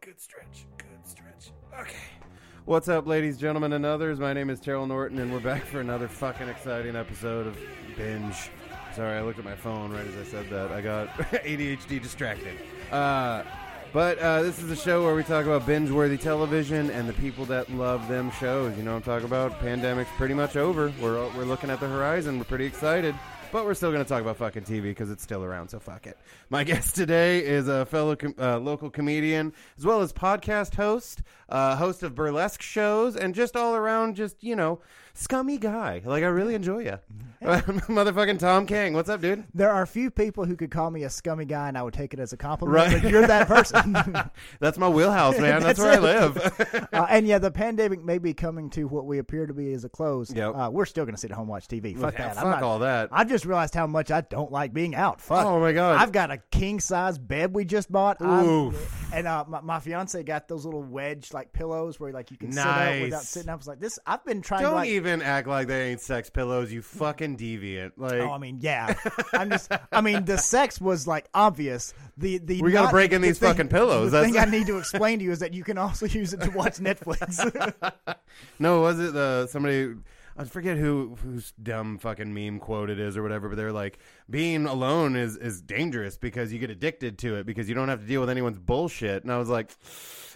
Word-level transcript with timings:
good 0.00 0.20
stretch. 0.20 0.66
Good 0.76 1.04
stretch. 1.04 1.50
Okay. 1.80 1.96
What's 2.64 2.88
up, 2.88 3.06
ladies, 3.06 3.36
gentlemen, 3.36 3.72
and 3.72 3.84
others? 3.84 4.20
My 4.20 4.32
name 4.32 4.50
is 4.50 4.60
Terrell 4.60 4.86
Norton, 4.86 5.18
and 5.18 5.32
we're 5.32 5.40
back 5.40 5.64
for 5.64 5.80
another 5.80 6.06
fucking 6.06 6.48
exciting 6.48 6.94
episode 6.94 7.46
of 7.46 7.56
Binge. 7.96 8.50
Sorry, 8.94 9.16
I 9.16 9.22
looked 9.22 9.38
at 9.38 9.44
my 9.44 9.56
phone 9.56 9.90
right 9.90 10.06
as 10.06 10.16
I 10.16 10.30
said 10.30 10.50
that. 10.50 10.70
I 10.70 10.80
got 10.80 11.08
ADHD 11.18 12.02
distracted. 12.02 12.58
Uh, 12.92 13.42
but 13.92 14.18
uh, 14.18 14.42
this 14.42 14.58
is 14.62 14.70
a 14.70 14.76
show 14.76 15.02
where 15.04 15.14
we 15.14 15.22
talk 15.22 15.46
about 15.46 15.66
binge-worthy 15.66 16.18
television 16.18 16.90
and 16.90 17.08
the 17.08 17.14
people 17.14 17.44
that 17.46 17.70
love 17.72 18.06
them 18.06 18.30
shows. 18.32 18.76
You 18.76 18.82
know 18.82 18.92
what 18.92 18.98
I'm 18.98 19.02
talking 19.02 19.26
about? 19.26 19.58
Pandemic's 19.60 20.10
pretty 20.16 20.34
much 20.34 20.56
over. 20.56 20.92
We're 21.00 21.26
we're 21.36 21.44
looking 21.44 21.70
at 21.70 21.80
the 21.80 21.88
horizon. 21.88 22.38
We're 22.38 22.44
pretty 22.44 22.66
excited. 22.66 23.14
But 23.50 23.64
we're 23.64 23.72
still 23.74 23.90
going 23.90 24.04
to 24.04 24.08
talk 24.08 24.20
about 24.20 24.36
fucking 24.36 24.64
TV 24.64 24.82
because 24.82 25.10
it's 25.10 25.22
still 25.22 25.42
around, 25.42 25.68
so 25.70 25.80
fuck 25.80 26.06
it. 26.06 26.18
My 26.50 26.64
guest 26.70 26.94
today 26.94 27.38
is 27.38 27.66
a 27.66 27.86
fellow 27.86 28.14
com- 28.14 28.34
uh, 28.38 28.58
local 28.58 28.90
comedian, 28.90 29.54
as 29.78 29.86
well 29.86 30.02
as 30.02 30.12
podcast 30.12 30.74
host, 30.74 31.22
uh, 31.48 31.74
host 31.76 32.02
of 32.02 32.14
burlesque 32.14 32.60
shows, 32.60 33.16
and 33.16 33.34
just 33.34 33.56
all 33.56 33.74
around, 33.74 34.16
just, 34.16 34.44
you 34.44 34.54
know, 34.54 34.80
scummy 35.18 35.58
guy. 35.58 36.00
Like, 36.04 36.22
I 36.22 36.28
really 36.28 36.54
enjoy 36.54 36.78
you. 36.84 36.98
Motherfucking 37.42 38.40
Tom 38.40 38.66
King. 38.66 38.94
What's 38.94 39.08
up, 39.08 39.20
dude? 39.20 39.44
There 39.54 39.70
are 39.70 39.86
few 39.86 40.10
people 40.10 40.44
who 40.44 40.56
could 40.56 40.72
call 40.72 40.90
me 40.90 41.04
a 41.04 41.10
scummy 41.10 41.44
guy, 41.44 41.68
and 41.68 41.78
I 41.78 41.82
would 41.84 41.94
take 41.94 42.12
it 42.12 42.18
as 42.18 42.32
a 42.32 42.36
compliment. 42.36 42.74
Right. 42.92 43.00
But 43.02 43.12
you're 43.12 43.26
that 43.28 43.46
person. 43.46 43.96
That's 44.60 44.76
my 44.76 44.88
wheelhouse, 44.88 45.38
man. 45.38 45.62
That's, 45.62 45.78
That's 45.78 45.80
where 45.80 45.92
I 45.92 45.98
live. 45.98 46.88
uh, 46.92 47.06
and 47.08 47.28
yeah, 47.28 47.38
the 47.38 47.52
pandemic 47.52 48.02
may 48.04 48.18
be 48.18 48.34
coming 48.34 48.68
to 48.70 48.88
what 48.88 49.06
we 49.06 49.18
appear 49.18 49.46
to 49.46 49.54
be 49.54 49.72
as 49.72 49.84
a 49.84 49.88
close. 49.88 50.34
Yep. 50.34 50.52
Uh, 50.56 50.70
we're 50.72 50.84
still 50.84 51.04
going 51.04 51.14
to 51.14 51.20
sit 51.20 51.30
at 51.30 51.36
home 51.36 51.42
and 51.44 51.50
watch 51.50 51.68
TV. 51.68 51.96
Fuck 51.96 52.14
Yeah, 52.14 52.26
that. 52.28 52.34
fuck 52.34 52.44
I'm 52.44 52.50
not, 52.50 52.62
all 52.64 52.80
that. 52.80 53.08
I 53.12 53.22
just 53.22 53.44
realized 53.44 53.72
how 53.74 53.86
much 53.86 54.10
I 54.10 54.22
don't 54.22 54.50
like 54.50 54.72
being 54.72 54.96
out. 54.96 55.20
Fuck. 55.20 55.46
Oh, 55.46 55.60
my 55.60 55.70
God. 55.72 55.96
I've 55.96 56.10
got 56.12 56.32
a 56.32 56.38
king 56.50 56.80
size 56.80 57.18
bed 57.18 57.54
we 57.54 57.64
just 57.64 57.90
bought. 57.90 58.20
I'm- 58.20 58.74
And 59.10 59.26
uh, 59.26 59.44
my, 59.48 59.60
my 59.62 59.80
fiance 59.80 60.22
got 60.24 60.48
those 60.48 60.66
little 60.66 60.82
wedge 60.82 61.32
like 61.32 61.52
pillows 61.54 61.98
where 61.98 62.12
like 62.12 62.30
you 62.30 62.36
can 62.36 62.52
sit 62.52 62.66
up 62.66 63.00
without 63.00 63.22
sitting 63.22 63.48
up. 63.48 63.54
I 63.54 63.56
was 63.56 63.66
like, 63.68 63.80
this. 63.80 63.98
I've 64.06 64.22
been 64.24 64.42
trying 64.42 64.60
Don't 64.62 64.72
to 64.72 64.76
like. 64.78 64.88
even 64.90 65.07
act 65.08 65.46
like 65.48 65.66
they 65.68 65.90
ain't 65.90 66.00
sex 66.00 66.30
pillows, 66.30 66.72
you 66.72 66.82
fucking 66.82 67.36
deviant. 67.36 67.92
Like, 67.96 68.20
Oh, 68.20 68.30
I 68.32 68.38
mean, 68.38 68.58
yeah. 68.60 68.94
I'm 69.32 69.50
just. 69.50 69.70
I 69.92 70.00
mean, 70.00 70.24
the 70.24 70.36
sex 70.38 70.80
was 70.80 71.06
like 71.06 71.28
obvious. 71.34 71.94
The 72.16 72.38
the 72.38 72.60
We 72.62 72.72
gotta 72.72 72.90
break 72.90 73.12
in 73.12 73.20
the 73.20 73.28
these 73.28 73.38
thing- 73.38 73.50
fucking 73.50 73.68
pillows. 73.68 74.10
The 74.12 74.18
That's- 74.22 74.32
thing 74.32 74.40
I 74.40 74.50
need 74.50 74.66
to 74.68 74.78
explain 74.78 75.18
to 75.18 75.24
you 75.24 75.32
is 75.32 75.38
that 75.40 75.54
you 75.54 75.64
can 75.64 75.78
also 75.78 76.06
use 76.20 76.32
it 76.32 76.40
to 76.42 76.50
watch 76.50 76.74
Netflix. 76.78 77.38
No, 78.58 78.80
was 78.82 78.98
it 79.00 79.12
the 79.14 79.46
somebody? 79.48 79.94
I 80.36 80.44
forget 80.44 80.76
who 80.76 81.16
whose 81.22 81.52
dumb 81.60 81.98
fucking 81.98 82.32
meme 82.32 82.60
quote 82.60 82.90
it 82.90 83.00
is 83.00 83.16
or 83.16 83.22
whatever, 83.24 83.48
but 83.48 83.56
they're 83.56 83.72
like, 83.72 83.98
being 84.30 84.66
alone 84.66 85.16
is 85.16 85.36
is 85.36 85.60
dangerous 85.60 86.16
because 86.16 86.52
you 86.52 86.60
get 86.60 86.70
addicted 86.70 87.18
to 87.18 87.34
it 87.36 87.46
because 87.46 87.68
you 87.68 87.74
don't 87.74 87.88
have 87.88 88.00
to 88.00 88.06
deal 88.06 88.20
with 88.20 88.30
anyone's 88.30 88.58
bullshit. 88.58 89.24
And 89.24 89.32
I 89.32 89.38
was 89.38 89.48
like, 89.48 89.70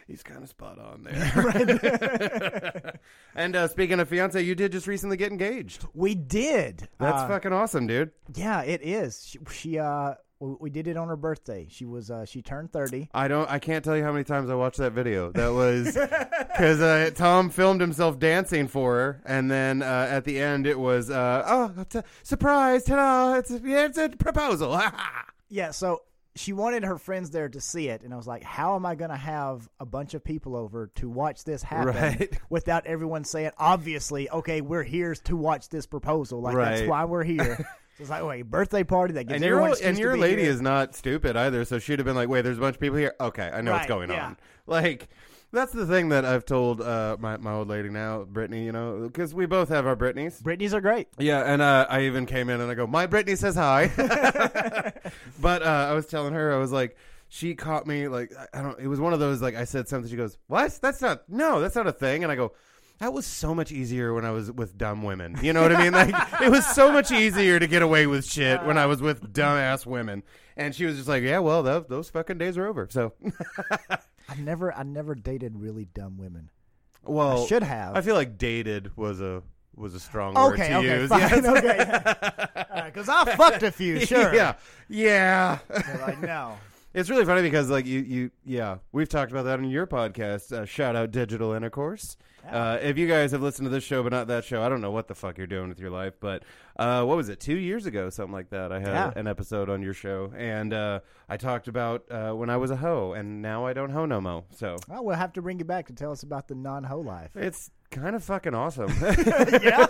he's 0.07 0.23
kind 0.23 0.43
of 0.43 0.49
spot 0.49 0.79
on 0.79 1.03
there. 1.05 2.95
and 3.35 3.57
uh, 3.57 3.69
speaking 3.69 4.01
of 4.01 4.09
fiance, 4.09 4.41
you 4.43 4.55
did 4.55 4.73
just 4.73 4.87
recently 4.87 5.17
get 5.17 5.31
engaged. 5.33 5.87
we 5.95 6.15
did. 6.15 6.89
That's 6.99 7.23
Uh, 7.23 7.29
fucking 7.29 7.53
awesome, 7.53 7.87
dude. 7.87 8.11
Yeah, 8.35 8.63
it 8.63 8.81
is. 8.83 9.25
She, 9.27 9.39
she 9.53 9.79
uh, 9.79 10.15
we 10.41 10.55
we 10.61 10.71
did 10.71 10.89
it 10.89 10.97
on 10.97 11.07
her 11.09 11.17
birthday. 11.17 11.69
She 11.71 11.85
was 11.85 12.11
uh, 12.11 12.25
she 12.25 12.43
turned 12.43 12.73
thirty. 12.73 13.09
I 13.15 13.29
don't. 13.29 13.49
I 13.49 13.59
can't 13.61 13.85
tell 13.85 13.97
you 13.97 14.03
how 14.03 14.11
many 14.13 14.25
times 14.25 14.51
I 14.51 14.55
watched 14.55 14.79
that 14.79 14.93
video. 14.93 15.31
That 15.33 15.49
was 15.53 15.95
because 15.95 16.81
uh, 16.81 17.11
Tom 17.15 17.49
filmed 17.51 17.81
himself 17.81 18.19
dancing 18.19 18.67
for 18.69 18.95
her, 18.95 19.23
and 19.25 19.51
then 19.51 19.83
uh, 19.83 20.09
at 20.11 20.25
the 20.25 20.41
end 20.41 20.67
it 20.67 20.79
was, 20.79 21.11
uh, 21.11 21.45
"Oh, 21.47 21.85
t- 21.89 22.01
surprise! 22.25 22.85
Ta-da! 22.85 23.35
It's 23.39 23.51
a, 23.53 23.61
yeah, 23.65 23.85
it's 23.85 23.99
a 23.99 24.09
proposal." 24.09 24.81
Yeah, 25.49 25.71
so 25.71 26.03
she 26.35 26.53
wanted 26.53 26.85
her 26.85 26.97
friends 26.99 27.31
there 27.31 27.49
to 27.49 27.61
see 27.61 27.89
it, 27.89 28.03
and 28.03 28.13
I 28.13 28.17
was 28.17 28.27
like, 28.27 28.43
"How 28.43 28.75
am 28.77 28.87
I 28.87 28.95
going 28.95 29.11
to 29.11 29.17
have 29.17 29.69
a 29.79 29.85
bunch 29.87 30.15
of 30.15 30.25
people 30.25 30.57
over 30.57 30.87
to 30.97 31.09
watch 31.09 31.45
this 31.45 31.63
happen 31.63 31.95
Right. 31.95 32.39
without 32.51 32.87
everyone 32.87 33.25
saying, 33.25 33.51
obviously, 33.59 34.31
okay, 34.31 34.61
we're 34.61 34.83
here 34.83 35.15
to 35.15 35.37
watch 35.37 35.69
this 35.69 35.87
proposal. 35.87 36.41
Like 36.41 36.57
Right. 36.57 36.77
that's 36.77 36.89
why 36.89 37.05
we're 37.05 37.25
here." 37.25 37.57
so 37.97 38.01
it's 38.01 38.11
like, 38.11 38.25
wait, 38.25 38.43
birthday 38.51 38.83
party 38.85 39.13
that 39.15 39.25
gives 39.25 39.37
and 39.37 39.45
your 39.45 39.59
everyone 39.61 39.79
and 39.85 39.99
your 39.99 40.17
lady 40.17 40.43
here. 40.43 40.51
is 40.51 40.61
not 40.63 40.95
stupid 40.95 41.37
either, 41.37 41.65
so 41.65 41.79
she'd 41.79 41.99
have 41.99 42.07
been 42.07 42.17
like, 42.17 42.29
"Wait, 42.29 42.43
there's 42.43 42.59
a 42.59 42.61
bunch 42.61 42.77
of 42.77 42.81
people 42.81 42.97
here. 42.99 43.15
Okay, 43.21 43.51
I 43.53 43.61
know 43.61 43.73
what's 43.73 43.87
going 43.87 44.11
yeah. 44.11 44.27
on." 44.27 44.37
Like. 44.67 45.09
That's 45.53 45.73
the 45.73 45.87
thing 45.87 46.09
that 46.09 46.25
I've 46.25 46.47
told 46.47 46.81
uh, 46.81 47.17
my 47.21 47.37
my 47.37 47.53
old 47.53 47.69
lady 47.69 47.91
now, 47.91 48.25
Brittany. 48.25 48.65
You 48.65 48.73
know, 48.73 49.01
because 49.07 49.35
we 49.35 49.45
both 49.47 49.69
have 49.69 49.87
our 49.87 49.95
Britneys. 49.97 50.43
Britneys 50.43 50.73
are 50.73 50.81
great. 50.81 51.09
Yeah, 51.19 51.43
and 51.43 51.61
uh, 51.61 51.87
I 51.91 52.03
even 52.03 52.25
came 52.25 52.49
in 52.49 52.61
and 52.61 52.71
I 52.71 52.75
go, 52.75 52.87
"My 52.87 53.07
Brittany 53.07 53.37
says 53.37 53.55
hi." 53.55 53.93
but 55.41 55.63
uh, 55.63 55.89
I 55.91 55.93
was 55.93 56.07
telling 56.07 56.33
her, 56.33 56.53
I 56.53 56.57
was 56.57 56.73
like, 56.73 56.97
she 57.29 57.55
caught 57.55 57.87
me 57.87 58.09
like 58.09 58.33
I- 58.55 58.63
don't. 58.63 58.79
It 58.81 58.87
was 58.89 58.99
one 58.99 59.13
of 59.13 59.21
those 59.21 59.43
like 59.43 59.55
I 59.55 59.65
said 59.65 59.89
something. 59.89 60.11
She 60.11 60.17
goes, 60.17 60.39
"What? 60.47 60.79
That's 60.81 61.03
not. 61.03 61.29
No, 61.29 61.61
that's 61.61 61.77
not 61.77 61.87
a 61.87 61.93
thing." 61.93 62.23
And 62.23 62.33
I 62.33 62.37
go. 62.37 62.53
That 62.99 63.13
was 63.13 63.27
so 63.27 63.53
much 63.53 63.73
easier 63.73 64.15
when 64.15 64.25
I 64.25 64.31
was 64.31 64.53
with 64.53 64.79
dumb 64.79 65.03
women. 65.03 65.37
You 65.43 65.53
know 65.53 65.61
what 65.61 65.75
I 65.75 65.83
mean? 65.83 65.93
Like 65.93 66.15
it 66.41 66.53
was 66.53 66.65
so 66.65 66.93
much 66.93 67.11
easier 67.11 67.59
to 67.59 67.67
get 67.67 67.83
away 67.83 68.07
with 68.07 68.25
shit 68.25 68.63
when 68.63 68.79
I 68.79 68.87
was 68.87 69.03
with 69.03 69.33
dumbass 69.33 69.85
women. 69.85 70.23
And 70.57 70.73
she 70.73 70.85
was 70.85 70.97
just 70.97 71.09
like, 71.09 71.25
"Yeah, 71.25 71.41
well, 71.41 71.65
those, 71.65 71.87
those 71.89 72.11
fucking 72.11 72.39
days 72.39 72.57
are 72.57 72.67
over." 72.67 72.87
So, 72.91 73.13
I 74.29 74.35
never, 74.37 74.73
I 74.73 74.83
never 74.83 75.15
dated 75.15 75.57
really 75.57 75.87
dumb 75.87 76.17
women. 76.19 76.51
well, 77.05 77.45
I 77.45 77.47
should 77.47 77.63
have. 77.63 77.97
I 77.97 78.01
feel 78.01 78.15
like 78.15 78.39
dated 78.39 78.97
was 78.97 79.21
a 79.21 79.43
was 79.75 79.95
a 79.95 80.01
strong 80.01 80.35
word 80.35 80.55
okay, 80.55 80.69
to 80.69 80.75
okay, 80.77 81.01
use. 81.01 81.09
fine, 81.09 81.21
Yes. 81.21 81.45
okay. 81.47 82.85
Because 82.93 83.09
I 83.09 83.37
fucked 83.37 83.63
a 83.63 83.71
few, 83.73 84.01
sure. 84.07 84.35
yeah, 84.35 84.55
yeah. 84.89 85.59
They're 85.69 85.99
like, 86.07 86.21
no. 86.21 86.57
It's 86.95 87.09
really 87.09 87.25
funny 87.25 87.41
because, 87.43 87.71
like, 87.71 87.87
you, 87.87 88.01
you, 88.01 88.31
yeah, 88.45 88.77
we've 88.93 89.09
talked 89.09 89.31
about 89.33 89.45
that 89.45 89.59
on 89.59 89.65
your 89.71 89.87
podcast. 89.87 90.53
Uh, 90.53 90.67
shout 90.67 90.95
out 90.95 91.11
Digital 91.11 91.53
Intercourse. 91.53 92.19
Uh, 92.47 92.77
if 92.83 92.99
you 92.99 93.07
guys 93.09 93.31
have 93.33 93.41
listened 93.41 93.67
to 93.67 93.71
this 93.71 93.85
show 93.85 94.03
but 94.03 94.11
not 94.13 94.27
that 94.27 94.45
show, 94.45 94.63
I 94.63 94.69
don't 94.69 94.81
know 94.81 94.91
what 94.91 95.07
the 95.09 95.15
fuck 95.15 95.39
you're 95.39 95.47
doing 95.47 95.69
with 95.69 95.79
your 95.79 95.91
life. 95.91 96.15
But 96.21 96.43
uh, 96.77 97.05
what 97.05 97.17
was 97.17 97.29
it? 97.29 97.39
Two 97.41 97.55
years 97.57 97.87
ago, 97.87 98.11
something 98.11 98.33
like 98.33 98.51
that. 98.51 98.73
I 98.73 98.81
had 98.81 98.89
Yeah. 98.89 99.13
an 99.17 99.27
episode 99.27 99.71
on 99.71 99.81
your 99.81 99.95
show, 99.95 100.33
and 100.37 100.75
uh, 100.75 101.01
I 101.29 101.37
talked 101.39 101.69
about 101.69 102.05
uh, 102.11 102.33
when 102.33 102.51
I 102.51 102.57
was 102.59 102.71
a 102.73 102.77
hoe, 102.77 103.13
and 103.13 103.41
now 103.41 103.65
I 103.65 103.73
don't 103.73 103.91
hoe 103.91 104.07
no 104.07 104.21
mo. 104.21 104.45
So 104.57 104.77
Well, 104.89 105.05
we'll 105.05 105.17
have 105.17 105.33
to 105.35 105.43
bring 105.43 105.61
you 105.61 105.65
back 105.65 105.87
to 105.87 105.93
tell 105.95 106.11
us 106.13 106.25
about 106.25 106.49
the 106.49 106.57
non-ho 106.57 106.99
life. 107.01 107.31
it's 107.37 107.71
kind 107.93 108.17
of 108.17 108.25
fucking 108.25 108.55
awesome. 108.55 108.91
yeah. 109.01 109.87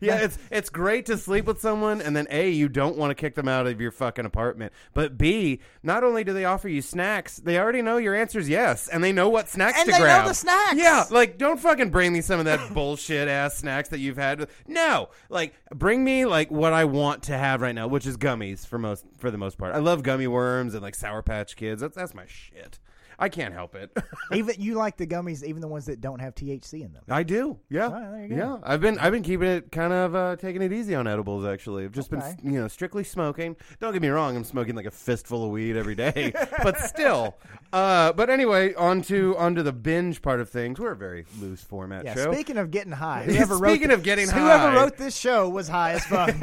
yeah, 0.00 0.16
it's 0.18 0.38
it's 0.50 0.68
great 0.68 1.06
to 1.06 1.16
sleep 1.16 1.46
with 1.46 1.60
someone, 1.60 2.02
and 2.02 2.14
then 2.14 2.26
a 2.30 2.50
you 2.50 2.68
don't 2.68 2.98
want 2.98 3.10
to 3.10 3.14
kick 3.14 3.34
them 3.34 3.48
out 3.48 3.66
of 3.66 3.80
your 3.80 3.90
fucking 3.90 4.26
apartment, 4.26 4.72
but 4.92 5.16
b 5.16 5.60
not 5.82 6.04
only 6.04 6.24
do 6.24 6.32
they 6.34 6.44
offer 6.44 6.68
you 6.68 6.82
snacks, 6.82 7.38
they 7.38 7.58
already 7.58 7.80
know 7.80 7.96
your 7.96 8.14
answer 8.14 8.38
is 8.38 8.48
yes, 8.48 8.88
and 8.88 9.02
they 9.02 9.12
know 9.12 9.28
what 9.28 9.48
snacks 9.48 9.78
And 9.78 9.86
to 9.86 9.92
they 9.92 9.98
know 9.98 10.04
grab. 10.04 10.26
the 10.26 10.34
snacks. 10.34 10.74
Yeah, 10.76 11.04
like 11.10 11.38
don't 11.38 11.58
fucking 11.58 11.90
bring 11.90 12.12
me 12.12 12.20
some 12.20 12.38
of 12.38 12.44
that 12.46 12.74
bullshit 12.74 13.28
ass 13.28 13.56
snacks 13.56 13.88
that 13.90 14.00
you've 14.00 14.18
had. 14.18 14.48
No, 14.66 15.08
like 15.30 15.54
bring 15.74 16.04
me 16.04 16.26
like 16.26 16.50
what 16.50 16.72
I 16.72 16.84
want 16.84 17.22
to 17.24 17.38
have 17.38 17.62
right 17.62 17.74
now, 17.74 17.86
which 17.86 18.06
is 18.06 18.16
gummies 18.16 18.66
for 18.66 18.78
most 18.78 19.06
for 19.18 19.30
the 19.30 19.38
most 19.38 19.56
part. 19.56 19.74
I 19.74 19.78
love 19.78 20.02
gummy 20.02 20.26
worms 20.26 20.74
and 20.74 20.82
like 20.82 20.94
Sour 20.94 21.22
Patch 21.22 21.56
Kids. 21.56 21.80
That's 21.80 21.96
that's 21.96 22.14
my 22.14 22.26
shit. 22.26 22.78
I 23.22 23.28
can't 23.28 23.54
help 23.54 23.74
it. 23.76 23.96
Even 24.32 24.56
you 24.58 24.74
like 24.74 24.96
the 24.96 25.06
gummies, 25.06 25.44
even 25.44 25.60
the 25.60 25.68
ones 25.68 25.86
that 25.86 26.00
don't 26.00 26.20
have 26.20 26.34
THC 26.34 26.82
in 26.84 26.92
them. 26.92 27.02
I 27.08 27.22
do. 27.22 27.58
Yeah. 27.70 27.88
Go. 27.88 28.26
Yeah. 28.34 28.58
I've 28.64 28.80
been 28.80 28.98
I've 28.98 29.12
been 29.12 29.22
keeping 29.22 29.48
it 29.48 29.70
kind 29.70 29.92
of 29.92 30.14
uh, 30.14 30.36
taking 30.36 30.60
it 30.62 30.72
easy 30.72 30.94
on 30.94 31.06
edibles 31.06 31.44
actually. 31.44 31.84
I've 31.84 31.92
just 31.92 32.12
Okay. 32.12 32.34
been 32.42 32.52
you 32.52 32.60
know 32.60 32.68
strictly 32.68 33.04
smoking. 33.04 33.56
Don't 33.80 33.92
get 33.92 34.02
me 34.02 34.08
wrong, 34.08 34.36
I'm 34.36 34.44
smoking 34.44 34.74
like 34.74 34.86
a 34.86 34.90
fistful 34.90 35.44
of 35.44 35.50
weed 35.50 35.76
every 35.76 35.94
day, 35.94 36.32
but 36.62 36.78
still. 36.78 37.36
Uh, 37.72 38.12
but 38.12 38.28
anyway, 38.28 38.74
on 38.74 39.02
to 39.02 39.36
onto 39.38 39.62
the 39.62 39.72
binge 39.72 40.20
part 40.20 40.40
of 40.40 40.50
things. 40.50 40.78
We're 40.80 40.92
a 40.92 40.96
very 40.96 41.24
loose 41.40 41.62
format 41.62 42.04
Yeah. 42.04 42.14
show. 42.14 42.32
Speaking 42.32 42.56
of 42.58 42.70
getting 42.70 42.92
high, 42.92 43.22
whoever 43.26 43.56
wrote 43.56 43.70
speaking 43.70 43.88
thi- 43.88 43.94
of 43.94 44.02
getting 44.02 44.28
whoever 44.28 44.70
high. 44.70 44.74
wrote 44.74 44.96
this 44.96 45.16
show 45.16 45.48
was 45.48 45.68
high 45.68 45.92
as 45.92 46.04
fuck. 46.06 46.34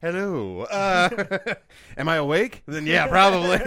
Hello. 0.00 0.62
Uh, 0.62 1.08
am 1.96 2.08
I 2.08 2.16
awake? 2.16 2.62
Then 2.66 2.86
yeah, 2.86 3.06
probably. 3.06 3.58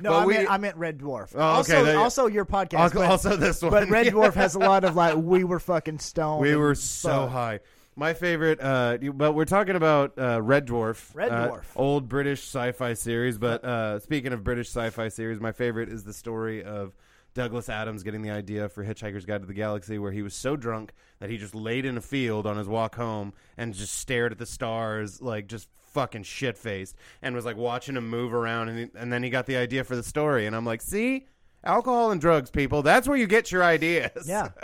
no, 0.00 0.10
But 0.10 0.12
I 0.12 0.24
we- 0.26 0.34
meant 0.34 0.50
I 0.50 0.58
meant 0.58 0.76
Red 0.76 0.98
Dwarf. 0.98 1.25
Oh, 1.34 1.60
okay, 1.60 1.74
also, 1.76 1.84
there 1.84 1.98
also 1.98 2.26
your 2.26 2.44
podcast. 2.44 2.78
Also- 2.78 2.98
but, 2.98 3.10
also 3.10 3.36
this 3.36 3.62
one. 3.62 3.70
but 3.70 3.88
Red. 3.88 4.06
Dwarf 4.12 4.34
has 4.34 4.54
a 4.54 4.58
lot 4.58 4.84
of 4.84 4.94
like 4.96 5.16
we 5.16 5.44
were 5.44 5.58
fucking 5.60 5.98
stoned. 5.98 6.40
We 6.42 6.54
were 6.56 6.74
so 6.74 7.08
fuck. 7.08 7.30
high. 7.30 7.60
My 7.98 8.12
favorite, 8.12 8.60
uh, 8.60 8.98
you- 9.00 9.12
but 9.12 9.32
we're 9.32 9.46
talking 9.46 9.74
about 9.74 10.18
uh, 10.18 10.40
Red 10.42 10.66
Dwarf. 10.66 11.14
Red 11.14 11.30
uh, 11.32 11.48
Dwarf. 11.48 11.64
old 11.74 12.08
British 12.08 12.42
sci-fi 12.42 12.92
series. 12.94 13.38
But 13.38 13.64
uh, 13.64 13.98
speaking 14.00 14.32
of 14.32 14.44
British 14.44 14.68
sci-fi 14.68 15.08
series, 15.08 15.40
my 15.40 15.52
favorite 15.52 15.88
is 15.88 16.04
the 16.04 16.12
story 16.12 16.62
of 16.62 16.92
Douglas 17.36 17.68
Adams 17.68 18.02
getting 18.02 18.22
the 18.22 18.30
idea 18.30 18.68
for 18.68 18.82
Hitchhiker's 18.82 19.26
Guide 19.26 19.42
to 19.42 19.46
the 19.46 19.52
Galaxy, 19.54 19.98
where 19.98 20.10
he 20.10 20.22
was 20.22 20.34
so 20.34 20.56
drunk 20.56 20.92
that 21.20 21.28
he 21.28 21.36
just 21.36 21.54
laid 21.54 21.84
in 21.84 21.96
a 21.98 22.00
field 22.00 22.46
on 22.46 22.56
his 22.56 22.66
walk 22.66 22.94
home 22.96 23.34
and 23.58 23.74
just 23.74 23.94
stared 23.94 24.32
at 24.32 24.38
the 24.38 24.46
stars, 24.46 25.20
like 25.20 25.46
just 25.46 25.68
fucking 25.92 26.22
shit 26.22 26.56
faced, 26.56 26.96
and 27.20 27.34
was 27.34 27.44
like 27.44 27.58
watching 27.58 27.94
him 27.96 28.08
move 28.08 28.32
around, 28.32 28.70
and, 28.70 28.78
he, 28.78 28.88
and 28.98 29.12
then 29.12 29.22
he 29.22 29.28
got 29.28 29.44
the 29.44 29.56
idea 29.56 29.84
for 29.84 29.94
the 29.94 30.02
story, 30.02 30.46
and 30.46 30.56
I'm 30.56 30.64
like, 30.64 30.80
see. 30.80 31.26
Alcohol 31.62 32.10
and 32.12 32.20
drugs, 32.20 32.50
people. 32.50 32.82
That's 32.82 33.06
where 33.08 33.16
you 33.18 33.26
get 33.26 33.52
your 33.52 33.62
ideas. 33.62 34.26
Yeah. 34.26 34.48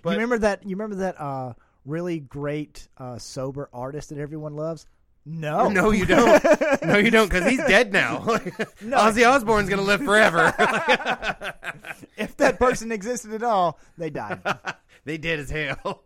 But- 0.00 0.10
you 0.10 0.16
remember 0.16 0.38
that? 0.38 0.62
You 0.62 0.76
remember 0.76 0.96
that 0.96 1.20
uh, 1.20 1.54
really 1.84 2.20
great 2.20 2.86
uh, 2.98 3.18
sober 3.18 3.68
artist 3.72 4.10
that 4.10 4.18
everyone 4.18 4.54
loves? 4.54 4.86
No, 5.30 5.68
No, 5.70 5.90
you 5.90 6.06
don't. 6.06 6.42
no, 6.84 6.96
you 6.96 7.10
don't, 7.10 7.28
because 7.28 7.48
he's 7.48 7.58
dead 7.58 7.92
now. 7.92 8.18
Ozzy 8.80 9.28
Osbourne's 9.28 9.68
gonna 9.68 9.82
live 9.82 10.02
forever. 10.02 10.46
if 12.16 12.36
that 12.38 12.58
person 12.58 12.90
existed 12.92 13.32
at 13.34 13.42
all, 13.42 13.78
they 13.98 14.08
died. 14.10 14.40
they 15.04 15.18
did 15.18 15.38
as 15.40 15.50
hell. 15.50 16.04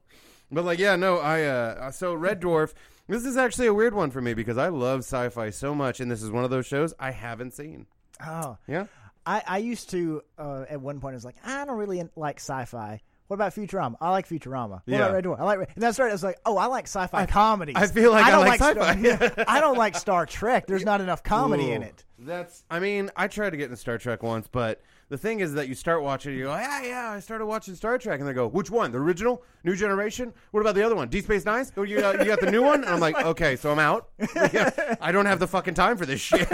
But 0.50 0.64
like, 0.64 0.78
yeah, 0.78 0.96
no, 0.96 1.18
I 1.18 1.42
uh 1.44 1.90
so 1.92 2.14
Red 2.14 2.40
Dwarf. 2.40 2.74
This 3.08 3.24
is 3.24 3.36
actually 3.36 3.66
a 3.68 3.74
weird 3.74 3.94
one 3.94 4.10
for 4.10 4.20
me 4.20 4.32
because 4.34 4.58
I 4.58 4.68
love 4.68 5.00
sci-fi 5.00 5.50
so 5.50 5.74
much, 5.74 6.00
and 6.00 6.10
this 6.10 6.22
is 6.22 6.30
one 6.30 6.44
of 6.44 6.50
those 6.50 6.66
shows 6.66 6.94
I 6.98 7.10
haven't 7.10 7.52
seen. 7.54 7.86
Oh, 8.24 8.56
Yeah. 8.66 8.86
I, 9.24 9.42
I 9.46 9.58
used 9.58 9.90
to 9.90 10.22
uh, 10.36 10.64
at 10.68 10.80
one 10.80 10.98
point 11.00 11.12
I 11.12 11.16
was 11.16 11.24
like 11.24 11.36
I 11.44 11.64
don't 11.64 11.78
really 11.78 12.02
like 12.16 12.38
sci-fi. 12.40 13.00
What 13.32 13.36
about 13.36 13.54
Futurama? 13.54 13.94
I 13.98 14.10
like 14.10 14.28
Futurama. 14.28 14.68
What 14.72 14.82
Yeah. 14.84 14.96
about 14.98 15.14
Red 15.14 15.24
Dwarf? 15.24 15.40
I 15.40 15.44
like. 15.44 15.58
And 15.74 15.82
that's 15.82 15.98
right. 15.98 16.10
I 16.10 16.12
was 16.12 16.22
like, 16.22 16.38
oh, 16.44 16.58
I 16.58 16.66
like 16.66 16.84
sci-fi 16.84 17.24
comedies. 17.24 17.76
I 17.78 17.86
feel 17.86 18.10
like 18.12 18.26
I 18.26 18.30
don't 18.30 18.44
like 18.46 18.60
Star- 18.60 18.74
sci-fi. 18.78 19.44
I 19.48 19.58
don't 19.58 19.78
like 19.78 19.96
Star 19.96 20.26
Trek. 20.26 20.66
There's 20.66 20.84
not 20.84 21.00
enough 21.00 21.22
comedy 21.22 21.72
in 21.72 21.82
it. 21.82 22.04
That's. 22.18 22.62
I 22.70 22.78
mean, 22.78 23.10
I 23.16 23.28
tried 23.28 23.50
to 23.50 23.56
get 23.56 23.64
into 23.64 23.78
Star 23.78 23.96
Trek 23.96 24.22
once, 24.22 24.48
but 24.48 24.82
the 25.08 25.16
thing 25.16 25.40
is 25.40 25.54
that 25.54 25.66
you 25.66 25.74
start 25.74 26.02
watching, 26.02 26.34
you 26.34 26.44
go, 26.44 26.54
yeah, 26.54 26.82
yeah, 26.82 27.10
I 27.10 27.20
started 27.20 27.46
watching 27.46 27.74
Star 27.74 27.96
Trek, 27.96 28.20
and 28.20 28.28
they 28.28 28.34
go, 28.34 28.46
which 28.48 28.70
one? 28.70 28.92
The 28.92 28.98
original, 28.98 29.42
New 29.64 29.76
Generation? 29.76 30.34
What 30.50 30.60
about 30.60 30.74
the 30.74 30.82
other 30.84 30.94
one? 30.94 31.08
Deep 31.08 31.24
Space 31.24 31.46
Nine? 31.46 31.64
Oh, 31.78 31.84
you 31.84 32.00
got, 32.00 32.18
you 32.18 32.26
got 32.26 32.40
the 32.40 32.50
new 32.50 32.62
one? 32.62 32.82
And 32.84 32.90
I'm 32.92 33.00
like, 33.00 33.16
okay, 33.24 33.56
so 33.56 33.72
I'm 33.72 33.78
out. 33.78 34.10
Yeah, 34.36 34.96
I 35.00 35.10
don't 35.10 35.24
have 35.24 35.38
the 35.38 35.48
fucking 35.48 35.72
time 35.72 35.96
for 35.96 36.04
this 36.04 36.20
shit. 36.20 36.50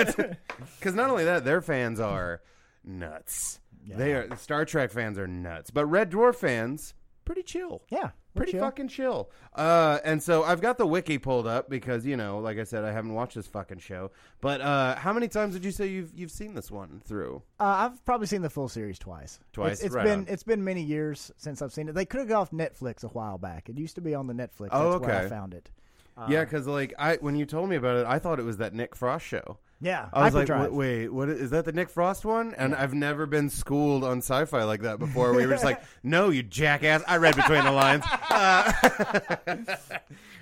Because 0.79 0.95
not 0.95 1.11
only 1.11 1.25
that, 1.25 1.45
their 1.45 1.61
fans 1.61 1.99
are 1.99 2.41
nuts. 2.85 3.59
They 3.97 4.13
are 4.15 4.37
Star 4.37 4.65
Trek 4.65 4.91
fans 4.91 5.19
are 5.19 5.27
nuts, 5.27 5.71
but 5.71 5.87
Red 5.87 6.11
Dwarf 6.11 6.37
fans 6.37 6.95
pretty 7.25 7.43
chill 7.43 7.83
Yeah, 7.91 8.11
pretty 8.35 8.53
chill. 8.53 8.61
fucking 8.63 8.89
chill. 8.89 9.31
Uh, 9.55 9.99
and 10.03 10.23
so 10.23 10.45
I've 10.45 10.63
got 10.63 10.79
the 10.79 10.87
wiki 10.87 11.19
pulled 11.19 11.47
up 11.47 11.69
because 11.69 12.07
you 12.07 12.17
know, 12.17 12.39
like 12.39 12.59
I 12.59 12.65
said, 12.65 12.85
I 12.85 12.93
haven't 12.93 13.13
watched 13.13 13.35
this 13.35 13.47
fucking 13.47 13.79
show. 13.81 14.11
But 14.41 14.61
uh, 14.63 14.95
how 14.97 15.13
many 15.13 15.29
times 15.29 15.53
did 15.55 15.65
you 15.65 15.71
say 15.71 15.87
you've 15.89 16.13
you've 16.15 16.31
seen 16.31 16.55
this 16.55 16.71
one 16.71 17.03
through? 17.05 17.43
Uh, 17.61 17.91
I've 17.91 18.05
probably 18.07 18.27
seen 18.27 18.41
the 18.43 18.49
full 18.51 18.69
series 18.69 18.99
twice. 18.99 19.41
Twice? 19.53 19.73
It's, 19.75 19.83
it's 19.83 19.95
Right 19.95 20.05
been 20.05 20.21
on. 20.21 20.27
it's 20.29 20.43
been 20.43 20.65
many 20.65 20.83
years 20.83 21.31
since 21.37 21.61
I've 21.61 21.73
seen 21.73 21.89
it. 21.89 21.95
They 21.95 22.07
could 22.07 22.21
have 22.21 22.29
got 22.29 22.41
off 22.41 22.51
Netflix 22.51 23.05
a 23.05 23.09
while 23.09 23.37
back. 23.37 23.69
It 23.69 23.77
used 23.79 23.97
to 23.97 24.01
be 24.01 24.15
on 24.15 24.27
the 24.27 24.35
Netflix. 24.35 24.71
That's 24.71 24.75
Oh, 24.75 24.99
where 24.99 25.15
I 25.27 25.29
found 25.29 25.53
it. 25.55 25.71
Yeah, 26.29 26.45
because 26.45 26.67
like 26.67 26.95
I 26.99 27.17
when 27.17 27.37
you 27.37 27.45
told 27.47 27.69
me 27.69 27.77
about 27.77 27.97
it, 27.99 28.07
I 28.07 28.19
thought 28.19 28.41
it 28.41 28.45
was 28.45 28.57
that 28.57 28.75
Nick 28.75 28.97
Frost 28.97 29.25
show. 29.25 29.59
Yeah, 29.81 30.09
I 30.13 30.25
was 30.25 30.35
like, 30.35 30.49
Hyperdrive. 30.49 30.73
wait, 30.73 31.03
wait, 31.03 31.09
what 31.13 31.29
is, 31.29 31.41
is 31.41 31.51
that? 31.51 31.65
The 31.65 31.73
Nick 31.73 31.89
Frost 31.89 32.25
one? 32.25 32.53
And 32.55 32.75
I've 32.75 32.95
never 32.95 33.27
been 33.27 33.49
schooled 33.49 34.03
on 34.03 34.19
sci-fi 34.19 34.65
like 34.65 34.83
that 34.83 34.99
before. 34.99 35.31
Where 35.31 35.41
you 35.41 35.47
were 35.47 35.55
just 35.55 35.65
like, 35.71 35.83
no, 36.03 36.31
you 36.31 36.43
jackass. 36.43 37.03
I 37.07 37.19
read 37.19 37.37
between 37.37 37.65
the 37.65 37.73
lines. 37.73 38.05
Uh, 38.31 38.73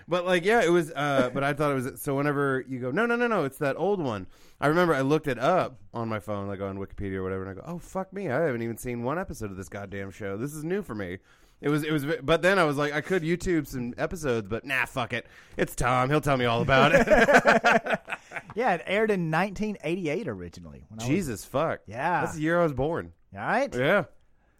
but 0.08 0.26
like, 0.26 0.44
yeah, 0.44 0.62
it 0.62 0.68
was. 0.68 0.90
Uh, 0.90 1.30
but 1.32 1.42
I 1.44 1.52
thought 1.52 1.70
it 1.70 1.74
was. 1.74 2.02
So 2.02 2.14
whenever 2.16 2.64
you 2.68 2.78
go, 2.78 2.90
no, 2.90 3.06
no, 3.06 3.16
no, 3.16 3.26
no, 3.26 3.44
it's 3.44 3.58
that 3.58 3.76
old 3.76 4.00
one. 4.00 4.26
I 4.60 4.66
remember 4.66 4.92
I 4.94 5.00
looked 5.02 5.28
it 5.28 5.38
up 5.38 5.78
on 5.94 6.08
my 6.08 6.18
phone, 6.18 6.46
like 6.46 6.60
on 6.60 6.78
Wikipedia 6.78 7.16
or 7.16 7.22
whatever, 7.22 7.42
and 7.42 7.50
I 7.50 7.54
go, 7.54 7.62
oh 7.66 7.78
fuck 7.78 8.12
me, 8.12 8.28
I 8.28 8.40
haven't 8.42 8.62
even 8.62 8.76
seen 8.76 9.02
one 9.02 9.18
episode 9.18 9.50
of 9.50 9.56
this 9.56 9.68
goddamn 9.68 10.10
show. 10.10 10.36
This 10.36 10.52
is 10.54 10.64
new 10.64 10.82
for 10.82 10.94
me. 10.94 11.18
It 11.60 11.68
was, 11.70 11.82
it 11.84 11.90
was, 11.92 12.04
but 12.22 12.42
then 12.42 12.58
I 12.58 12.64
was 12.64 12.76
like, 12.76 12.92
I 12.92 13.00
could 13.00 13.22
YouTube 13.22 13.66
some 13.66 13.94
episodes, 13.96 14.46
but 14.48 14.64
nah, 14.66 14.84
fuck 14.84 15.12
it. 15.14 15.26
It's 15.56 15.74
Tom. 15.74 16.10
He'll 16.10 16.20
tell 16.20 16.36
me 16.36 16.44
all 16.44 16.62
about 16.62 16.92
it. 16.94 17.98
Yeah, 18.54 18.72
it 18.74 18.82
aired 18.86 19.10
in 19.10 19.30
1988 19.30 20.28
originally. 20.28 20.84
When 20.88 21.00
I 21.00 21.02
was- 21.02 21.08
Jesus 21.08 21.44
fuck. 21.44 21.80
Yeah. 21.86 22.22
That's 22.22 22.36
the 22.36 22.40
year 22.42 22.58
I 22.60 22.62
was 22.62 22.72
born. 22.72 23.12
all 23.34 23.40
right. 23.40 23.74
Yeah. 23.74 24.04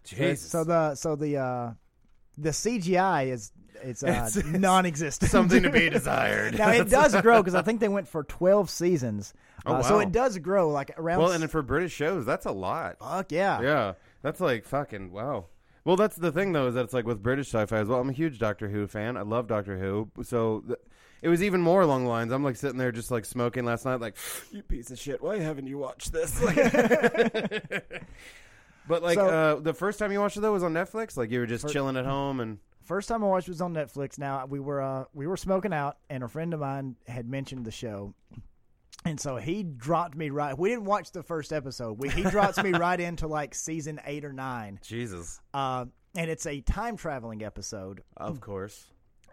So- 0.03 0.15
Jesus. 0.15 0.49
So 0.51 0.63
the 0.63 0.93
so 0.95 1.15
the 1.15 1.37
uh, 1.37 1.71
the 2.37 2.49
CGI 2.51 3.27
is 3.31 3.51
it's, 3.83 4.03
uh, 4.03 4.07
It's- 4.07 4.37
it's 4.37 4.47
non-existent. 4.47 5.31
something 5.31 5.63
to 5.63 5.69
be 5.71 5.89
desired. 5.91 6.57
now 6.59 6.69
it 6.71 6.89
does 6.89 7.19
grow 7.21 7.41
because 7.41 7.55
I 7.55 7.61
think 7.63 7.79
they 7.79 7.87
went 7.87 8.07
for 8.07 8.23
12 8.23 8.69
seasons. 8.69 9.33
Oh, 9.65 9.75
Uh, 9.75 9.83
So 9.83 9.95
wow. 9.95 10.01
it 10.01 10.11
does 10.11 10.37
grow 10.39 10.69
like 10.69 10.91
around. 10.97 11.19
well, 11.19 11.31
and 11.31 11.49
for 11.49 11.61
British 11.63 11.93
shows, 11.93 12.23
that's 12.25 12.45
a 12.45 12.51
lot. 12.51 12.97
fuck 12.99 13.31
yeah. 13.31 13.61
Yeah, 13.61 13.93
that's 14.21 14.39
like 14.39 14.63
fucking 14.65 15.11
wow. 15.11 15.45
Well, 15.87 15.95
that's 15.95 16.17
the 16.17 16.33
thing 16.33 16.51
though, 16.51 16.67
is 16.67 16.73
that 16.75 16.83
it's 16.83 16.93
like 16.93 17.05
with 17.05 17.23
British 17.23 17.47
sci-fi 17.47 17.77
as 17.77 17.87
well. 17.87 18.01
I'm 18.01 18.09
a 18.09 18.11
huge 18.11 18.39
Doctor 18.39 18.67
Who 18.67 18.87
fan. 18.87 19.15
I 19.15 19.21
love 19.21 19.47
Doctor 19.47 19.79
Who. 19.79 20.11
So 20.21 20.61
th- 20.67 20.79
it 21.21 21.29
was 21.29 21.41
even 21.41 21.61
more 21.61 21.79
along 21.79 22.03
the 22.03 22.09
lines. 22.09 22.33
I'm 22.33 22.43
like 22.43 22.57
sitting 22.57 22.77
there 22.77 22.91
just 22.91 23.09
like 23.09 23.23
smoking 23.23 23.63
last 23.63 23.85
night, 23.85 24.01
like 24.01 24.17
you 24.51 24.63
piece 24.63 24.91
of 24.91 24.99
shit. 24.99 25.21
Why 25.21 25.39
haven't 25.39 25.67
you 25.67 25.77
watched 25.77 26.11
this? 26.11 26.37
but 28.85 29.01
like 29.01 29.15
So- 29.17 29.29
uh, 29.29 29.61
the 29.61 29.73
first 29.73 29.97
time 29.97 30.11
you 30.11 30.19
watched 30.19 30.35
it 30.35 30.41
though 30.41 30.51
was 30.51 30.63
on 30.63 30.73
Netflix. 30.73 31.15
Like 31.15 31.31
you 31.31 31.39
were 31.39 31.45
just 31.45 31.69
chilling 31.69 31.95
at 31.95 32.05
home 32.05 32.41
and 32.41 32.59
First 32.83 33.07
time 33.07 33.23
I 33.23 33.27
watched 33.27 33.47
was 33.47 33.61
on 33.61 33.73
Netflix. 33.73 34.19
Now 34.19 34.45
we 34.45 34.59
were 34.59 34.81
uh, 34.81 35.05
we 35.13 35.25
were 35.25 35.37
smoking 35.37 35.71
out, 35.73 35.97
and 36.09 36.21
a 36.21 36.27
friend 36.27 36.53
of 36.53 36.59
mine 36.59 36.97
had 37.07 37.29
mentioned 37.29 37.63
the 37.65 37.71
show, 37.71 38.13
and 39.07 39.19
so 39.19 39.37
he 39.37 39.63
dropped 39.63 40.15
me 40.15 40.29
right. 40.29 40.57
We 40.57 40.69
didn't 40.69 40.85
watch 40.85 41.11
the 41.11 41.23
first 41.23 41.53
episode. 41.53 41.97
We, 41.97 42.09
he 42.09 42.23
drops 42.23 42.61
me 42.61 42.71
right 42.71 42.99
into 42.99 43.27
like 43.27 43.55
season 43.55 43.99
eight 44.05 44.25
or 44.25 44.33
nine, 44.33 44.79
Jesus, 44.83 45.39
uh, 45.53 45.85
and 46.15 46.29
it's 46.29 46.45
a 46.45 46.61
time 46.61 46.97
traveling 46.97 47.43
episode. 47.43 48.03
of 48.15 48.41
course. 48.41 48.85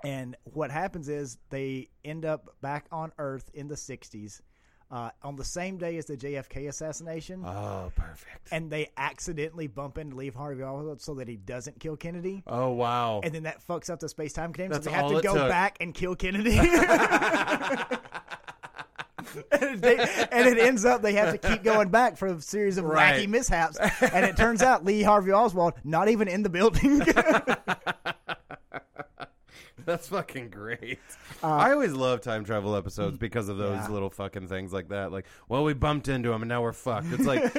And 0.03 0.37
what 0.45 0.71
happens 0.71 1.09
is 1.09 1.39
they 1.49 1.89
end 2.05 2.27
up 2.27 2.57
back 2.61 2.87
on 2.93 3.13
Earth 3.19 3.51
in 3.55 3.69
the 3.69 3.75
'60s 3.75 4.41
uh, 4.91 5.11
on 5.23 5.37
the 5.37 5.45
same 5.45 5.79
day 5.79 5.97
as 5.97 6.07
the 6.07 6.17
JFK 6.17 6.69
assassination. 6.69 7.43
Oh, 7.45 7.91
perfect. 7.97 8.49
and 8.53 8.71
they 8.71 8.91
accidentally 8.97 9.67
bump 9.67 9.99
into 9.99 10.15
Lee 10.17 10.31
Harvey 10.31 10.63
Oswald 10.63 11.01
so 11.01 11.15
that 11.15 11.27
he 11.27 11.37
doesn't 11.37 11.81
kill 11.81 11.97
Kennedy. 11.97 12.43
Oh 12.47 12.71
wow. 12.73 13.21
and 13.25 13.35
then 13.35 13.45
that 13.45 13.67
fucks 13.67 13.91
up 13.91 14.01
the 14.01 14.09
space 14.09 14.33
time 14.33 14.53
continuum. 14.53 14.83
So 14.83 14.91
they 14.91 14.95
have 14.95 15.09
to 15.09 15.21
go 15.21 15.35
took. 15.35 15.49
back 15.49 15.79
and 15.81 15.95
kill 15.95 16.15
Kennedy. 16.15 16.59
and, 19.53 19.81
they, 19.83 19.97
and 19.99 20.49
it 20.49 20.59
ends 20.59 20.85
up 20.85 21.03
they 21.03 21.15
have 21.15 21.33
to 21.39 21.49
keep 21.49 21.63
going 21.63 21.89
back 21.91 22.17
for 22.17 22.27
a 22.29 22.41
series 22.41 22.79
of 22.79 22.85
Right. 22.85 23.21
wacky 23.23 23.29
mishaps. 23.29 23.79
And 24.01 24.25
it 24.25 24.37
turns 24.37 24.63
out 24.63 24.85
Lee 24.85 25.03
Harvey 25.03 25.33
Oswald 25.33 25.75
not 25.85 26.09
even 26.09 26.29
in 26.29 26.43
the 26.43 26.49
building. 26.51 27.01
That's 29.87 30.09
fucking 30.09 30.49
great. 30.49 30.99
Uh, 31.43 31.49
I 31.49 31.73
always 31.73 31.93
love 31.93 32.23
time 32.23 32.45
travel 32.45 32.75
episodes 32.75 33.19
because 33.19 33.51
of 33.51 33.59
those 33.59 33.77
Yeah. 33.77 33.89
little 33.89 34.09
fucking 34.09 34.49
things 34.49 34.73
like 34.73 34.89
that. 34.89 35.13
Like, 35.13 35.27
well, 35.49 35.63
we 35.63 35.75
bumped 35.75 36.09
into 36.09 36.33
him 36.33 36.41
and 36.43 36.49
now 36.49 36.63
we're 36.63 36.73
fucked. 36.73 37.09
It's 37.13 37.27
like, 37.27 37.53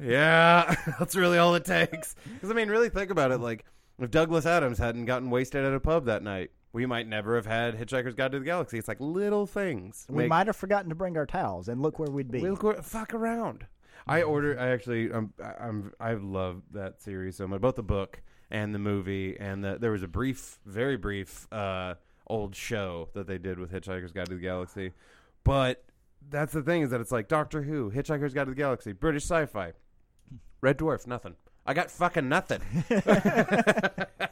yeah, 0.00 0.76
that's 1.00 1.16
really 1.16 1.38
all 1.38 1.54
it 1.56 1.64
takes. 1.64 2.14
Because 2.34 2.50
I 2.50 2.54
mean, 2.54 2.68
really 2.68 2.88
think 2.88 3.10
about 3.10 3.32
it. 3.32 3.38
Like, 3.38 3.64
if 3.98 4.10
Douglas 4.12 4.46
Adams 4.46 4.78
hadn't 4.78 5.06
gotten 5.06 5.28
wasted 5.30 5.64
at 5.64 5.72
a 5.74 5.80
pub 5.80 6.04
that 6.06 6.22
night, 6.22 6.52
we 6.72 6.86
might 6.86 7.06
never 7.06 7.36
have 7.36 7.46
had 7.46 7.78
Hitchhiker's 7.78 8.14
Guide 8.14 8.32
to 8.32 8.38
the 8.38 8.44
Galaxy. 8.44 8.78
It's 8.78 8.88
like 8.88 9.00
little 9.00 9.46
things. 9.46 10.06
we 10.08 10.18
make- 10.24 10.28
might 10.28 10.46
have 10.46 10.56
forgotten 10.56 10.88
to 10.88 10.94
bring 10.94 11.16
our 11.16 11.26
towels, 11.26 11.68
and 11.68 11.80
look 11.80 11.98
where 11.98 12.10
we'd 12.10 12.30
be. 12.30 12.40
We'll 12.40 12.56
go, 12.56 12.74
fuck 12.82 13.14
around. 13.14 13.66
I 14.06 14.22
order. 14.22 14.58
I 14.58 14.70
actually. 14.70 15.12
I'm. 15.12 15.32
I'm. 15.40 15.92
I 16.00 16.14
love 16.14 16.62
that 16.72 17.00
series 17.00 17.36
so 17.36 17.46
much. 17.46 17.60
Both 17.60 17.76
the 17.76 17.82
book 17.82 18.20
and 18.50 18.74
the 18.74 18.78
movie, 18.78 19.36
and 19.38 19.62
the, 19.64 19.78
there 19.80 19.92
was 19.92 20.02
a 20.02 20.08
brief, 20.08 20.58
very 20.66 20.96
brief, 20.96 21.46
uh, 21.52 21.94
old 22.26 22.54
show 22.56 23.08
that 23.14 23.26
they 23.26 23.38
did 23.38 23.58
with 23.58 23.70
Hitchhiker's 23.72 24.12
Guide 24.12 24.26
to 24.26 24.34
the 24.34 24.40
Galaxy. 24.40 24.92
But 25.44 25.84
that's 26.30 26.52
the 26.52 26.62
thing 26.62 26.82
is 26.82 26.90
that 26.90 27.00
it's 27.00 27.12
like 27.12 27.28
Doctor 27.28 27.62
Who, 27.62 27.90
Hitchhiker's 27.90 28.34
Guide 28.34 28.44
to 28.44 28.50
the 28.50 28.56
Galaxy, 28.56 28.92
British 28.92 29.22
sci-fi, 29.24 29.72
Red 30.60 30.78
Dwarf, 30.78 31.06
nothing. 31.06 31.36
I 31.64 31.74
got 31.74 31.90
fucking 31.90 32.28
nothing. 32.28 32.60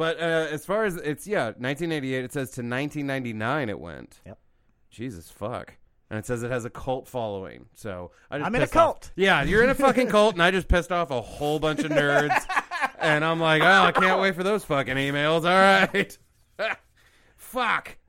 but 0.00 0.18
uh, 0.18 0.48
as 0.50 0.64
far 0.64 0.86
as 0.86 0.96
it's 0.96 1.26
yeah, 1.26 1.48
1988. 1.58 2.24
It 2.24 2.32
says 2.32 2.52
to 2.52 2.62
1999 2.62 3.68
it 3.68 3.78
went. 3.78 4.18
Yep. 4.24 4.38
Jesus 4.88 5.30
fuck. 5.30 5.74
And 6.08 6.18
it 6.18 6.24
says 6.24 6.42
it 6.42 6.50
has 6.50 6.64
a 6.64 6.70
cult 6.70 7.06
following. 7.06 7.66
So 7.74 8.10
I 8.30 8.38
just 8.38 8.46
I'm 8.46 8.54
in 8.54 8.62
a 8.62 8.64
pissed 8.64 8.76
off- 8.76 8.82
cult. 8.94 9.12
Yeah, 9.14 9.42
you're 9.42 9.62
in 9.62 9.68
a 9.68 9.74
fucking 9.74 10.06
cult, 10.16 10.36
and 10.36 10.42
I 10.42 10.52
just 10.52 10.68
pissed 10.68 10.90
off 10.90 11.10
a 11.10 11.20
whole 11.20 11.58
bunch 11.58 11.80
of 11.80 11.90
nerds. 11.90 12.34
and 12.98 13.22
I'm 13.22 13.40
like, 13.40 13.60
oh, 13.60 13.66
I 13.66 13.92
can't 13.92 14.18
wait 14.22 14.34
for 14.36 14.42
those 14.42 14.64
fucking 14.64 14.96
emails. 14.96 15.44
All 15.44 15.88
right. 15.92 16.16
Fuck. 17.36 17.98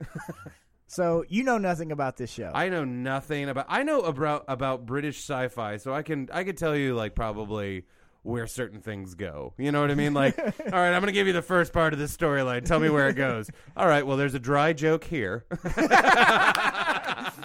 So 0.86 1.24
you 1.26 1.42
know 1.42 1.56
nothing 1.56 1.90
about 1.90 2.18
this 2.18 2.30
show. 2.30 2.52
I 2.54 2.68
know 2.68 2.84
nothing 2.84 3.48
about. 3.48 3.64
I 3.70 3.82
know 3.82 4.02
about 4.02 4.44
about 4.46 4.84
British 4.84 5.20
sci-fi, 5.20 5.78
so 5.78 5.94
I 5.94 6.02
can 6.02 6.28
I 6.30 6.44
could 6.44 6.58
tell 6.58 6.76
you 6.76 6.94
like 6.94 7.14
probably 7.14 7.86
where 8.22 8.46
certain 8.46 8.80
things 8.80 9.14
go. 9.14 9.52
You 9.58 9.72
know 9.72 9.80
what 9.80 9.90
I 9.90 9.94
mean? 9.94 10.14
Like, 10.14 10.38
all 10.38 10.46
right, 10.72 10.92
I'm 10.94 11.00
gonna 11.00 11.12
give 11.12 11.26
you 11.26 11.32
the 11.32 11.42
first 11.42 11.72
part 11.72 11.92
of 11.92 11.98
this 11.98 12.16
storyline. 12.16 12.64
Tell 12.64 12.78
me 12.78 12.88
where 12.88 13.08
it 13.08 13.14
goes. 13.14 13.50
All 13.76 13.86
right. 13.88 14.06
Well, 14.06 14.16
there's 14.16 14.34
a 14.34 14.38
dry 14.38 14.72
joke 14.72 15.04
here. 15.04 15.44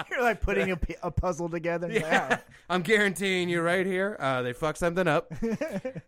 You're 0.09 0.21
like 0.21 0.41
putting 0.41 0.71
a, 0.71 0.79
a 1.03 1.11
puzzle 1.11 1.49
together. 1.49 1.91
Yeah. 1.91 2.39
I'm 2.69 2.81
guaranteeing 2.81 3.49
you 3.49 3.61
right 3.61 3.85
here. 3.85 4.17
Uh, 4.19 4.41
they 4.41 4.53
fuck 4.53 4.77
something 4.77 5.07
up, 5.07 5.31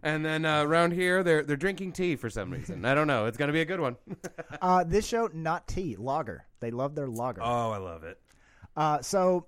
and 0.03 0.25
then 0.25 0.45
uh, 0.45 0.63
around 0.63 0.91
here 0.93 1.23
they're 1.23 1.43
they're 1.43 1.55
drinking 1.57 1.93
tea 1.93 2.15
for 2.15 2.29
some 2.29 2.51
reason. 2.51 2.85
I 2.85 2.93
don't 2.93 3.07
know. 3.07 3.25
It's 3.25 3.38
gonna 3.38 3.53
be 3.53 3.61
a 3.61 3.65
good 3.65 3.79
one. 3.79 3.95
Uh, 4.61 4.83
this 4.83 5.07
show, 5.07 5.29
not 5.33 5.67
tea, 5.67 5.95
lager. 5.97 6.45
They 6.59 6.71
love 6.71 6.95
their 6.95 7.07
lager. 7.07 7.41
oh, 7.41 7.71
I 7.71 7.77
love 7.77 8.03
it. 8.03 8.19
Uh, 8.75 9.01
so 9.01 9.45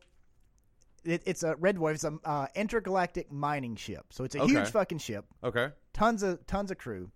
it, 1.03 1.23
it's 1.25 1.43
a 1.43 1.55
Red 1.55 1.77
Dwarf. 1.77 1.95
It's 1.95 2.03
a 2.03 2.17
uh, 2.23 2.47
intergalactic 2.55 3.31
mining 3.31 3.75
ship. 3.75 4.05
So 4.11 4.23
it's 4.23 4.35
a 4.35 4.41
Okay. 4.41 4.53
huge 4.53 4.69
fucking 4.69 4.99
ship. 4.99 5.25
Okay. 5.43 5.69
Tons 5.93 6.23
of 6.23 6.45
tons 6.47 6.71
of 6.71 6.77
crew. 6.77 7.09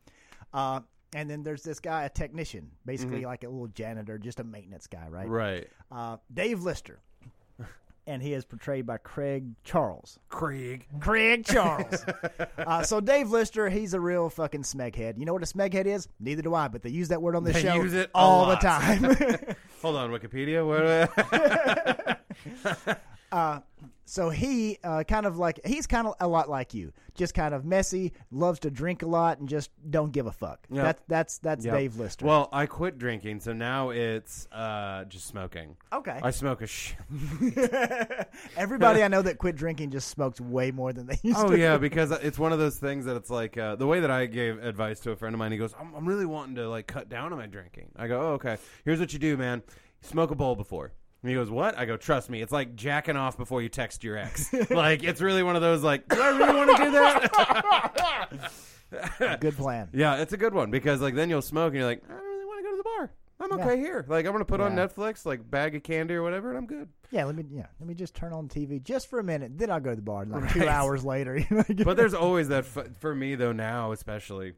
Uh, 0.53 0.81
and 1.13 1.29
then 1.29 1.43
there's 1.43 1.63
this 1.63 1.79
guy, 1.79 2.03
a 2.03 2.09
technician, 2.09 2.71
basically 2.85 3.23
like 3.25 3.43
a 3.43 3.49
little 3.49 3.67
janitor, 3.67 4.17
just 4.17 4.39
a 4.39 4.43
maintenance 4.43 4.87
guy, 4.87 5.07
right? 5.09 5.27
Right. 5.29 5.67
Uh, 5.91 6.17
Dave 6.33 6.61
Lister, 6.63 6.99
and 8.07 8.21
he 8.21 8.33
is 8.33 8.43
portrayed 8.43 8.85
by 8.85 8.97
Craig 8.97 9.45
Charles. 9.63 10.19
Craig. 10.27 10.87
Craig 10.99 11.45
Charles. 11.45 12.03
uh, 12.57 12.83
so 12.83 12.99
Dave 12.99 13.29
Lister, 13.29 13.69
he's 13.69 13.93
a 13.93 13.99
real 13.99 14.29
fucking 14.29 14.63
smeghead. 14.63 15.17
You 15.17 15.25
know 15.25 15.33
what 15.33 15.43
a 15.43 15.45
smeghead 15.45 15.85
is? 15.85 16.07
Neither 16.19 16.41
do 16.41 16.53
I, 16.53 16.67
but 16.67 16.81
they 16.81 16.89
use 16.89 17.07
that 17.09 17.21
word 17.21 17.35
on 17.35 17.43
this 17.45 17.53
They 17.53 17.61
show 17.63 17.75
use 17.75 17.93
it 17.93 18.09
all 18.13 18.47
the 18.47 18.55
time. 18.57 19.03
Hold 19.81 19.95
on, 19.95 20.09
Wikipedia. 20.11 20.65
What? 20.65 22.19
So 24.05 24.29
he 24.29 24.77
uh, 24.83 25.03
kind 25.03 25.25
of 25.25 25.37
like 25.37 25.59
he's 25.65 25.87
kind 25.87 26.07
of 26.07 26.13
a 26.19 26.27
lot 26.27 26.49
like 26.49 26.73
you, 26.73 26.93
just 27.15 27.33
kind 27.33 27.53
of 27.53 27.65
messy, 27.65 28.13
loves 28.31 28.59
to 28.59 28.69
drink 28.69 29.01
a 29.01 29.07
lot, 29.07 29.39
and 29.39 29.49
just 29.49 29.71
don't 29.89 30.11
give 30.11 30.27
a 30.27 30.31
fuck. 30.31 30.65
Yep. 30.69 30.83
That's 30.83 31.03
that's 31.07 31.37
that's 31.39 31.65
Yep. 31.65 31.73
Dave 31.73 31.97
Lister. 31.97 32.25
Well, 32.25 32.49
I 32.53 32.67
quit 32.67 32.97
drinking, 32.97 33.39
so 33.39 33.51
now 33.53 33.89
it's 33.89 34.47
uh, 34.51 35.05
just 35.05 35.25
smoking. 35.25 35.75
okay. 35.91 36.19
I 36.21 36.31
smoke 36.31 36.61
a 36.61 36.67
sh. 36.67 36.93
Everybody 38.57 39.03
I 39.03 39.07
know 39.07 39.21
that 39.21 39.37
quit 39.37 39.55
drinking 39.55 39.91
just 39.91 40.09
smokes 40.09 40.39
way 40.39 40.71
more 40.71 40.93
than 40.93 41.07
they 41.07 41.19
used 41.23 41.39
to. 41.39 41.45
Oh 41.45 41.49
to. 41.49 41.57
yeah, 41.57 41.77
because 41.79 42.11
it's 42.11 42.37
one 42.37 42.53
of 42.53 42.59
those 42.59 42.77
things 42.77 43.05
that 43.05 43.15
it's 43.15 43.29
like 43.29 43.57
uh, 43.57 43.75
the 43.75 43.87
way 43.87 43.99
that 44.01 44.11
I 44.11 44.25
gave 44.27 44.63
advice 44.63 44.99
to 45.01 45.11
a 45.11 45.15
friend 45.15 45.33
of 45.33 45.39
mine. 45.39 45.51
He 45.51 45.57
goes, 45.57 45.73
"I'm, 45.79 45.93
I'm 45.95 46.07
really 46.07 46.25
wanting 46.25 46.55
to 46.55 46.69
like 46.69 46.87
cut 46.87 47.09
down 47.09 47.31
on 47.31 47.39
my 47.39 47.47
drinking." 47.47 47.89
I 47.95 48.07
go, 48.07 48.21
"Oh 48.21 48.33
okay. 48.33 48.57
Here's 48.83 48.99
what 48.99 49.13
you 49.13 49.19
do, 49.19 49.35
man. 49.37 49.63
Smoke 50.01 50.31
a 50.31 50.35
bowl 50.35 50.55
before." 50.55 50.91
And 51.25 51.29
he 51.31 51.35
goes, 51.35 51.49
"What?" 51.49 51.75
I 51.75 51.85
go, 51.85 51.97
"Trust 51.97 52.29
me, 52.29 52.39
it's 52.43 52.51
like 52.51 52.75
jacking 52.75 53.15
off 53.17 53.35
before 53.35 53.59
you 53.63 53.67
text 53.69 54.03
your 54.03 54.15
ex. 54.15 54.53
like 54.69 55.03
it's 55.03 55.21
really 55.21 55.41
one 55.41 55.55
of 55.55 55.63
those 55.63 55.81
like, 55.81 56.07
do 56.07 56.21
I 56.21 56.29
really 56.37 56.53
want 56.55 56.77
to 56.77 56.83
do 56.83 56.91
that?" 56.91 58.51
Good 59.41 59.57
plan. 59.57 59.89
yeah, 59.93 60.17
it's 60.21 60.33
a 60.33 60.37
good 60.37 60.53
one 60.53 60.69
because 60.69 61.01
like 61.01 61.15
then 61.15 61.31
you'll 61.31 61.41
smoke 61.41 61.69
and 61.69 61.77
you're 61.77 61.85
like, 61.85 62.03
"I 62.07 62.13
don't 62.13 62.23
really 62.23 62.45
want 62.45 62.59
to 62.59 62.63
go 62.63 62.71
to 62.71 62.77
the 62.77 62.83
bar. 62.83 63.11
I'm 63.39 63.51
okay 63.59 63.77
here. 63.79 64.05
Like 64.07 64.25
I'm 64.27 64.31
gonna 64.33 64.45
put 64.45 64.61
on 64.61 64.77
Yeah. 64.77 64.85
Netflix, 64.87 65.25
like 65.25 65.49
bag 65.49 65.75
of 65.75 65.81
candy 65.83 66.13
or 66.13 66.21
whatever, 66.21 66.49
and 66.49 66.57
I'm 66.59 66.67
good." 66.67 66.89
Yeah, 67.09 67.25
let 67.25 67.35
me 67.35 67.43
yeah, 67.51 67.65
let 67.79 67.87
me 67.87 67.95
just 67.95 68.13
turn 68.13 68.31
on 68.31 68.47
TV 68.47 68.81
just 68.83 69.09
for 69.09 69.19
a 69.19 69.23
minute. 69.23 69.57
Then 69.57 69.71
I'll 69.71 69.79
go 69.79 69.89
to 69.89 69.95
the 69.95 70.01
bar. 70.03 70.25
Like 70.25 70.53
two 70.53 70.59
Right. 70.59 70.67
hours 70.69 71.03
later. 71.03 71.37
you 71.37 71.45
know, 71.49 71.63
but 71.83 71.97
there's 71.97 72.13
always 72.13 72.49
that 72.49 72.65
f- 72.65 72.97
for 72.99 73.15
me 73.15 73.35
though 73.35 73.51
now 73.51 73.91
especially 73.91 74.53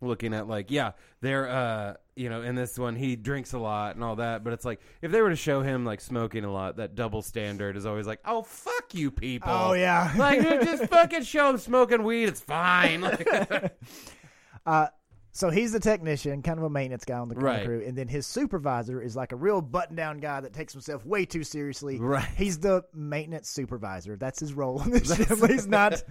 looking 0.00 0.34
at 0.34 0.46
like 0.46 0.70
yeah 0.70 0.92
they're 1.22 1.48
uh 1.48 1.94
you 2.16 2.28
know 2.28 2.42
in 2.42 2.54
this 2.54 2.78
one 2.78 2.94
he 2.96 3.16
drinks 3.16 3.52
a 3.54 3.58
lot 3.58 3.94
and 3.94 4.04
all 4.04 4.16
that 4.16 4.44
but 4.44 4.52
it's 4.52 4.64
like 4.64 4.80
if 5.00 5.10
they 5.10 5.20
were 5.22 5.30
to 5.30 5.36
show 5.36 5.62
him 5.62 5.84
like 5.84 6.00
smoking 6.00 6.44
a 6.44 6.52
lot 6.52 6.76
that 6.76 6.94
double 6.94 7.22
standard 7.22 7.76
is 7.76 7.86
always 7.86 8.06
like 8.06 8.20
oh 8.26 8.42
fuck 8.42 8.94
you 8.94 9.10
people 9.10 9.50
Oh 9.50 9.72
yeah. 9.72 10.12
like 10.18 10.42
dude, 10.42 10.62
just 10.62 10.84
fucking 10.86 11.22
show 11.22 11.48
him 11.50 11.58
smoking 11.58 12.02
weed 12.02 12.24
it's 12.24 12.40
fine 12.40 13.00
Like- 13.00 13.26
Uh, 14.66 14.88
so 15.36 15.50
he's 15.50 15.70
the 15.72 15.80
technician, 15.80 16.40
kind 16.42 16.58
of 16.58 16.64
a 16.64 16.70
maintenance 16.70 17.04
guy 17.04 17.18
on 17.18 17.28
the, 17.28 17.34
Right. 17.34 17.64
crew, 17.66 17.82
and 17.86 17.96
then 17.96 18.08
his 18.08 18.26
supervisor 18.26 19.02
is 19.02 19.14
like 19.14 19.32
a 19.32 19.36
real 19.36 19.60
button-down 19.60 20.18
guy 20.20 20.40
that 20.40 20.52
takes 20.54 20.72
himself 20.72 21.04
way 21.04 21.26
too 21.26 21.44
seriously. 21.44 21.98
Right. 21.98 22.26
He's 22.36 22.58
the 22.58 22.84
maintenance 22.94 23.48
supervisor. 23.50 24.16
That's 24.16 24.40
his 24.40 24.54
role 24.54 24.80
on 24.80 24.90
this 24.90 25.14
ship. 25.16 25.28
He's 25.46 25.66
not. 25.66 26.02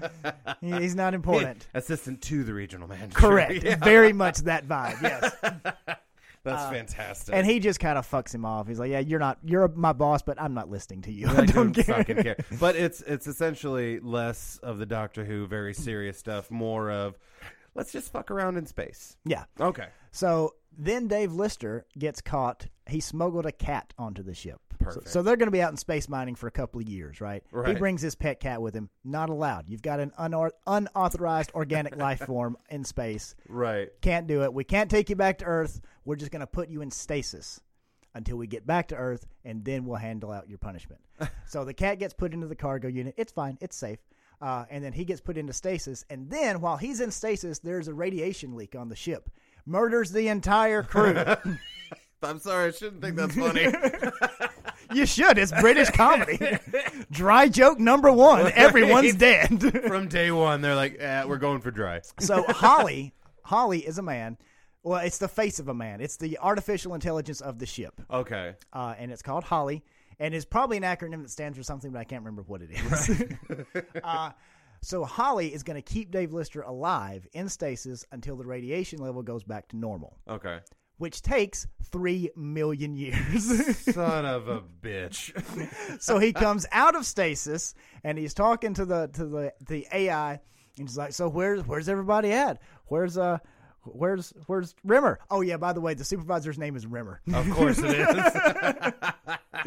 He's 0.62 0.96
not 0.96 1.14
important. 1.16 1.68
assistant 1.74 2.22
to 2.24 2.44
the 2.44 2.54
regional 2.54 2.88
manager 2.88 3.18
Correct. 3.18 3.64
Yeah, 3.64 3.76
Very 3.78 4.14
much 4.14 4.38
that 4.40 4.68
vibe. 4.68 5.02
Yes. 5.02 5.36
that's 6.44 6.62
uh, 6.62 6.70
fantastic 6.70 7.34
and 7.34 7.44
he 7.48 7.60
just 7.60 7.80
kind 7.80 7.98
of 7.98 8.08
fucks 8.08 8.34
him 8.36 8.46
off. 8.46 8.68
He's 8.68 8.78
like, 8.78 8.92
"Yeah, 8.92 9.00
you're 9.00 9.18
not. 9.20 9.40
You're 9.44 9.68
my 9.70 9.94
boss, 9.94 10.22
but 10.22 10.40
I'm 10.40 10.54
not 10.54 10.70
listening 10.70 11.02
to 11.04 11.12
you. 11.12 11.28
I 11.28 11.32
I 11.32 11.46
don't 11.48 11.74
don't 11.76 11.86
care." 11.86 12.04
care. 12.04 12.36
But 12.60 12.76
it's 12.76 13.02
it's 13.02 13.26
essentially 13.26 14.00
less 14.00 14.60
of 14.62 14.78
the 14.78 14.86
Doctor 14.86 15.26
Who 15.26 15.48
very 15.48 15.74
serious 15.74 16.20
stuff, 16.20 16.52
more 16.52 16.92
of 16.92 17.18
let's 17.76 17.92
just 17.92 18.12
fuck 18.12 18.32
around 18.32 18.58
in 18.58 18.66
space. 18.66 19.18
Yeah. 19.26 19.46
Okay. 19.60 19.88
So 20.12 20.56
then 20.78 21.08
Dave 21.08 21.34
Lister 21.34 21.86
gets 21.98 22.22
caught. 22.22 22.68
He 22.88 23.00
smuggled 23.00 23.46
a 23.46 23.52
cat 23.52 23.94
onto 23.98 24.24
the 24.24 24.34
ship. 24.34 24.60
So, 24.80 24.86
Perfect. 24.86 25.10
so 25.10 25.22
they're 25.22 25.38
going 25.38 25.48
to 25.48 25.52
be 25.52 25.62
out 25.62 25.72
in 25.72 25.78
space 25.78 26.10
mining 26.10 26.36
for 26.36 26.48
a 26.48 26.52
couple 26.52 26.82
of 26.82 26.88
years, 26.88 27.22
right? 27.22 27.44
right? 27.52 27.70
He 27.70 27.76
brings 27.76 28.02
his 28.02 28.14
pet 28.14 28.40
cat 28.40 28.62
with 28.62 28.76
him. 28.76 28.90
Not 29.04 29.30
allowed. 29.30 29.70
You've 29.70 29.82
got 29.82 30.00
an 30.00 30.12
unor- 30.20 30.52
unauthorized 30.68 31.52
organic 31.54 31.96
life 31.96 32.20
form 32.26 32.58
in 32.70 32.84
space. 32.84 33.36
Right. 33.48 33.90
Can't 34.02 34.28
do 34.28 34.44
it. 34.44 34.54
We 34.54 34.64
can't 34.64 34.92
take 34.92 35.10
you 35.10 35.16
back 35.16 35.40
to 35.40 35.46
Earth. 35.46 35.82
We're 36.04 36.18
just 36.18 36.32
going 36.32 36.42
to 36.42 36.48
put 36.48 36.70
you 36.70 36.82
in 36.82 36.92
stasis 36.92 37.62
until 38.14 38.38
we 38.38 38.48
get 38.48 38.68
back 38.68 38.90
to 38.90 38.96
Earth, 38.96 39.26
and 39.44 39.64
then 39.66 39.86
we'll 39.86 39.98
handle 39.98 40.32
out 40.32 40.50
your 40.50 40.58
punishment. 40.58 41.02
so 41.48 41.66
the 41.66 41.74
cat 41.74 42.00
gets 42.00 42.14
put 42.14 42.34
into 42.34 42.48
the 42.48 42.56
cargo 42.56 42.88
unit. 42.88 43.16
It's 43.18 43.32
fine. 43.32 43.58
It's 43.62 43.76
safe. 43.76 44.00
Uh, 44.42 44.66
and 44.70 44.84
then 44.84 44.94
he 44.94 45.06
gets 45.06 45.22
put 45.22 45.38
into 45.38 45.54
stasis. 45.54 46.06
And 46.10 46.30
then 46.30 46.62
while 46.62 46.78
he's 46.78 47.00
in 47.02 47.12
stasis, 47.12 47.60
there's 47.60 47.88
a 47.88 47.94
radiation 47.94 48.56
leak 48.56 48.76
on 48.76 48.90
the 48.90 48.96
ship. 48.96 49.30
Murders 49.66 50.12
the 50.12 50.28
entire 50.28 50.84
crew. 50.84 51.16
I'm 52.24 52.40
sorry, 52.40 52.68
I 52.68 52.72
shouldn't 52.72 53.02
think 53.02 53.16
that's 53.16 53.36
funny. 53.36 53.68
you 54.94 55.06
should. 55.06 55.38
It's 55.38 55.52
British 55.52 55.90
comedy. 55.92 56.40
Dry 57.12 57.48
joke 57.48 57.80
number 57.80 58.12
one. 58.12 58.52
Everyone's 58.54 59.16
dead. 59.16 59.62
From 59.88 60.08
day 60.08 60.32
one, 60.32 60.62
they're 60.62 60.76
like, 60.76 60.98
eh, 61.00 61.24
we're 61.26 61.38
going 61.38 61.62
for 61.62 61.72
dry. 61.72 62.02
so 62.20 62.44
Holly, 62.48 63.14
Holly 63.44 63.80
is 63.86 63.98
a 63.98 64.02
man. 64.02 64.38
Well, 64.84 65.00
it's 65.00 65.18
the 65.18 65.28
face 65.28 65.60
of 65.60 65.68
a 65.68 65.74
man. 65.74 66.00
It's 66.02 66.18
the 66.18 66.38
artificial 66.40 66.94
intelligence 66.94 67.42
of 67.42 67.60
the 67.60 67.66
ship. 67.66 68.02
Okay. 68.10 68.54
uh, 68.74 68.94
and 68.98 69.12
it's 69.12 69.22
called 69.24 69.44
Holly, 69.44 69.84
and 70.20 70.34
it's 70.34 70.46
probably 70.46 70.78
an 70.78 70.84
acronym 70.84 71.22
that 71.22 71.30
stands 71.32 71.58
for 71.58 71.64
something, 71.64 71.92
but 71.92 72.00
I 72.00 72.04
can't 72.04 72.22
remember 72.24 72.44
what 72.44 72.62
it 72.62 72.70
is. 72.72 73.74
uh, 74.04 74.32
so 74.82 75.04
Holly 75.04 75.54
is 75.54 75.64
going 75.64 75.76
to 75.76 75.82
keep 75.82 76.12
Dave 76.12 76.32
Lister 76.34 76.62
alive 76.62 77.28
in 77.34 77.50
stasis 77.50 78.06
until 78.12 78.36
the 78.36 78.46
radiation 78.46 79.00
level 79.00 79.24
goes 79.24 79.44
back 79.44 79.68
to 79.70 79.78
normal, 79.78 80.18
Okay. 80.30 80.60
which 80.98 81.22
takes 81.22 81.66
three 81.86 82.30
million 82.36 82.96
years. 82.96 83.78
Son 83.94 84.26
of 84.26 84.48
a 84.48 84.62
bitch. 84.82 85.32
so 86.02 86.20
he 86.20 86.34
comes 86.34 86.66
out 86.72 86.96
of 86.96 87.06
stasis 87.06 87.74
and 88.04 88.18
he's 88.18 88.34
talking 88.34 88.74
to 88.76 88.86
the 88.86 89.08
to 89.14 89.26
the 89.26 89.54
the 89.68 89.88
AI, 89.92 90.32
and 90.78 90.88
he's 90.88 90.98
like, 90.98 91.14
"So 91.14 91.30
where's 91.30 91.66
where's 91.66 91.90
everybody 91.90 92.32
at? 92.32 92.62
Where's 92.88 93.18
uh." 93.18 93.40
Where's 93.86 94.34
Where's 94.48 94.76
Rimmer? 94.84 95.20
Oh 95.30 95.42
yeah, 95.42 95.58
by 95.58 95.74
the 95.74 95.82
way, 95.82 95.94
the 95.94 96.04
supervisor's 96.04 96.58
name 96.58 96.76
is 96.76 96.86
Rimmer. 96.86 97.22
Of 97.34 97.50
course 97.52 97.80
it 97.80 97.92
is. 97.92 98.34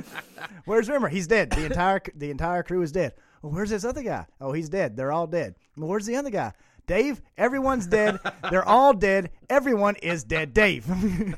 Where's 0.64 0.88
Rimmer? 0.88 1.08
He's 1.08 1.26
dead. 1.26 1.50
The 1.50 1.66
entire 1.66 2.00
the 2.14 2.30
entire 2.30 2.62
crew 2.62 2.82
is 2.82 2.92
dead. 2.92 3.14
Well, 3.42 3.52
where's 3.52 3.70
this 3.70 3.84
other 3.84 4.02
guy? 4.02 4.26
Oh, 4.40 4.52
he's 4.52 4.68
dead. 4.68 4.96
They're 4.96 5.12
all 5.12 5.26
dead. 5.26 5.54
Well, 5.76 5.88
where's 5.88 6.06
the 6.06 6.16
other 6.16 6.30
guy? 6.30 6.52
Dave. 6.87 7.22
Everyone's 7.37 7.87
dead. 7.87 8.18
They're 8.50 8.66
all 8.66 8.94
dead. 8.94 9.30
Everyone 9.48 9.94
is 9.96 10.25
dead. 10.25 10.54
Dave. 10.54 10.87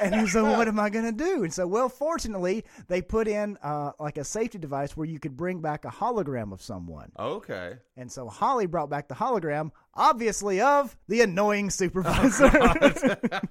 and 0.00 0.28
so, 0.28 0.44
what 0.44 0.68
am 0.68 0.78
I 0.78 0.90
going 0.90 1.04
to 1.04 1.12
do? 1.12 1.44
And 1.44 1.52
so, 1.52 1.66
well, 1.66 1.88
fortunately, 1.88 2.64
they 2.88 3.02
put 3.02 3.28
in 3.28 3.56
uh, 3.62 3.92
like 3.98 4.18
a 4.18 4.24
safety 4.24 4.58
device 4.58 4.96
where 4.96 5.06
you 5.06 5.18
could 5.18 5.36
bring 5.36 5.60
back 5.60 5.84
a 5.84 5.90
hologram 5.90 6.52
of 6.52 6.62
someone. 6.62 7.10
okay. 7.18 7.74
And 7.96 8.10
so, 8.10 8.28
Holly 8.28 8.66
brought 8.66 8.90
back 8.90 9.08
the 9.08 9.14
hologram, 9.14 9.70
obviously 9.94 10.60
of 10.60 10.96
the 11.08 11.22
annoying 11.22 11.70
supervisor. 11.70 12.50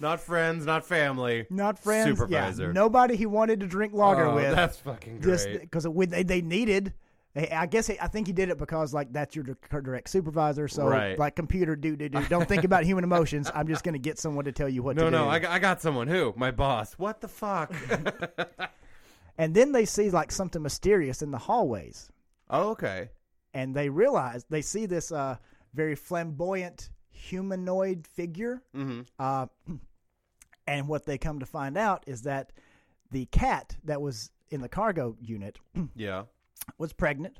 Not 0.00 0.20
friends, 0.20 0.66
not 0.66 0.84
family. 0.84 1.46
Not 1.48 1.78
friends. 1.78 2.08
Supervisor. 2.08 2.66
Yeah, 2.66 2.72
nobody 2.72 3.14
he 3.16 3.26
wanted 3.26 3.60
to 3.60 3.66
drink 3.66 3.92
lager 3.92 4.26
Oh, 4.26 4.34
with. 4.34 4.54
That's 4.54 4.76
fucking 4.78 5.20
just 5.22 5.46
great. 5.46 5.60
because 5.60 5.86
they 6.08 6.24
they 6.24 6.40
needed. 6.40 6.92
I 7.34 7.64
guess 7.66 7.86
he, 7.86 7.98
I 7.98 8.08
think 8.08 8.26
he 8.26 8.32
did 8.34 8.50
it 8.50 8.58
because 8.58 8.92
like 8.92 9.10
that's 9.12 9.34
your 9.34 9.44
direct 9.70 10.10
supervisor. 10.10 10.68
So 10.68 10.86
Right. 10.86 11.18
like 11.18 11.34
computer 11.34 11.74
do 11.76 11.96
do 11.96 12.08
do. 12.10 12.22
Don't 12.28 12.46
think 12.46 12.64
about 12.64 12.84
human 12.84 13.04
emotions. 13.04 13.50
I'm 13.54 13.66
just 13.68 13.84
going 13.84 13.94
to 13.94 13.98
get 13.98 14.18
someone 14.18 14.44
to 14.44 14.52
tell 14.52 14.68
you 14.68 14.82
what 14.82 14.96
no, 14.96 15.04
to 15.04 15.10
do. 15.10 15.16
no, 15.16 15.24
no, 15.24 15.30
I, 15.30 15.38
got- 15.38 15.50
I 15.50 15.58
got 15.58 15.80
someone. 15.80 16.08
Who? 16.08 16.34
My 16.36 16.50
boss. 16.50 16.92
What 16.94 17.20
the 17.22 17.28
fuck? 17.28 17.72
and 19.38 19.54
then 19.54 19.72
they 19.72 19.84
see 19.84 20.10
like 20.10 20.30
something 20.30 20.62
mysterious 20.62 21.22
in 21.22 21.30
the 21.30 21.38
hallways, 21.38 22.10
oh, 22.50 22.70
okay. 22.70 23.08
and 23.54 23.74
they 23.74 23.88
realize 23.88 24.44
they 24.50 24.62
see 24.62 24.86
this 24.86 25.10
uh, 25.10 25.36
very 25.74 25.94
flamboyant 25.94 26.90
humanoid 27.10 28.06
figure. 28.06 28.62
Mm-hmm. 28.76 29.02
Uh, 29.18 29.46
and 30.66 30.86
what 30.88 31.06
they 31.06 31.18
come 31.18 31.40
to 31.40 31.46
find 31.46 31.76
out 31.78 32.04
is 32.06 32.22
that 32.22 32.52
the 33.10 33.26
cat 33.26 33.76
that 33.84 34.00
was 34.00 34.30
in 34.50 34.60
the 34.60 34.68
cargo 34.68 35.16
unit 35.20 35.58
Yeah. 35.96 36.24
Was 36.78 36.92
pregnant, 36.92 37.38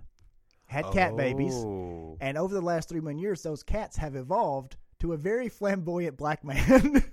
had 0.66 0.84
cat 0.92 1.16
babies. 1.16 1.54
Oh. 1.54 2.16
And 2.20 2.36
over 2.38 2.54
the 2.54 2.60
last 2.62 2.88
three 2.88 3.00
million 3.00 3.18
years, 3.18 3.42
those 3.42 3.62
cats 3.62 3.96
have 3.96 4.16
evolved 4.16 4.76
to 5.00 5.12
a 5.12 5.16
very 5.16 5.48
flamboyant 5.48 6.16
black 6.16 6.44
man. 6.44 7.04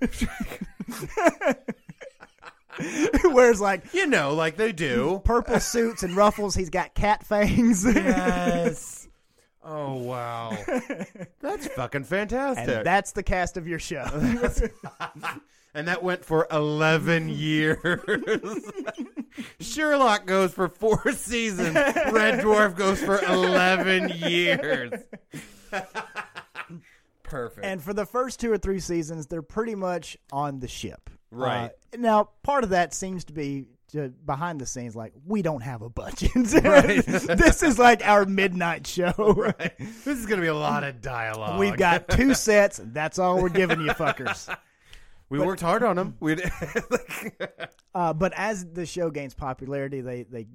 Wears 3.24 3.60
like 3.60 3.92
You 3.92 4.06
know, 4.06 4.34
like 4.34 4.56
they 4.56 4.72
do. 4.72 5.20
purple 5.24 5.60
suits 5.60 6.02
and 6.02 6.16
ruffles. 6.16 6.54
He's 6.54 6.70
got 6.70 6.94
cat 6.94 7.24
fangs. 7.26 7.84
yes. 7.84 8.96
Oh 9.62 9.96
wow. 9.96 10.56
That's 11.40 11.66
fucking 11.66 12.04
fantastic. 12.04 12.66
and 12.66 12.86
that's 12.86 13.12
the 13.12 13.22
cast 13.22 13.58
of 13.58 13.68
your 13.68 13.78
show. 13.78 14.06
And 15.74 15.86
that 15.88 16.02
went 16.02 16.24
for 16.24 16.46
11 16.50 17.28
years. 17.30 17.78
Sherlock 19.60 20.26
goes 20.26 20.52
for 20.52 20.68
four 20.68 21.12
seasons. 21.12 21.74
Red 21.74 22.40
Dwarf 22.40 22.76
goes 22.76 23.02
for 23.02 23.20
11 23.20 24.10
years. 24.16 24.92
Perfect. 27.22 27.64
And 27.64 27.80
for 27.80 27.94
the 27.94 28.06
first 28.06 28.40
two 28.40 28.50
or 28.50 28.58
three 28.58 28.80
seasons, 28.80 29.26
they're 29.28 29.42
pretty 29.42 29.76
much 29.76 30.16
on 30.32 30.58
the 30.58 30.66
ship. 30.66 31.08
Right. 31.30 31.70
Uh, 31.92 31.96
now, 31.96 32.30
part 32.42 32.64
of 32.64 32.70
that 32.70 32.92
seems 32.92 33.24
to 33.26 33.32
be 33.32 33.66
uh, 33.96 34.08
behind 34.26 34.60
the 34.60 34.66
scenes, 34.66 34.96
like 34.96 35.12
we 35.24 35.42
don't 35.42 35.62
have 35.62 35.82
a 35.82 35.88
budget. 35.88 36.30
Right. 36.64 37.04
this 37.04 37.62
is 37.62 37.78
like 37.78 38.04
our 38.04 38.24
midnight 38.24 38.86
show. 38.86 39.12
Right. 39.16 39.72
This 39.78 40.18
is 40.18 40.26
gonna 40.26 40.42
be 40.42 40.48
a 40.48 40.54
lot 40.54 40.82
of 40.82 41.00
dialogue. 41.00 41.60
We've 41.60 41.76
got 41.76 42.08
two 42.08 42.34
sets. 42.34 42.80
And 42.80 42.92
that's 42.92 43.20
all 43.20 43.40
we're 43.40 43.48
giving 43.48 43.80
you, 43.80 43.90
fuckers. 43.90 44.52
We 45.30 45.38
worked 45.38 45.62
hard 45.62 45.82
on 45.82 45.96
them. 45.96 46.16
We 46.20 46.36
Uh, 47.94 48.12
but 48.12 48.32
as 48.36 48.64
the 48.72 48.86
show 48.86 49.10
gains 49.10 49.34
popularity, 49.34 50.00
they 50.00 50.22
they 50.24 50.46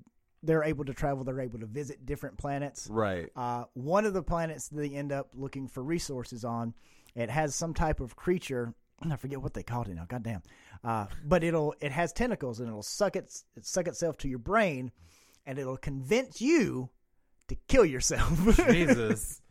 they're 0.43 0.63
able 0.63 0.85
to 0.85 0.93
travel. 0.93 1.23
They're 1.23 1.41
able 1.41 1.59
to 1.59 1.65
visit 1.65 2.05
different 2.05 2.37
planets. 2.37 2.87
right. 2.89 3.29
Uh, 3.35 3.65
one 3.73 4.05
of 4.05 4.13
the 4.13 4.23
planets 4.23 4.69
they 4.69 4.89
end 4.89 5.11
up 5.11 5.29
looking 5.33 5.67
for 5.67 5.83
resources 5.83 6.45
on, 6.45 6.73
it 7.15 7.29
has 7.29 7.55
some 7.55 7.73
type 7.73 7.99
of 7.99 8.15
creature. 8.15 8.73
I 9.01 9.17
forget 9.17 9.41
what 9.41 9.53
they 9.53 9.63
called 9.63 9.89
it 9.89 9.95
now. 9.95 10.05
Goddamn. 10.07 10.43
Uh, 10.83 11.07
but 11.25 11.43
it'll 11.43 11.75
it 11.81 11.91
has 11.91 12.13
tentacles 12.13 12.59
and 12.59 12.69
it'll 12.69 12.83
suck 12.83 13.15
its 13.15 13.43
it 13.57 13.65
suck 13.65 13.87
itself 13.87 14.17
to 14.19 14.29
your 14.29 14.39
brain, 14.39 14.91
and 15.45 15.59
it'll 15.59 15.77
convince 15.77 16.39
you 16.39 16.89
to 17.49 17.55
kill 17.67 17.85
yourself. 17.85 18.55
Jesus. 18.71 19.41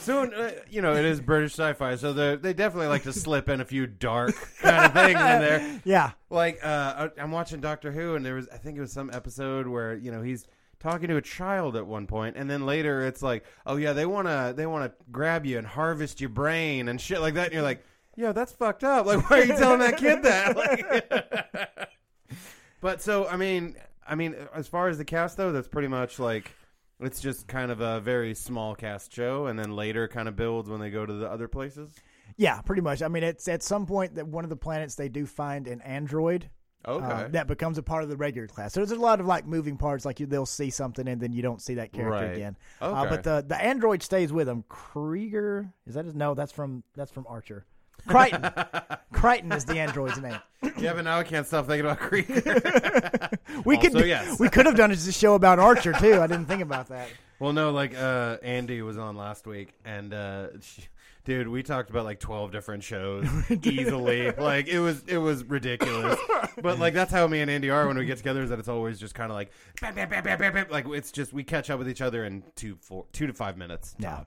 So 0.00 0.24
uh, 0.24 0.50
you 0.70 0.82
know 0.82 0.94
it 0.94 1.04
is 1.04 1.20
British 1.20 1.52
sci-fi, 1.52 1.96
so 1.96 2.12
they 2.12 2.36
they 2.36 2.52
definitely 2.52 2.88
like 2.88 3.02
to 3.04 3.12
slip 3.12 3.48
in 3.48 3.60
a 3.60 3.64
few 3.64 3.86
dark 3.86 4.34
kind 4.60 4.86
of 4.86 4.92
things 4.92 5.10
in 5.10 5.16
there. 5.40 5.80
yeah. 5.84 6.10
Like 6.30 6.58
uh, 6.64 7.08
I- 7.16 7.20
I'm 7.22 7.30
watching 7.32 7.60
Doctor 7.60 7.92
Who, 7.92 8.14
and 8.14 8.24
there 8.24 8.34
was 8.34 8.48
I 8.52 8.58
think 8.58 8.76
it 8.78 8.80
was 8.80 8.92
some 8.92 9.10
episode 9.12 9.66
where 9.66 9.94
you 9.94 10.10
know 10.10 10.22
he's 10.22 10.46
talking 10.80 11.08
to 11.08 11.16
a 11.16 11.22
child 11.22 11.74
at 11.76 11.86
one 11.86 12.06
point, 12.06 12.36
and 12.36 12.48
then 12.48 12.64
later 12.66 13.06
it's 13.06 13.22
like, 13.22 13.44
oh 13.66 13.76
yeah, 13.76 13.92
they 13.92 14.06
wanna 14.06 14.52
they 14.56 14.66
wanna 14.66 14.92
grab 15.10 15.44
you 15.46 15.58
and 15.58 15.66
harvest 15.66 16.20
your 16.20 16.30
brain 16.30 16.88
and 16.88 17.00
shit 17.00 17.20
like 17.20 17.34
that, 17.34 17.46
and 17.46 17.54
you're 17.54 17.62
like, 17.62 17.84
yo, 18.16 18.32
that's 18.32 18.52
fucked 18.52 18.84
up. 18.84 19.06
Like, 19.06 19.28
why 19.30 19.40
are 19.40 19.44
you 19.44 19.56
telling 19.56 19.80
that 19.80 19.96
kid 19.96 20.22
that? 20.22 20.56
Like, 20.56 21.88
but 22.80 23.02
so 23.02 23.26
I 23.26 23.36
mean, 23.36 23.76
I 24.06 24.14
mean, 24.14 24.34
as 24.54 24.68
far 24.68 24.88
as 24.88 24.98
the 24.98 25.04
cast 25.04 25.36
though, 25.36 25.52
that's 25.52 25.68
pretty 25.68 25.88
much 25.88 26.18
like. 26.18 26.52
It's 27.00 27.20
just 27.20 27.46
kind 27.46 27.70
of 27.70 27.80
a 27.80 28.00
very 28.00 28.34
small 28.34 28.74
cast 28.74 29.12
show, 29.12 29.46
and 29.46 29.58
then 29.58 29.70
later 29.76 30.08
kind 30.08 30.28
of 30.28 30.34
builds 30.36 30.68
when 30.68 30.80
they 30.80 30.90
go 30.90 31.06
to 31.06 31.12
the 31.12 31.30
other 31.30 31.46
places. 31.46 31.92
Yeah, 32.36 32.60
pretty 32.60 32.82
much. 32.82 33.02
I 33.02 33.08
mean, 33.08 33.22
it's 33.22 33.46
at 33.48 33.62
some 33.62 33.86
point 33.86 34.16
that 34.16 34.26
one 34.26 34.44
of 34.44 34.50
the 34.50 34.56
planets 34.56 34.94
they 34.96 35.08
do 35.08 35.24
find 35.26 35.66
an 35.68 35.80
android 35.82 36.50
Okay. 36.86 37.04
uh, 37.04 37.28
that 37.28 37.46
becomes 37.48 37.76
a 37.78 37.82
part 37.82 38.04
of 38.04 38.08
the 38.08 38.16
regular 38.16 38.46
class. 38.46 38.72
So 38.72 38.80
there's 38.80 38.92
a 38.96 39.00
lot 39.00 39.18
of 39.20 39.26
like 39.26 39.46
moving 39.46 39.76
parts. 39.76 40.04
Like 40.04 40.20
you, 40.20 40.26
they'll 40.26 40.46
see 40.46 40.70
something 40.70 41.08
and 41.08 41.20
then 41.20 41.32
you 41.32 41.42
don't 41.42 41.60
see 41.60 41.74
that 41.74 41.92
character 41.92 42.26
Right. 42.26 42.34
again. 42.36 42.56
Okay. 42.80 42.96
Uh, 43.00 43.06
but 43.08 43.22
the 43.24 43.44
the 43.46 43.60
android 43.60 44.02
stays 44.02 44.32
with 44.32 44.46
them. 44.46 44.64
Krieger 44.68 45.72
is 45.86 45.94
that 45.94 46.04
his? 46.04 46.14
No, 46.14 46.34
that's 46.34 46.52
from 46.52 46.82
that's 46.94 47.10
from 47.10 47.26
Archer. 47.28 47.66
Kryten. 48.06 48.98
Kryten 49.12 49.54
is 49.56 49.64
the 49.64 49.78
android's 49.78 50.20
name. 50.20 50.38
yeah, 50.78 50.92
but 50.94 51.02
now 51.04 51.18
I 51.18 51.24
can't 51.24 51.46
stop 51.46 51.66
thinking 51.66 51.86
about 51.86 51.98
Creek. 51.98 52.28
We 53.64 53.76
Also, 53.76 53.90
could 53.98 54.06
yes. 54.06 54.38
we 54.38 54.48
could 54.48 54.66
have 54.66 54.76
done 54.76 54.90
a 54.92 54.96
show 54.96 55.34
about 55.34 55.58
Archer 55.58 55.92
too. 55.94 56.20
I 56.20 56.26
didn't 56.26 56.46
think 56.46 56.62
about 56.62 56.88
that. 56.88 57.08
well, 57.38 57.52
no, 57.52 57.70
like 57.70 57.96
uh, 57.96 58.36
Andy 58.42 58.82
was 58.82 58.96
on 58.98 59.16
last 59.16 59.46
week, 59.46 59.72
and 59.84 60.12
uh, 60.14 60.48
she, 60.60 60.82
dude, 61.24 61.48
we 61.48 61.62
talked 61.62 61.90
about 61.90 62.04
like 62.04 62.20
twelve 62.20 62.52
different 62.52 62.84
shows 62.84 63.26
easily. 63.64 64.30
like 64.32 64.68
it 64.68 64.78
was 64.80 65.02
it 65.08 65.18
was 65.18 65.44
ridiculous. 65.44 66.18
but 66.62 66.78
like 66.78 66.94
that's 66.94 67.10
how 67.10 67.26
me 67.26 67.40
and 67.40 67.50
Andy 67.50 67.68
are 67.70 67.86
when 67.88 67.96
we 67.98 68.04
get 68.04 68.18
together. 68.18 68.42
Is 68.42 68.50
that 68.50 68.58
it's 68.58 68.68
always 68.68 69.00
just 69.00 69.14
kind 69.14 69.30
of 69.32 69.34
like 69.36 69.50
bam, 69.80 69.94
bam, 69.94 70.08
bam, 70.08 70.22
bam, 70.22 70.38
bam, 70.38 70.52
bam. 70.54 70.66
like 70.70 70.86
it's 70.88 71.10
just 71.10 71.32
we 71.32 71.42
catch 71.42 71.68
up 71.70 71.78
with 71.78 71.88
each 71.88 72.02
other 72.02 72.24
in 72.24 72.44
two 72.54 72.76
four 72.80 73.06
two 73.12 73.26
to 73.26 73.32
five 73.32 73.56
minutes 73.56 73.96
Yeah. 73.98 74.22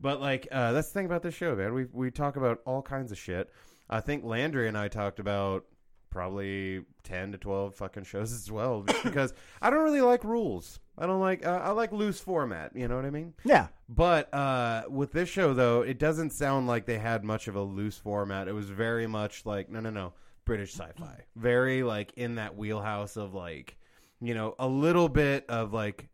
But 0.00 0.20
like 0.20 0.48
uh, 0.50 0.72
that's 0.72 0.88
the 0.88 0.94
thing 0.94 1.06
about 1.06 1.22
this 1.22 1.34
show, 1.34 1.54
man. 1.54 1.74
We 1.74 1.86
we 1.92 2.10
talk 2.10 2.36
about 2.36 2.60
all 2.64 2.82
kinds 2.82 3.12
of 3.12 3.18
shit. 3.18 3.52
I 3.88 4.00
think 4.00 4.24
Landry 4.24 4.68
and 4.68 4.78
I 4.78 4.88
talked 4.88 5.18
about 5.18 5.64
probably 6.10 6.82
10 7.04 7.32
to 7.32 7.38
12 7.38 7.74
fucking 7.76 8.04
shows 8.04 8.32
as 8.34 8.50
well 8.50 8.82
because 9.04 9.32
I 9.62 9.70
don't 9.70 9.82
really 9.82 10.00
like 10.00 10.24
rules. 10.24 10.80
I 10.98 11.06
don't 11.06 11.20
like 11.20 11.46
uh, 11.46 11.60
I 11.62 11.70
like 11.70 11.92
loose 11.92 12.20
format, 12.20 12.74
you 12.74 12.88
know 12.88 12.96
what 12.96 13.04
I 13.04 13.10
mean? 13.10 13.34
Yeah. 13.44 13.68
But 13.88 14.32
uh, 14.34 14.84
with 14.88 15.12
this 15.12 15.28
show 15.28 15.54
though, 15.54 15.82
it 15.82 15.98
doesn't 15.98 16.30
sound 16.30 16.66
like 16.66 16.86
they 16.86 16.98
had 16.98 17.24
much 17.24 17.48
of 17.48 17.56
a 17.56 17.62
loose 17.62 17.96
format. 17.96 18.48
It 18.48 18.52
was 18.52 18.68
very 18.68 19.06
much 19.06 19.46
like 19.46 19.70
no 19.70 19.80
no 19.80 19.90
no, 19.90 20.12
British 20.44 20.74
sci-fi. 20.74 21.24
Very 21.36 21.82
like 21.82 22.12
in 22.16 22.34
that 22.36 22.56
wheelhouse 22.56 23.16
of 23.16 23.34
like, 23.34 23.76
you 24.20 24.34
know, 24.34 24.54
a 24.58 24.68
little 24.68 25.08
bit 25.08 25.46
of 25.48 25.72
like 25.72 26.08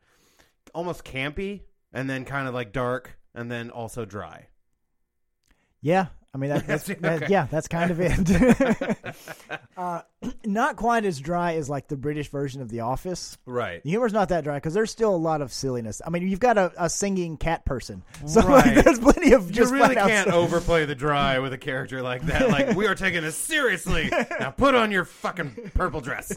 almost 0.74 1.04
campy 1.04 1.62
and 1.92 2.08
then 2.08 2.24
kind 2.24 2.46
of 2.46 2.54
like 2.54 2.72
dark 2.72 3.18
and 3.36 3.50
then 3.50 3.70
also 3.70 4.04
dry. 4.04 4.48
Yeah, 5.82 6.06
I 6.34 6.38
mean 6.38 6.50
that, 6.50 6.66
that's 6.66 6.90
Okay. 6.90 6.98
that, 7.00 7.30
yeah, 7.30 7.46
that's 7.50 7.68
kind 7.68 7.90
of 7.92 8.00
it. 8.00 8.96
uh, 9.76 10.02
not 10.44 10.76
quite 10.76 11.04
as 11.04 11.20
dry 11.20 11.54
as 11.54 11.68
like 11.70 11.86
the 11.86 11.96
British 11.96 12.28
version 12.30 12.60
of 12.60 12.68
The 12.70 12.80
Office. 12.80 13.38
Right. 13.46 13.82
The 13.84 13.90
humor's 13.90 14.12
not 14.12 14.30
that 14.30 14.42
dry 14.42 14.56
because 14.56 14.74
there's 14.74 14.90
still 14.90 15.14
a 15.14 15.16
lot 15.16 15.42
of 15.42 15.52
silliness. 15.52 16.02
I 16.04 16.10
mean, 16.10 16.26
you've 16.26 16.40
got 16.40 16.58
a, 16.58 16.72
a 16.76 16.90
singing 16.90 17.36
cat 17.36 17.64
person, 17.64 18.02
so 18.26 18.40
Right. 18.40 18.74
like, 18.74 18.84
there's 18.84 18.98
plenty 18.98 19.32
of 19.32 19.54
You 19.56 19.70
really 19.70 19.94
can't 19.94 20.28
overplay 20.28 20.86
the 20.86 20.94
dry 20.96 21.38
with 21.38 21.52
a 21.52 21.58
character 21.58 22.02
like 22.02 22.22
that. 22.26 22.48
Like 22.50 22.74
we 22.74 22.86
are 22.88 22.94
taking 22.96 23.22
this 23.22 23.36
seriously. 23.36 24.10
Now 24.40 24.50
put 24.50 24.74
on 24.74 24.90
your 24.90 25.04
fucking 25.04 25.70
purple 25.74 26.00
dress. 26.00 26.32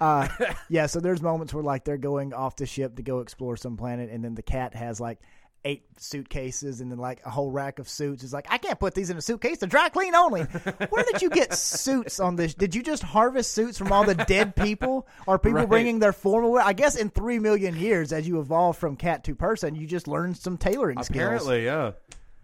Uh, 0.00 0.28
yeah, 0.68 0.86
so 0.86 1.00
there's 1.00 1.22
moments 1.22 1.52
where 1.54 1.62
like 1.62 1.84
they're 1.84 1.96
going 1.96 2.32
off 2.32 2.56
the 2.56 2.66
ship 2.66 2.96
to 2.96 3.02
go 3.02 3.20
explore 3.20 3.56
some 3.56 3.76
planet, 3.76 4.10
and 4.10 4.24
then 4.24 4.34
the 4.34 4.42
cat 4.42 4.74
has 4.74 5.00
like 5.00 5.18
eight 5.64 5.84
suitcases 5.98 6.80
and 6.80 6.90
then 6.90 6.98
like 6.98 7.20
a 7.26 7.30
whole 7.30 7.50
rack 7.50 7.78
of 7.78 7.88
suits. 7.88 8.22
It's 8.24 8.32
like 8.32 8.46
I 8.50 8.58
can't 8.58 8.78
put 8.78 8.94
these 8.94 9.10
in 9.10 9.16
a 9.16 9.20
suitcase. 9.20 9.58
They're 9.58 9.68
dry 9.68 9.88
clean 9.88 10.14
only. 10.14 10.42
Where 10.90 11.04
did 11.04 11.20
you 11.22 11.30
get 11.30 11.52
suits 11.54 12.20
on 12.20 12.36
this? 12.36 12.54
Did 12.54 12.74
you 12.74 12.82
just 12.82 13.02
harvest 13.02 13.52
suits 13.52 13.76
from 13.78 13.92
all 13.92 14.04
the 14.04 14.14
dead 14.14 14.54
people? 14.56 15.06
Are 15.26 15.38
people 15.38 15.58
Right. 15.60 15.68
bringing 15.68 15.98
their 15.98 16.12
formal 16.12 16.52
wear? 16.52 16.62
I 16.62 16.72
guess 16.72 16.96
in 16.96 17.10
three 17.10 17.38
million 17.38 17.76
years, 17.76 18.12
as 18.12 18.26
you 18.28 18.40
evolve 18.40 18.76
from 18.76 18.96
cat 18.96 19.24
to 19.24 19.34
person, 19.34 19.74
you 19.74 19.86
just 19.86 20.06
learn 20.08 20.34
some 20.34 20.56
tailoring 20.56 21.02
skills. 21.02 21.16
Apparently, 21.24 21.64
yeah. 21.64 21.92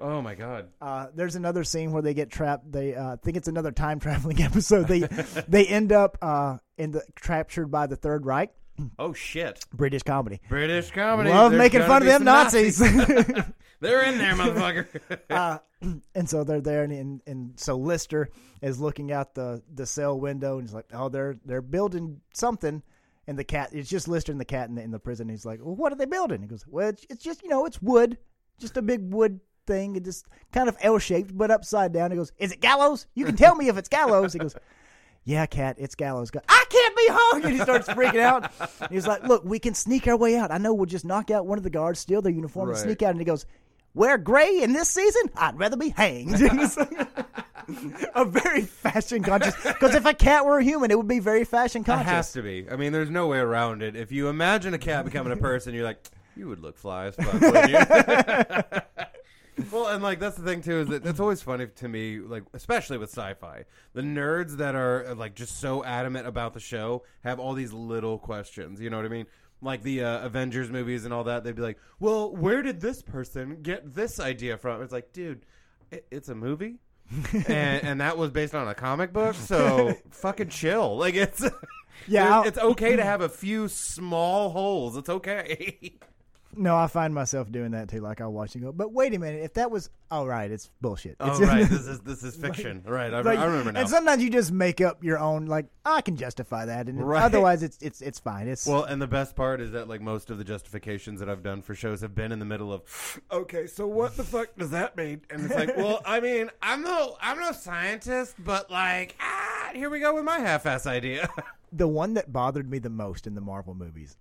Oh 0.01 0.21
my 0.21 0.35
god. 0.35 0.69
Uh, 0.81 1.07
there's 1.15 1.37
another 1.37 1.63
scene 1.63 1.93
where 1.93 2.03
they 2.03 2.15
get 2.15 2.29
trapped. 2.29 2.71
They 2.71 2.97
uh, 2.97 3.17
think 3.19 3.37
it's 3.37 3.47
another 3.49 3.71
time 3.71 4.01
traveling 4.01 4.43
episode. 4.43 4.89
They 4.89 5.01
they 5.47 5.67
end 5.67 5.93
up 5.93 6.19
uh, 6.21 6.59
in 6.77 6.91
the 6.91 7.03
captured 7.23 7.69
by 7.69 7.87
the 7.87 7.95
Third 7.97 8.27
Reich, 8.27 8.53
Oh 8.99 9.13
shit. 9.13 9.65
British 9.73 10.03
comedy. 10.03 10.41
British 10.49 10.91
comedy. 10.91 11.31
Love 11.31 11.53
There's 11.53 11.59
making 11.59 11.83
fun 11.83 12.03
of 12.03 12.09
them 12.09 12.19
some 12.19 12.25
Nazis. 12.25 12.79
They're 13.81 14.05
in 14.05 14.19
there, 14.19 14.35
motherfucker. 14.35 15.21
uh, 15.31 15.59
and 16.15 16.29
so 16.29 16.43
they're 16.45 16.61
there, 16.61 16.85
and, 16.85 16.93
and 16.93 17.21
and 17.27 17.61
so 17.61 17.77
Lister 17.77 18.31
is 18.63 18.81
looking 18.81 19.13
out 19.13 19.35
the 19.35 19.63
the 19.75 19.85
cell 19.87 20.19
window, 20.19 20.59
and 20.59 20.67
he's 20.67 20.75
like, 20.75 20.87
"Oh, 20.93 21.09
they're 21.09 21.37
they're 21.45 21.63
building 21.63 22.21
something." 22.33 22.83
And 23.27 23.39
the 23.39 23.45
cat, 23.45 23.71
it's 23.73 23.89
just 23.89 24.07
Lister 24.09 24.33
and 24.33 24.41
the 24.41 24.45
cat 24.45 24.69
in 24.69 24.75
the, 24.75 24.83
in 24.83 24.91
the 24.91 24.99
prison. 24.99 25.29
He's 25.29 25.47
like, 25.47 25.61
"Well, 25.63 25.77
what 25.77 25.93
are 25.93 25.97
they 25.97 26.07
building?" 26.07 26.41
He 26.43 26.49
goes, 26.49 26.65
"Well, 26.67 26.89
it's, 26.89 27.07
it's 27.11 27.23
just 27.23 27.43
you 27.43 27.49
know, 27.49 27.67
it's 27.67 27.81
wood, 27.83 28.19
just 28.59 28.77
a 28.77 28.83
big 28.83 29.13
wood 29.13 29.41
thing, 29.67 29.97
it 29.97 30.05
just 30.05 30.27
kind 30.53 30.69
of 30.69 30.77
L 30.81 30.99
shaped, 30.99 31.37
but 31.37 31.51
upside 31.51 31.93
down." 31.93 32.11
He 32.11 32.17
goes, 32.17 32.33
"Is 32.39 32.53
it 32.53 32.61
gallows? 32.61 33.07
You 33.15 33.27
can 33.27 33.37
tell 33.37 33.55
me 33.55 33.69
if 33.69 33.77
it's 33.77 33.89
gallows." 33.89 34.33
He 34.33 34.39
goes. 34.39 34.57
Yeah, 35.25 35.47
cat, 35.47 35.77
it's 35.79 35.95
gallows. 35.95 36.31
Go, 36.31 36.41
I 36.49 36.65
can't 36.69 36.97
be 36.97 37.07
hung, 37.09 37.45
and 37.45 37.53
he 37.55 37.59
starts 37.61 37.89
freaking 37.89 38.21
out. 38.21 38.53
He's 38.91 39.07
like, 39.07 39.23
"Look, 39.25 39.43
we 39.45 39.59
can 39.59 39.73
sneak 39.75 40.07
our 40.07 40.17
way 40.17 40.37
out. 40.37 40.51
I 40.51 40.59
know 40.59 40.75
we'll 40.75 40.87
just 40.87 41.05
knock 41.05 41.31
out 41.31 41.47
one 41.47 41.57
of 41.57 41.65
the 41.65 41.71
guards, 41.71 41.99
steal 41.99 42.21
their 42.21 42.33
uniform, 42.33 42.69
and 42.69 42.79
sneak 42.79 43.03
out." 43.03 43.11
And 43.13 43.19
he 43.21 43.25
goes, 43.25 43.47
"Wear 43.95 44.19
gray 44.19 44.63
in 44.63 44.75
this 44.75 44.91
season? 44.91 45.31
I'd 45.37 45.59
rather 45.59 45.77
be 45.77 45.89
hanged." 45.89 46.41
A 48.15 48.27
very 48.27 48.61
fashion 48.61 49.23
conscious. 49.23 49.55
Because 49.63 49.95
if 49.95 50.05
a 50.05 50.13
cat 50.13 50.45
were 50.45 50.59
a 50.59 50.63
human, 50.63 50.91
it 50.91 50.99
would 50.99 51.09
be 51.09 51.19
very 51.19 51.45
fashion 51.47 51.83
conscious. 51.83 52.07
It 52.07 52.11
has 52.11 52.33
to 52.33 52.43
be. 52.43 52.67
I 52.71 52.77
mean, 52.77 52.93
there's 52.93 53.09
no 53.09 53.27
way 53.27 53.39
around 53.39 53.83
it. 53.83 53.97
If 53.97 54.13
you 54.13 54.29
imagine 54.29 54.75
a 54.75 54.79
cat 54.79 55.07
becoming 55.07 55.33
a 55.33 55.37
person, 55.39 55.73
you're 55.73 55.85
like, 55.85 56.05
you 56.37 56.47
would 56.49 56.61
look 56.61 56.77
fly 56.77 57.07
as 57.07 57.15
fuck, 57.15 57.41
wouldn't 57.41 57.71
you? 57.71 59.04
Well, 59.71 59.89
and 59.89 60.03
like 60.03 60.19
that's 60.19 60.37
the 60.37 60.45
thing 60.45 60.63
too 60.63 60.81
is 60.81 60.89
that 60.89 61.07
it's 61.07 61.21
always 61.21 61.43
funny 61.43 61.67
to 61.67 61.89
me, 61.89 62.19
like 62.19 62.45
especially 62.53 62.99
with 62.99 63.11
sci-fi, 63.11 63.65
the 63.93 64.03
nerds 64.03 64.57
that 64.59 64.75
are 64.75 65.15
like 65.15 65.35
just 65.35 65.61
so 65.61 65.85
adamant 65.85 66.27
about 66.27 66.55
the 66.55 66.61
show 66.61 67.03
have 67.23 67.39
all 67.39 67.55
these 67.55 67.73
little 67.73 68.19
questions. 68.19 68.81
You 68.81 68.91
know 68.91 68.97
what 68.97 69.07
I 69.07 69.11
mean? 69.11 69.27
Like 69.63 69.83
the 69.83 70.05
uh, 70.05 70.27
Avengers 70.27 70.71
movies 70.71 71.05
and 71.05 71.15
all 71.15 71.25
that, 71.25 71.45
they'd 71.45 71.55
be 71.55 71.63
like, 71.63 71.79
"Well, 72.01 72.35
where 72.35 72.63
did 72.63 72.81
this 72.81 73.03
person 73.03 73.63
get 73.63 73.95
this 73.95 74.21
idea 74.21 74.59
from?" 74.59 74.83
It's 74.83 74.93
like, 74.93 75.13
dude, 75.13 75.47
it, 75.91 76.07
it's 76.11 76.29
a 76.29 76.35
movie. 76.35 76.79
and, 77.33 77.83
and 77.85 78.01
that 78.01 78.17
was 78.17 78.31
based 78.31 78.55
on 78.55 78.67
a 78.67 78.75
comic 78.75 79.13
book, 79.13 79.35
so 79.35 79.95
fucking 80.11 80.49
chill. 80.49 80.97
Like 80.97 81.15
it's 81.15 81.45
Yeah, 82.07 82.43
it's 82.45 82.59
okay 82.59 82.97
to 82.97 83.05
have 83.05 83.21
a 83.21 83.29
few 83.29 83.69
small 83.69 84.51
holes. 84.51 84.97
It's 84.97 85.09
okay. 85.09 85.95
No, 86.57 86.77
I 86.77 86.87
find 86.87 87.15
myself 87.15 87.51
doing 87.51 87.73
that 87.73 87.89
too. 87.89 88.01
Like 88.01 88.21
I'll 88.21 88.33
watch 88.33 88.55
and 88.55 88.65
go, 88.65 88.73
but 88.73 88.93
wait 88.93 89.15
a 89.15 89.19
minute, 89.19 89.43
if 89.43 89.55
that 89.55 89.71
was, 89.71 89.91
all 90.11 90.27
right, 90.27 90.51
it's 90.51 90.71
bullshit. 90.81 91.17
Oh 91.21 91.33
It's- 91.35 91.41
right, 91.49 91.65
this 91.69 91.87
is 91.87 92.01
this 92.01 92.23
is 92.23 92.37
fiction. 92.37 92.83
right, 92.87 93.13
I, 93.13 93.21
like, 93.23 93.39
I 93.39 93.45
remember 93.45 93.73
now. 93.73 93.81
And 93.81 93.89
sometimes 93.89 94.23
you 94.23 94.31
just 94.31 94.53
make 94.53 94.81
up 94.81 95.03
your 95.05 95.19
own. 95.19 95.47
Like 95.47 95.67
I 95.85 96.01
can 96.01 96.17
justify 96.17 96.67
that, 96.67 96.89
and 96.89 97.07
Right. 97.07 97.23
otherwise 97.23 97.63
it's 97.63 97.79
it's 97.81 98.01
it's 98.01 98.19
fine. 98.19 98.49
It's 98.49 98.67
Well, 98.67 98.85
and 98.85 99.01
the 99.01 99.07
best 99.07 99.37
part 99.37 99.61
is 99.61 99.73
that 99.73 99.89
like 99.89 100.01
most 100.01 100.31
of 100.31 100.39
the 100.39 100.45
justifications 100.45 101.21
that 101.21 101.29
I've 101.29 101.43
done 101.43 101.63
for 101.63 101.75
shows 101.75 102.01
have 102.01 102.15
been 102.15 102.33
in 102.33 102.39
the 102.39 102.45
middle 102.45 102.73
of, 102.73 102.83
okay, 103.31 103.67
so 103.67 103.87
what 103.87 104.17
the 104.17 104.25
fuck 104.25 104.55
does 104.57 104.71
that 104.71 104.97
mean? 104.97 105.21
And 105.31 105.45
it's 105.45 105.55
like, 105.55 105.77
well, 105.77 106.01
I 106.07 106.21
mean, 106.21 106.51
I'm 106.63 106.83
no, 106.83 107.17
I'm 107.21 107.39
no 107.39 107.53
scientist, 107.53 108.35
but 108.39 108.71
like, 108.71 109.17
ah, 109.21 109.71
here 109.75 109.91
we 109.91 110.01
go 110.01 110.15
with 110.15 110.25
my 110.25 110.39
half-ass 110.39 110.87
idea. 110.87 111.29
the 111.73 111.89
one 111.89 112.15
that 112.15 112.33
bothered 112.33 112.71
me 112.71 112.79
the 112.79 112.91
most 112.91 113.27
in 113.27 113.35
the 113.35 113.41
Marvel 113.41 113.75
movies. 113.75 114.17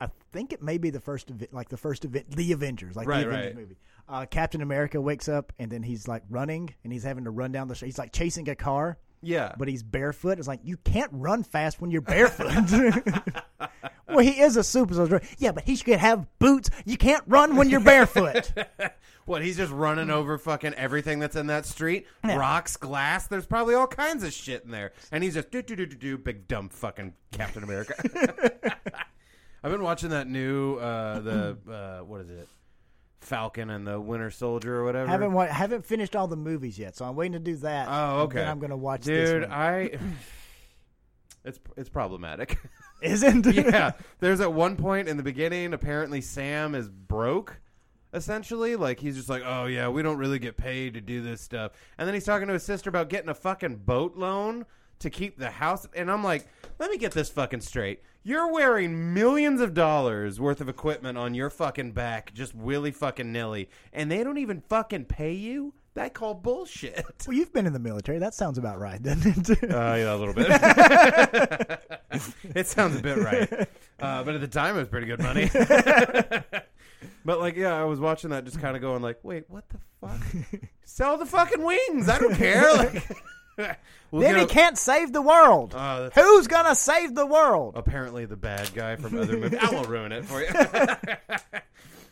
I 0.00 0.08
think 0.32 0.52
it 0.52 0.62
may 0.62 0.78
be 0.78 0.90
the 0.90 1.00
first 1.00 1.30
event, 1.30 1.52
like 1.52 1.68
the 1.68 1.76
first 1.76 2.04
event, 2.04 2.30
the 2.30 2.52
Avengers, 2.52 2.94
like 2.96 3.08
Right, 3.08 3.20
the 3.24 3.28
Avengers 3.28 3.46
right. 3.46 3.56
movie. 3.56 3.76
Uh, 4.08 4.24
Captain 4.26 4.62
America 4.62 5.00
wakes 5.00 5.28
up 5.28 5.52
and 5.58 5.70
then 5.70 5.82
he's 5.82 6.06
like 6.08 6.22
running 6.30 6.72
and 6.84 6.92
he's 6.92 7.02
having 7.02 7.24
to 7.24 7.30
run 7.30 7.52
down 7.52 7.68
the 7.68 7.74
street. 7.74 7.88
He's 7.88 7.98
like 7.98 8.12
chasing 8.12 8.48
a 8.48 8.54
car, 8.54 8.98
yeah, 9.20 9.52
but 9.58 9.68
he's 9.68 9.82
barefoot. 9.82 10.38
It's 10.38 10.48
like 10.48 10.60
you 10.62 10.76
can't 10.78 11.10
run 11.12 11.42
fast 11.42 11.80
when 11.80 11.90
you're 11.90 12.00
barefoot. 12.00 12.48
well, 14.08 14.20
he 14.20 14.40
is 14.40 14.56
a 14.56 14.62
super 14.64 14.94
soldier. 14.94 15.20
Yeah, 15.38 15.52
but 15.52 15.64
he 15.64 15.76
should 15.76 15.98
have 15.98 16.26
boots. 16.38 16.70
You 16.86 16.96
can't 16.96 17.24
run 17.26 17.56
when 17.56 17.68
you're 17.68 17.80
barefoot. 17.80 18.50
what? 19.26 19.42
He's 19.42 19.56
just 19.58 19.72
running 19.72 20.08
over 20.08 20.38
fucking 20.38 20.74
everything 20.74 21.18
that's 21.18 21.36
in 21.36 21.48
that 21.48 21.66
street, 21.66 22.06
Yeah. 22.24 22.36
rocks, 22.36 22.76
glass. 22.78 23.26
There's 23.26 23.44
probably 23.46 23.74
all 23.74 23.88
kinds 23.88 24.22
of 24.22 24.32
shit 24.32 24.64
in 24.64 24.70
there, 24.70 24.92
and 25.12 25.22
he's 25.24 25.34
just 25.34 25.50
do 25.50 25.60
do 25.62 25.74
do 25.76 25.84
do 25.84 25.96
do, 25.96 26.16
big 26.16 26.46
dumb 26.48 26.68
fucking 26.70 27.12
Captain 27.32 27.62
America. 27.64 27.94
I've 29.62 29.72
been 29.72 29.82
watching 29.82 30.10
that 30.10 30.28
new 30.28 30.76
uh 30.76 31.20
the 31.20 31.58
uh 31.70 32.04
what 32.04 32.20
is 32.20 32.30
it? 32.30 32.48
Falcon 33.20 33.70
and 33.70 33.86
the 33.86 34.00
Winter 34.00 34.30
Soldier 34.30 34.76
or 34.76 34.84
whatever. 34.84 35.08
haven't 35.08 35.32
wa- 35.32 35.46
haven't 35.46 35.84
finished 35.84 36.14
all 36.14 36.28
the 36.28 36.36
movies 36.36 36.78
yet, 36.78 36.96
so 36.96 37.04
I'm 37.04 37.16
waiting 37.16 37.32
to 37.32 37.38
do 37.38 37.56
that. 37.56 37.88
Oh, 37.90 38.20
okay. 38.22 38.38
Then 38.38 38.48
I'm 38.48 38.58
gonna 38.58 38.76
watch 38.76 39.04
this 39.04 39.30
Dude, 39.30 39.42
one. 39.42 39.52
I 39.52 39.98
it's 41.44 41.58
it's 41.76 41.88
problematic. 41.88 42.58
Isn't? 43.02 43.46
yeah, 43.54 43.92
there's 44.20 44.40
at 44.40 44.52
one 44.52 44.76
point 44.76 45.08
in 45.08 45.16
the 45.16 45.22
beginning, 45.22 45.72
apparently 45.72 46.20
Sam 46.20 46.74
is 46.74 46.88
broke. 46.88 47.60
Essentially, 48.14 48.74
like 48.74 48.98
he's 48.98 49.16
just 49.16 49.28
like, 49.28 49.42
oh 49.44 49.66
yeah, 49.66 49.88
we 49.88 50.02
don't 50.02 50.16
really 50.16 50.38
get 50.38 50.56
paid 50.56 50.94
to 50.94 51.00
do 51.00 51.20
this 51.20 51.40
stuff. 51.40 51.72
And 51.98 52.06
then 52.06 52.14
he's 52.14 52.24
talking 52.24 52.46
to 52.48 52.54
his 52.54 52.62
sister 52.62 52.88
about 52.88 53.08
getting 53.10 53.28
a 53.28 53.34
fucking 53.34 53.76
boat 53.76 54.16
loan 54.16 54.64
to 55.00 55.10
keep 55.10 55.38
the 55.38 55.50
house. 55.50 55.86
And 55.94 56.10
I'm 56.10 56.24
like, 56.24 56.46
let 56.78 56.90
me 56.90 56.98
get 56.98 57.12
this 57.12 57.30
fucking 57.30 57.60
straight. 57.60 58.02
You're 58.22 58.52
wearing 58.52 59.14
millions 59.14 59.60
of 59.60 59.74
dollars 59.74 60.38
worth 60.38 60.60
of 60.60 60.68
equipment 60.68 61.16
on 61.16 61.34
your 61.34 61.50
fucking 61.50 61.92
back, 61.92 62.34
just 62.34 62.54
willy 62.54 62.90
fucking 62.90 63.32
nilly, 63.32 63.70
and 63.92 64.10
they 64.10 64.22
don't 64.22 64.38
even 64.38 64.62
fucking 64.68 65.06
pay 65.06 65.32
you. 65.32 65.74
That 65.94 66.14
call 66.14 66.34
bullshit. 66.34 67.04
Well, 67.26 67.36
you've 67.36 67.52
been 67.52 67.66
in 67.66 67.72
the 67.72 67.78
military. 67.78 68.18
That 68.18 68.34
sounds 68.34 68.58
about 68.58 68.78
right, 68.78 69.02
doesn't 69.02 69.50
it? 69.50 69.58
Uh, 69.70 69.94
yeah, 69.96 70.14
a 70.14 70.16
little 70.16 70.34
bit. 70.34 70.46
it 72.54 72.66
sounds 72.66 72.96
a 72.96 73.02
bit 73.02 73.18
right, 73.18 73.68
uh, 74.00 74.22
but 74.22 74.34
at 74.34 74.40
the 74.40 74.46
time 74.46 74.76
it 74.76 74.80
was 74.80 74.88
pretty 74.88 75.06
good 75.06 75.20
money. 75.20 75.50
but 77.24 77.40
like, 77.40 77.56
yeah, 77.56 77.80
I 77.80 77.84
was 77.84 77.98
watching 77.98 78.30
that, 78.30 78.44
just 78.44 78.60
kind 78.60 78.76
of 78.76 78.82
going 78.82 79.02
like, 79.02 79.18
"Wait, 79.24 79.44
what 79.48 79.64
the 79.70 79.78
fuck? 80.00 80.20
Sell 80.84 81.16
the 81.16 81.26
fucking 81.26 81.62
wings! 81.62 82.08
I 82.08 82.18
don't 82.18 82.34
care." 82.34 82.72
Like, 82.74 83.02
we'll 84.10 84.22
then 84.22 84.36
he 84.36 84.42
a- 84.42 84.46
can't 84.46 84.78
save 84.78 85.12
the 85.12 85.22
world. 85.22 85.74
Ah, 85.76 86.00
that's- 86.02 86.24
Who's 86.24 86.46
gonna 86.46 86.74
save 86.74 87.14
the 87.14 87.26
world? 87.26 87.74
apparently 87.76 88.24
the 88.24 88.36
bad 88.36 88.70
guy 88.74 88.96
from 88.96 89.18
other 89.18 89.36
movies. 89.38 89.58
I 89.60 89.70
won't 89.74 89.88
ruin 89.88 90.12
it 90.12 90.24
for 90.24 90.40
you. 90.42 90.48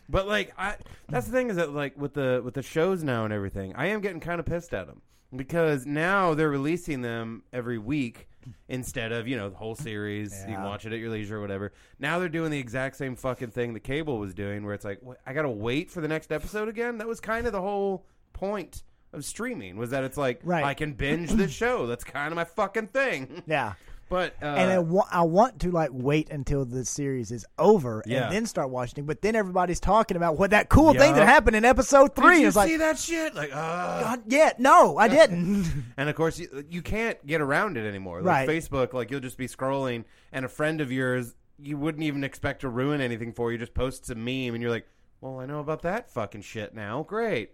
but 0.09 0.27
like, 0.27 0.53
I 0.59 0.77
that's 1.09 1.27
the 1.27 1.33
thing 1.33 1.51
is 1.51 1.57
that 1.57 1.73
like 1.73 1.97
with 1.97 2.15
the 2.15 2.41
with 2.45 2.55
the 2.55 2.63
shows 2.63 3.03
now 3.03 3.25
and 3.25 3.33
everything, 3.33 3.75
I 3.77 3.87
am 3.87 4.01
getting 4.01 4.21
kind 4.21 4.41
of 4.41 4.47
pissed 4.47 4.75
at 4.75 4.87
them 4.87 5.03
because 5.35 5.87
now 5.87 6.35
they're 6.35 6.49
releasing 6.51 7.03
them 7.03 7.43
every 7.53 7.79
week 7.79 8.29
instead 8.69 9.11
of 9.13 9.27
you 9.27 9.37
know 9.37 9.49
the 9.49 9.57
whole 9.57 9.75
series. 9.75 10.33
You 10.49 10.55
can 10.55 10.65
watch 10.65 10.87
it 10.87 10.93
at 10.93 10.99
your 10.99 11.11
leisure 11.11 11.39
or 11.39 11.41
whatever. 11.41 11.73
Now 11.99 12.19
they're 12.19 12.29
doing 12.29 12.51
the 12.51 12.59
exact 12.59 12.97
same 12.97 13.17
fucking 13.17 13.51
thing 13.51 13.75
the 13.75 13.81
cable 13.81 14.19
was 14.19 14.35
doing, 14.35 14.65
where 14.65 14.75
it's 14.75 14.85
like 14.85 15.01
I 15.27 15.33
gotta 15.33 15.49
wait 15.51 15.91
for 15.91 16.01
the 16.01 16.09
next 16.09 16.31
episode 16.33 16.69
again. 16.69 16.99
That 16.99 17.09
was 17.09 17.21
kind 17.21 17.47
of 17.47 17.53
the 17.53 17.61
whole 17.63 18.07
point. 18.33 18.83
Of 19.13 19.25
streaming 19.25 19.77
was 19.77 19.91
that 19.91 20.05
it's 20.05 20.17
like 20.19 20.41
Right. 20.45 20.65
I 20.65 20.75
can 20.75 20.93
binge 20.93 21.31
this 21.31 21.51
show. 21.63 21.87
That's 21.87 22.05
kind 22.05 22.33
of 22.33 22.37
my 22.37 22.45
fucking 22.45 22.89
thing. 22.89 23.43
Yeah. 23.47 23.75
But 24.09 24.35
uh, 24.41 24.47
and 24.47 24.71
I 24.71 24.79
wa- 24.79 25.09
I 25.11 25.23
want 25.23 25.59
to 25.61 25.71
like 25.73 25.91
wait 25.93 26.31
until 26.31 26.65
the 26.65 26.85
series 26.85 27.33
is 27.33 27.45
over 27.59 28.03
Yeah. 28.07 28.27
and 28.27 28.35
then 28.35 28.47
start 28.47 28.71
watching 28.71 29.03
it. 29.03 29.07
But 29.07 29.21
then 29.23 29.35
everybody's 29.35 29.81
talking 29.81 30.17
about 30.17 30.39
what 30.39 30.51
that 30.51 30.69
cool 30.69 30.93
thing 30.93 31.15
that 31.15 31.27
happened 31.27 31.57
in 31.57 31.65
episode 31.65 32.15
three. 32.15 32.37
Did 32.37 32.43
you 32.43 32.51
like, 32.53 32.69
see 32.69 32.77
that 32.77 32.99
shit? 32.99 33.35
Like, 33.35 33.51
uh, 33.53 34.01
God, 34.03 34.23
yeah, 34.29 34.53
no, 34.59 34.97
I 34.97 35.09
didn't. 35.09 35.65
and 35.97 36.09
of 36.09 36.15
course 36.15 36.39
you, 36.39 36.65
you 36.71 36.83
can't 36.83 37.25
get 37.27 37.41
around 37.41 37.77
it 37.77 37.85
anymore. 37.89 38.23
Like 38.23 38.47
Right. 38.47 38.49
Facebook, 38.49 38.93
like 38.93 39.11
you'll 39.11 39.19
just 39.21 39.39
be 39.39 39.49
scrolling, 39.49 40.05
and 40.31 40.45
a 40.45 40.49
friend 40.49 40.81
of 40.81 40.93
yours 40.93 41.35
you 41.59 41.77
wouldn't 41.79 42.05
even 42.05 42.23
expect 42.23 42.61
to 42.61 42.69
ruin 42.69 43.01
anything 43.01 43.33
for 43.33 43.51
you 43.51 43.59
just 43.59 43.75
posts 43.75 44.09
a 44.11 44.15
meme, 44.15 44.55
and 44.55 44.61
you're 44.63 44.71
like, 44.71 44.87
well, 45.21 45.41
I 45.41 45.47
know 45.47 45.59
about 45.59 45.83
that 45.83 46.11
fucking 46.13 46.43
shit 46.43 46.75
now. 46.75 47.03
Great. 47.03 47.53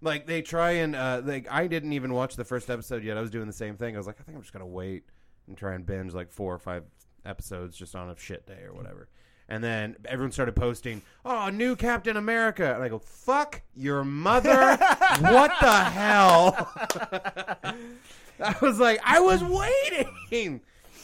Like 0.00 0.26
they 0.26 0.42
try 0.42 0.72
and 0.72 0.94
uh, 0.94 1.22
like 1.24 1.48
I 1.50 1.66
didn't 1.66 1.92
even 1.92 2.12
watch 2.12 2.36
the 2.36 2.44
first 2.44 2.70
episode 2.70 3.02
yet. 3.02 3.16
I 3.16 3.20
was 3.20 3.30
doing 3.30 3.46
the 3.46 3.52
same 3.52 3.76
thing. 3.76 3.94
I 3.94 3.98
was 3.98 4.06
like, 4.06 4.20
I 4.20 4.22
think 4.22 4.36
I'm 4.36 4.42
just 4.42 4.52
gonna 4.52 4.66
wait 4.66 5.04
and 5.48 5.56
try 5.56 5.74
and 5.74 5.84
binge 5.84 6.14
like 6.14 6.30
four 6.30 6.54
or 6.54 6.58
five 6.58 6.84
episodes 7.24 7.76
just 7.76 7.96
on 7.96 8.08
a 8.10 8.16
shit 8.16 8.46
day 8.46 8.62
or 8.64 8.72
whatever. 8.72 9.08
And 9.48 9.64
then 9.64 9.96
everyone 10.04 10.30
started 10.30 10.54
posting, 10.54 11.02
"Oh, 11.24 11.48
new 11.48 11.74
Captain 11.74 12.16
America," 12.16 12.74
and 12.74 12.82
I 12.82 12.88
go, 12.88 12.98
"Fuck 12.98 13.62
your 13.74 14.04
mother! 14.04 14.76
what 15.20 15.52
the 15.60 15.74
hell?" 15.74 16.70
I 18.40 18.54
was 18.60 18.78
like, 18.78 19.00
I 19.04 19.20
was 19.20 19.42
waiting. 19.42 20.60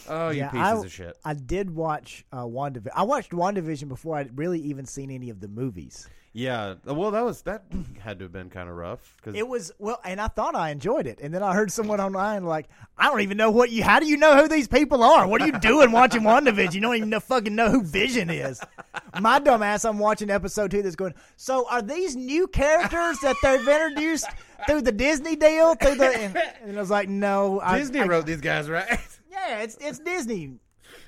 Oh, 0.08 0.30
you 0.30 0.38
yeah, 0.40 0.50
pieces 0.50 0.82
I, 0.82 0.84
of 0.84 0.92
shit. 0.92 1.16
I 1.24 1.34
did 1.34 1.74
watch 1.74 2.24
uh, 2.32 2.44
WandaVision. 2.44 2.90
I 2.94 3.02
watched 3.04 3.32
WandaVision 3.32 3.88
before 3.88 4.16
I'd 4.16 4.36
really 4.36 4.60
even 4.60 4.84
seen 4.84 5.10
any 5.10 5.30
of 5.30 5.40
the 5.40 5.48
movies. 5.48 6.08
Yeah. 6.36 6.74
Well, 6.84 7.12
that 7.12 7.24
was 7.24 7.42
that 7.42 7.62
had 8.02 8.18
to 8.18 8.24
have 8.24 8.32
been 8.32 8.50
kind 8.50 8.68
of 8.68 8.74
rough 8.74 9.14
because 9.16 9.36
It 9.36 9.46
was 9.46 9.70
well, 9.78 10.00
and 10.04 10.20
I 10.20 10.26
thought 10.26 10.56
I 10.56 10.70
enjoyed 10.70 11.06
it, 11.06 11.20
and 11.22 11.32
then 11.32 11.44
I 11.44 11.54
heard 11.54 11.70
someone 11.70 12.00
online 12.00 12.44
like, 12.44 12.66
"I 12.98 13.04
don't 13.08 13.20
even 13.20 13.36
know 13.36 13.52
what 13.52 13.70
you. 13.70 13.84
How 13.84 14.00
do 14.00 14.06
you 14.06 14.16
know 14.16 14.36
who 14.36 14.48
these 14.48 14.66
people 14.66 15.04
are? 15.04 15.28
What 15.28 15.40
are 15.40 15.46
you 15.46 15.58
doing 15.60 15.92
watching 15.92 16.22
WandaVision? 16.22 16.74
You 16.74 16.80
don't 16.80 16.96
even 16.96 17.08
know, 17.10 17.20
fucking 17.20 17.54
know 17.54 17.70
who 17.70 17.82
Vision 17.84 18.30
is." 18.30 18.60
My 19.20 19.38
dumb 19.38 19.62
ass, 19.62 19.84
I'm 19.84 20.00
watching 20.00 20.28
episode 20.28 20.72
two. 20.72 20.82
That's 20.82 20.96
going. 20.96 21.14
So 21.36 21.68
are 21.70 21.80
these 21.82 22.16
new 22.16 22.48
characters 22.48 23.20
that 23.20 23.36
they've 23.40 23.66
introduced 23.68 24.26
through 24.66 24.82
the 24.82 24.92
Disney 24.92 25.36
deal? 25.36 25.76
Through 25.76 25.94
the 25.94 26.08
and, 26.18 26.36
and 26.64 26.76
I 26.76 26.80
was 26.80 26.90
like, 26.90 27.08
"No, 27.08 27.60
I, 27.60 27.78
Disney 27.78 28.00
I- 28.00 28.06
wrote 28.06 28.26
these 28.26 28.40
guys, 28.40 28.68
right? 28.68 28.98
Yeah, 29.30 29.60
it's 29.62 29.76
it's 29.80 29.98
Disney." 30.00 30.54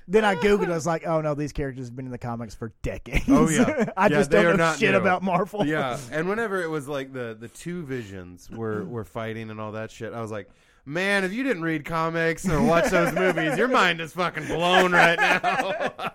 Then 0.08 0.24
I 0.24 0.36
googled. 0.36 0.66
I 0.70 0.74
was 0.74 0.86
like, 0.86 1.06
"Oh 1.06 1.20
no, 1.20 1.34
these 1.34 1.52
characters 1.52 1.86
have 1.86 1.96
been 1.96 2.06
in 2.06 2.12
the 2.12 2.18
comics 2.18 2.54
for 2.54 2.72
decades." 2.82 3.24
Oh, 3.28 3.48
yeah. 3.48 3.86
I 3.96 4.04
Yeah, 4.04 4.08
just 4.10 4.30
don't 4.30 4.56
know 4.56 4.74
shit 4.78 4.92
new. 4.92 4.98
about 4.98 5.22
Marvel. 5.22 5.66
yeah. 5.66 5.98
And 6.12 6.28
whenever 6.28 6.62
it 6.62 6.68
was 6.70 6.86
like 6.88 7.12
the 7.12 7.36
the 7.38 7.48
two 7.48 7.82
visions 7.84 8.48
were 8.50 8.84
were 8.84 9.04
fighting 9.04 9.50
and 9.50 9.60
all 9.60 9.72
that 9.72 9.90
shit, 9.90 10.12
I 10.12 10.20
was 10.20 10.30
like. 10.30 10.48
Man, 10.88 11.24
if 11.24 11.32
you 11.32 11.42
didn't 11.42 11.64
read 11.64 11.84
comics 11.84 12.48
or 12.48 12.62
watch 12.62 12.90
those 12.90 13.12
movies, 13.24 13.58
your 13.58 13.66
mind 13.66 14.00
is 14.00 14.12
fucking 14.12 14.46
blown 14.46 14.92
right 14.92 15.18
now. 15.18 16.12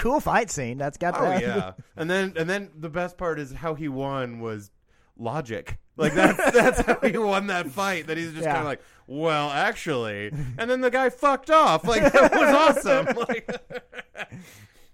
cool 0.00 0.18
fight 0.18 0.50
scene. 0.50 0.76
That's 0.76 0.96
got. 0.98 1.14
Oh 1.16 1.22
that. 1.22 1.40
yeah, 1.40 1.72
and 1.96 2.10
then 2.10 2.32
and 2.36 2.50
then 2.50 2.70
the 2.76 2.88
best 2.88 3.16
part 3.16 3.38
is 3.38 3.52
how 3.52 3.74
he 3.74 3.86
won 3.86 4.40
was 4.40 4.72
logic. 5.16 5.78
Like 5.96 6.14
that's 6.14 6.50
that's 6.50 6.80
how 6.80 6.98
he 7.00 7.16
won 7.16 7.46
that 7.46 7.68
fight. 7.70 8.08
That 8.08 8.16
he's 8.16 8.32
just 8.32 8.42
Yeah. 8.42 8.54
kind 8.54 8.58
of 8.62 8.66
like, 8.66 8.80
well, 9.08 9.50
actually, 9.50 10.28
and 10.58 10.70
then 10.70 10.82
the 10.82 10.90
guy 10.90 11.08
fucked 11.08 11.50
off. 11.50 11.84
Like 11.84 12.12
that 12.12 12.30
was 12.32 12.54
awesome. 12.54 13.08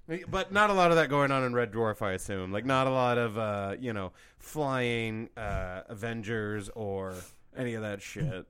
Like, 0.09 0.31
but 0.31 0.53
not 0.53 0.71
a 0.71 0.73
lot 0.73 0.91
of 0.91 0.97
that 0.97 1.09
going 1.09 1.33
on 1.33 1.43
in 1.43 1.53
Red 1.53 1.73
Dwarf, 1.73 2.01
I 2.01 2.13
assume. 2.13 2.53
Like 2.53 2.65
not 2.65 2.87
a 2.87 2.91
lot 2.91 3.19
of 3.19 3.37
uh, 3.37 3.77
you 3.79 3.93
know 3.93 4.13
flying 4.39 5.31
uh, 5.37 5.83
Avengers 5.89 6.71
or 6.75 7.15
any 7.57 7.75
of 7.75 7.83
that 7.83 8.01
shit. 8.01 8.47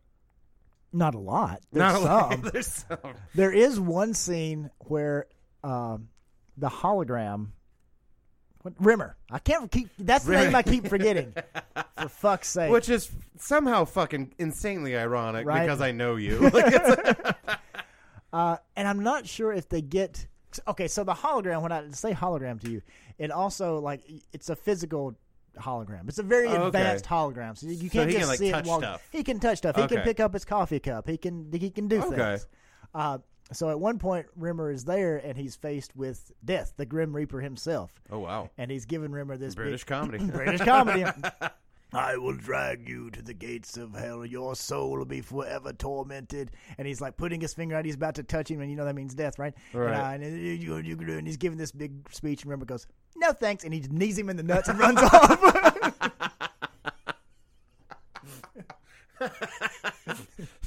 Not 0.93 1.15
a 1.15 1.19
lot. 1.19 1.61
There's 1.73 1.93
not 1.93 1.95
a 1.95 2.05
some. 2.05 2.43
lot. 2.43 2.43
There's 2.53 2.67
some. 2.67 3.15
There 3.35 3.53
is 3.53 3.81
one 3.81 4.13
scene 4.15 4.71
where 4.81 5.27
um, 5.65 6.09
the 6.57 6.69
hologram. 6.69 7.49
What, 8.65 8.73
Rimmer. 8.81 9.15
I 9.31 9.39
can't 9.41 9.71
keep. 9.71 9.91
That's 9.99 10.25
the 10.25 10.31
Rimmer. 10.33 10.45
name 10.47 10.55
I 10.55 10.63
keep 10.63 10.87
forgetting. 10.89 11.35
For 12.01 12.09
fuck's 12.09 12.49
sake. 12.49 12.73
Which 12.73 12.89
is 12.89 13.11
somehow 13.39 13.85
fucking 13.85 14.33
insanely 14.39 14.97
ironic 14.97 15.47
Right. 15.47 15.61
because 15.67 15.83
I 15.83 15.93
know 15.93 16.17
you. 16.17 16.39
Like, 16.51 16.73
it's- 16.73 17.35
Uh, 18.33 18.57
and 18.75 18.89
I'm 18.89 19.03
not 19.03 19.27
sure 19.29 19.53
if 19.53 19.69
they 19.69 19.81
get. 19.83 20.27
Okay, 20.67 20.89
so 20.89 21.05
the 21.05 21.13
hologram. 21.13 21.61
When 21.63 21.73
I 21.73 21.91
say 21.91 22.13
hologram 22.13 22.59
to 22.63 22.71
you, 22.71 22.81
it 23.19 23.31
also 23.31 23.79
like 23.81 24.01
it's 24.33 24.49
a 24.49 24.57
physical 24.57 25.15
hologram. 25.59 26.09
It's 26.09 26.19
a 26.19 26.23
very 26.23 26.49
Oh, 26.49 26.55
okay. 26.55 26.67
advanced 26.69 27.05
hologram, 27.05 27.57
so 27.59 27.67
you, 27.67 27.75
you 27.75 27.91
can't 27.91 28.09
he 28.11 28.17
just 28.17 28.21
can, 28.23 28.29
like, 28.29 28.39
see 28.39 28.51
touch 28.51 28.65
it. 28.67 28.69
Walk. 28.71 28.81
stuff. 28.81 29.09
He 29.13 29.23
can 29.23 29.39
touch 29.41 29.59
stuff. 29.59 29.77
He 29.77 29.87
can 29.87 29.99
Okay. 29.99 30.05
pick 30.05 30.21
up 30.21 30.33
his 30.33 30.45
coffee 30.47 30.81
cup. 30.81 31.07
He 31.09 31.17
can 31.19 31.51
he 31.53 31.71
can 31.71 31.87
do 31.87 32.01
Okay. 32.03 32.17
things. 32.17 32.47
Uh, 32.95 33.19
so 33.53 33.69
at 33.71 33.79
one 33.79 33.99
point, 33.99 34.27
Rimmer 34.37 34.71
is 34.71 34.85
there 34.85 35.17
and 35.19 35.37
he's 35.37 35.55
faced 35.57 35.95
with 35.97 36.33
death, 36.45 36.73
the 36.77 36.87
Grim 36.87 37.15
Reaper 37.15 37.41
himself, 37.41 37.93
Oh 38.11 38.21
wow. 38.21 38.51
and 38.59 38.71
he's 38.71 38.87
giving 38.87 39.13
Rimmer 39.13 39.37
this 39.37 39.55
big- 39.55 39.65
British 39.65 39.85
comedy. 39.85 40.19
British 40.25 40.61
comedy. 40.63 41.05
I 41.93 42.17
will 42.17 42.35
drag 42.35 42.89
you 42.89 43.09
to 43.13 43.23
the 43.23 43.35
gates 43.35 43.77
of 43.77 43.95
hell. 43.95 44.25
Your 44.27 44.57
soul 44.57 44.97
will 44.99 45.05
be 45.05 45.21
forever 45.21 45.73
tormented. 45.73 46.51
And 46.77 46.89
he's 46.89 47.01
like 47.01 47.17
putting 47.17 47.41
his 47.41 47.55
finger 47.55 47.77
out. 47.77 47.85
He's 47.85 47.95
about 47.95 48.17
to 48.17 48.25
touch 48.25 48.51
him, 48.51 48.61
and 48.61 48.69
you 48.69 48.77
know 48.77 48.85
that 48.85 48.97
means 48.97 49.15
death, 49.15 49.39
right? 49.39 49.55
Right. 49.73 50.15
And, 50.15 50.25
uh, 50.25 50.27
and, 50.27 50.89
you- 50.89 50.99
and 50.99 51.25
he's 51.27 51.37
giving 51.37 51.57
this 51.57 51.71
big 51.71 51.93
speech, 52.13 52.43
and 52.43 52.51
Rimmer 52.51 52.65
goes, 52.65 52.89
"No 53.15 53.33
thanks," 53.33 53.63
and 53.63 53.73
he 53.73 53.79
knees 53.89 54.19
him 54.19 54.29
in 54.29 54.37
the 54.37 54.43
nuts 54.43 54.69
and 54.69 54.77
runs 54.77 54.99
off. 55.03 56.11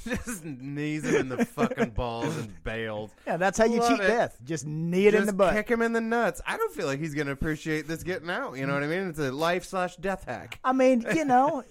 Just 0.08 0.46
knees 0.46 1.04
him 1.04 1.16
in 1.16 1.30
the 1.30 1.46
fucking 1.46 1.92
balls 1.92 2.36
and 2.38 2.64
bails. 2.64 3.12
yeah, 3.26 3.38
that's 3.38 3.58
how 3.58 3.66
you 3.66 3.80
Love 3.80 3.90
cheat 3.90 4.00
it. 4.00 4.08
death. 4.08 4.38
Just 4.46 4.66
knee 4.66 5.08
it 5.08 5.14
in 5.14 5.20
Just 5.22 5.28
the 5.28 5.34
butt. 5.34 5.54
kick 5.54 5.70
him 5.70 5.82
in 5.82 5.94
the 5.94 6.02
nuts. 6.02 6.42
I 6.48 6.58
don't 6.58 6.74
feel 6.74 6.86
like 6.88 7.00
he's 7.00 7.14
gonna 7.14 7.32
appreciate 7.32 7.88
this 7.88 8.04
getting 8.04 8.30
out. 8.30 8.56
You 8.58 8.66
know 8.68 8.74
what 8.74 8.84
I 8.84 8.88
mean? 8.88 9.08
It's 9.10 9.20
a 9.20 9.32
life 9.32 9.66
slash 9.66 9.96
death 9.98 10.24
hack. 10.26 10.60
I 10.64 10.74
mean, 10.74 11.06
you 11.14 11.26
know, 11.26 11.64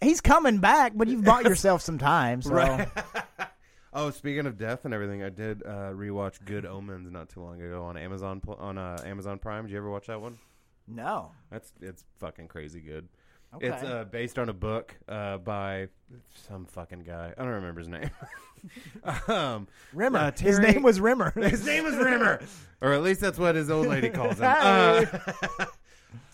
he's 0.00 0.20
coming 0.20 0.58
back, 0.58 0.92
but 0.94 1.08
you've 1.08 1.24
bought 1.24 1.44
yourself 1.44 1.82
some 1.82 1.98
time. 1.98 2.42
So 2.42 2.52
Right. 2.52 2.88
Oh, 3.98 4.10
speaking 4.10 4.44
of 4.46 4.58
death 4.58 4.84
and 4.84 4.92
everything, 4.92 5.22
I 5.22 5.30
did 5.30 5.62
uh, 5.62 5.90
rewatch 5.94 6.44
Good 6.44 6.66
Omens 6.66 7.10
not 7.10 7.30
too 7.30 7.40
long 7.40 7.62
ago 7.62 7.84
on 7.84 7.96
Amazon 7.96 8.40
pl- 8.42 8.58
on 8.60 8.76
uh, 8.76 9.00
Amazon 9.06 9.38
Prime. 9.38 9.64
Did 9.64 9.72
you 9.72 9.78
ever 9.78 9.88
watch 9.90 10.08
that 10.08 10.20
one? 10.20 10.38
no. 10.86 11.30
That's 11.50 11.72
it's 11.80 12.04
fucking 12.18 12.48
crazy 12.48 12.80
good. 12.80 13.08
Okay. 13.56 13.68
It's 13.68 13.82
uh, 13.82 14.04
based 14.04 14.38
on 14.38 14.48
a 14.48 14.52
book 14.52 14.94
uh, 15.08 15.38
by 15.38 15.88
some 16.48 16.64
fucking 16.66 17.00
guy. 17.00 17.32
I 17.36 17.42
don't 17.42 17.52
remember 17.52 17.80
his 17.80 17.88
name. 17.88 18.10
um, 19.28 19.68
Rimmer. 19.92 20.18
uh, 20.18 20.30
his 20.32 20.58
Terry- 20.58 20.72
name 20.72 20.82
was 20.82 21.00
Rimmer. 21.00 21.30
his 21.36 21.64
name 21.64 21.86
is 21.86 21.96
Rimmer, 21.96 22.40
or 22.80 22.92
at 22.92 23.02
least 23.02 23.20
that's 23.20 23.38
what 23.38 23.54
his 23.54 23.70
old 23.70 23.86
lady 23.86 24.10
calls 24.10 24.38
him. 24.38 24.44
Uh, 24.48 25.04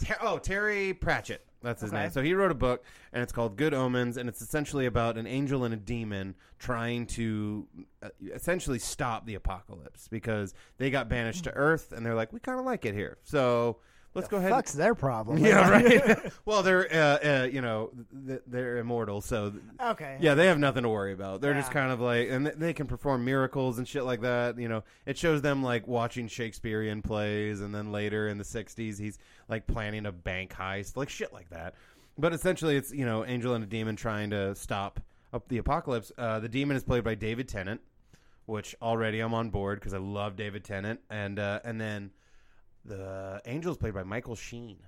Ter- 0.05 0.17
oh, 0.21 0.39
Terry 0.39 0.95
Pratchett. 0.95 1.45
That's 1.63 1.81
his 1.81 1.93
Okay. 1.93 2.03
name. 2.03 2.11
So 2.11 2.23
he 2.23 2.35
wrote 2.35 2.51
a 2.51 2.55
book, 2.57 2.85
and 3.13 3.23
it's 3.23 3.33
called 3.33 3.57
Good 3.57 3.73
Omens, 3.73 4.17
and 4.17 4.29
it's 4.29 4.43
essentially 4.43 4.87
about 4.87 5.17
an 5.17 5.27
angel 5.29 5.65
and 5.65 5.73
a 5.73 5.77
demon 5.77 6.35
trying 6.59 7.07
to 7.07 7.69
uh, 8.03 8.09
essentially 8.35 8.81
stop 8.81 9.27
the 9.27 9.37
apocalypse 9.37 10.09
because 10.09 10.55
they 10.79 10.91
got 10.91 11.09
banished 11.09 11.45
to 11.45 11.53
Earth, 11.55 11.93
and 11.93 12.05
they're 12.05 12.17
like, 12.17 12.33
we 12.33 12.41
kind 12.41 12.59
of 12.59 12.67
like 12.67 12.85
it 12.85 12.95
here, 12.95 13.19
so 13.23 13.79
let's 14.15 14.29
go 14.29 14.37
ahead. 14.37 14.51
Fuck's 14.51 14.73
their 14.73 14.95
problem. 14.95 15.39
yeah, 15.39 15.69
right. 15.71 16.33
well, 16.45 16.63
they're 16.63 16.87
uh, 16.93 17.43
uh, 17.43 17.45
you 17.45 17.61
know 17.61 17.91
th- 18.27 18.43
they're 18.47 18.79
immortal, 18.79 19.21
so 19.21 19.53
Okay. 19.81 20.19
yeah, 20.21 20.35
they 20.35 20.47
have 20.47 20.59
nothing 20.59 20.83
to 20.83 20.89
worry 20.89 21.13
about. 21.13 21.41
They're 21.41 21.55
just 21.55 21.69
Yeah. 21.71 21.81
kind 21.81 21.93
of 21.93 22.01
like, 22.01 22.29
and 22.31 22.47
th- 22.47 22.57
they 22.59 22.73
can 22.73 22.87
perform 22.87 23.25
miracles 23.25 23.79
and 23.79 23.87
shit 23.89 24.05
like 24.05 24.21
that. 24.23 24.59
You 24.59 24.69
know, 24.69 24.85
it 25.07 25.17
shows 25.19 25.43
them 25.43 25.63
like 25.63 25.87
watching 25.87 26.29
Shakespearean 26.29 27.03
plays, 27.03 27.61
and 27.61 27.75
then 27.75 27.93
later 27.93 28.29
in 28.29 28.39
the 28.39 28.45
'60s, 28.45 28.99
he's 28.99 29.19
like 29.49 29.67
planning 29.67 30.07
a 30.07 30.13
bank 30.13 30.53
heist, 30.53 30.97
like 30.97 31.09
shit 31.09 31.33
like 31.33 31.51
that. 31.51 31.75
But 32.19 32.33
essentially, 32.35 32.77
it's 32.77 32.93
you 32.93 33.07
know, 33.07 33.25
angel 33.25 33.55
and 33.55 33.65
a 33.65 33.67
demon 33.67 33.97
trying 33.97 34.31
to 34.31 34.55
stop 34.55 35.01
up 35.33 35.49
the 35.49 35.59
apocalypse. 35.59 36.13
Uh, 36.19 36.41
the 36.41 36.49
demon 36.49 36.77
is 36.77 36.85
played 36.85 37.03
by 37.05 37.15
David 37.15 37.49
Tennant, 37.49 37.81
which 38.45 38.77
already 38.83 39.21
I'm 39.21 39.33
on 39.33 39.49
board 39.49 39.81
because 39.81 39.95
I 39.95 39.99
love 39.99 40.37
David 40.37 40.63
Tennant, 40.65 41.01
and 41.09 41.39
uh, 41.39 41.61
and 41.65 41.81
then 41.81 42.11
the 42.85 43.41
angel 43.47 43.73
is 43.73 43.79
played 43.79 43.95
by 43.95 44.03
Michael 44.03 44.35
Sheen. 44.37 44.79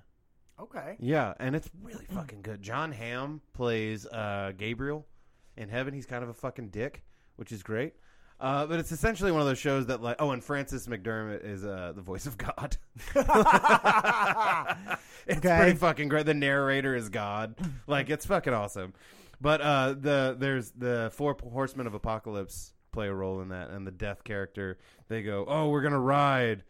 Okay. 0.59 0.95
Yeah, 0.99 1.33
and 1.39 1.55
it's 1.55 1.69
really 1.83 2.05
fucking 2.13 2.41
good. 2.41 2.61
Jon 2.61 2.91
Hamm 2.91 3.41
plays 3.53 4.05
uh, 4.07 4.53
Gabriel 4.57 5.05
in 5.57 5.67
Heaven. 5.69 5.93
He's 5.93 6.05
kind 6.05 6.23
of 6.23 6.29
a 6.29 6.33
fucking 6.33 6.69
dick, 6.69 7.03
which 7.35 7.51
is 7.51 7.61
great. 7.63 7.93
Uh, 8.39 8.65
but 8.65 8.79
it's 8.79 8.91
essentially 8.91 9.31
one 9.31 9.39
of 9.41 9.47
those 9.47 9.57
shows 9.57 9.85
that, 9.87 10.01
like, 10.01 10.17
oh, 10.19 10.31
and 10.31 10.43
Francis 10.43 10.87
McDermott 10.87 11.43
is 11.45 11.63
uh, 11.65 11.93
the 11.95 12.01
voice 12.01 12.25
of 12.25 12.37
God. 12.37 12.75
it's 15.27 15.37
Okay. 15.37 15.57
pretty 15.57 15.75
fucking 15.77 16.09
great. 16.09 16.25
The 16.25 16.33
narrator 16.33 16.95
is 16.95 17.09
God. 17.09 17.55
Like, 17.87 18.09
it's 18.09 18.25
fucking 18.25 18.53
awesome. 18.53 18.93
But 19.41 19.61
uh, 19.61 19.93
the 19.99 20.35
there's 20.37 20.71
the 20.71 21.11
four 21.13 21.35
horsemen 21.51 21.87
of 21.87 21.93
apocalypse 21.93 22.73
play 22.91 23.07
a 23.07 23.13
role 23.13 23.41
in 23.41 23.49
that, 23.49 23.69
and 23.69 23.85
the 23.85 23.91
death 23.91 24.23
character. 24.23 24.77
They 25.09 25.21
go, 25.23 25.45
oh, 25.47 25.69
we're 25.69 25.81
gonna 25.81 25.99
ride 25.99 26.63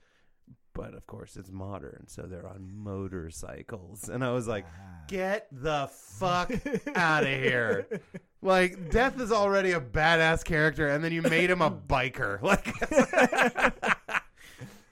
but 0.75 0.93
of 0.93 1.07
course 1.07 1.37
it's 1.37 1.49
modern, 1.49 2.05
so 2.07 2.23
they're 2.23 2.45
on 2.45 2.69
motorcycles. 2.71 4.09
And 4.09 4.23
I 4.23 4.31
was 4.31 4.47
like, 4.47 4.65
get 5.07 5.47
the 5.51 5.89
fuck 5.91 6.51
out 6.95 7.23
of 7.23 7.29
here. 7.29 7.87
Like, 8.43 8.91
Death 8.91 9.19
is 9.19 9.31
already 9.31 9.71
a 9.71 9.79
badass 9.79 10.43
character, 10.43 10.87
and 10.89 11.03
then 11.03 11.11
you 11.11 11.23
made 11.23 11.49
him 11.49 11.61
a 11.63 11.71
biker. 11.89 12.39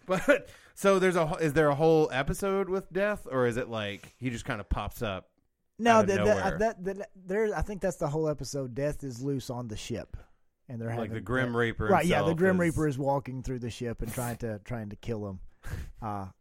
Like, 0.07 0.23
but 0.25 0.49
so 0.75 0.99
there's 0.99 1.15
a 1.15 1.37
is 1.39 1.53
there 1.53 1.69
a 1.69 1.75
whole 1.75 2.09
episode 2.11 2.67
with 2.69 2.91
Death, 2.91 3.27
or 3.29 3.45
is 3.47 3.57
it 3.57 3.69
like 3.69 4.13
he 4.17 4.29
just 4.29 4.45
kind 4.45 4.59
of 4.59 4.67
pops 4.69 5.01
up? 5.01 5.29
No, 5.79 6.01
the, 6.01 6.13
the, 6.13 6.21
uh, 6.21 6.57
that, 6.57 6.83
that, 6.83 7.09
there. 7.15 7.55
I 7.55 7.61
think 7.61 7.81
that's 7.81 7.97
the 7.97 8.07
whole 8.07 8.27
episode. 8.29 8.75
Death 8.75 9.03
is 9.03 9.21
loose 9.21 9.49
on 9.49 9.67
the 9.67 9.77
ship, 9.77 10.17
and 10.69 10.79
they're 10.79 10.89
Like 10.89 10.97
having 10.97 11.13
the 11.13 11.21
Grim 11.21 11.55
Reaper, 11.55 11.87
Right? 11.87 12.05
Yeah, 12.05 12.21
the 12.23 12.33
Grim 12.35 12.55
is- 12.57 12.59
Reaper 12.75 12.87
is 12.87 12.97
walking 12.97 13.43
through 13.43 13.59
the 13.59 13.69
ship 13.69 14.01
and 14.01 14.13
trying 14.13 14.37
to 14.37 14.59
trying 14.65 14.89
to 14.89 14.95
kill 14.95 15.27
him. 15.27 15.39
Uh, 16.02 16.28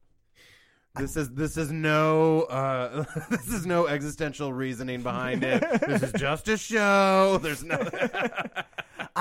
This 0.95 1.17
is 1.17 1.31
this 1.31 1.57
is 1.57 1.73
no 1.73 2.43
uh, 2.43 3.05
this 3.31 3.49
is 3.49 3.65
no 3.65 3.87
existential 3.87 4.53
reasoning 4.53 5.03
behind 5.03 5.43
it. 5.43 5.65
This 5.87 6.03
is 6.03 6.13
just 6.13 6.49
a 6.49 6.59
show. 6.59 7.39
There's 7.43 7.65
no. 7.65 7.79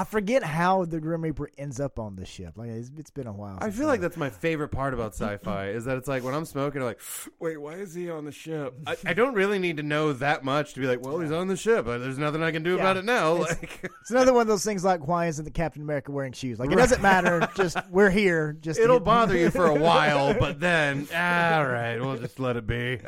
I 0.02 0.04
forget 0.04 0.42
how 0.44 0.86
the 0.86 1.00
Grim 1.00 1.22
Reaper 1.22 1.50
ends 1.60 1.80
up 1.80 2.00
on 2.00 2.16
the 2.16 2.26
ship. 2.26 2.54
Like 2.58 2.70
it's, 2.70 2.90
it's 2.98 3.12
been 3.12 3.28
a 3.28 3.32
while. 3.34 3.60
I 3.62 3.70
feel 3.70 3.86
like 3.86 4.02
that's 4.02 4.18
my 4.18 4.32
favorite 4.32 4.70
part 4.70 4.96
about 4.96 5.14
sci-fi 5.14 5.68
is 5.70 5.86
that 5.86 5.96
it's 5.98 6.08
like 6.08 6.24
when 6.24 6.34
I'm 6.34 6.46
smoking, 6.46 6.82
I'm 6.82 6.88
like, 6.88 7.00
wait, 7.40 7.58
why 7.62 7.74
is 7.74 7.94
he 7.94 8.10
on 8.10 8.26
the 8.26 8.32
ship? 8.32 8.74
I, 8.88 8.96
I 9.06 9.14
don't 9.14 9.36
really 9.36 9.60
need 9.60 9.78
to 9.78 9.84
know 9.84 10.12
that 10.14 10.44
much 10.44 10.74
to 10.74 10.80
be 10.80 10.88
like, 10.88 11.02
well, 11.06 11.20
he's 11.20 11.32
on 11.32 11.48
the 11.48 11.56
ship. 11.56 11.86
but 11.86 12.00
There's 12.00 12.18
nothing 12.18 12.42
I 12.42 12.52
can 12.52 12.64
do 12.64 12.76
about 12.76 12.98
it 12.98 13.06
now. 13.06 13.36
It's- 13.44 13.50
Like, 13.62 13.80
It's 14.02 14.10
another 14.10 14.34
one 14.34 14.42
of 14.42 14.48
those 14.48 14.66
things 14.66 14.84
like 14.84 15.08
why 15.08 15.28
isn't 15.28 15.46
the 15.46 15.52
Captain 15.52 15.84
America 15.84 16.12
wearing 16.12 16.34
shoes? 16.34 16.58
Like 16.58 16.72
it 16.72 16.78
doesn't 16.78 17.04
matter. 17.04 17.48
Just 17.56 17.78
we're 17.92 18.10
here. 18.10 18.54
Just 18.60 18.78
to 18.80 18.84
it'll 18.84 18.98
get- 18.98 19.06
bother 19.06 19.38
you 19.38 19.52
for 19.52 19.68
a 19.68 19.76
while, 19.80 20.34
but 20.34 20.60
then, 20.60 21.02
all 21.14 21.66
right, 21.66 21.98
we'll 22.00 22.18
just 22.18 22.40
let 22.40 22.58
it 22.58 22.66
be. 22.66 23.00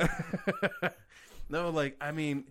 no, 1.49 1.69
like, 1.69 1.95
I 1.99 2.11
mean, 2.11 2.45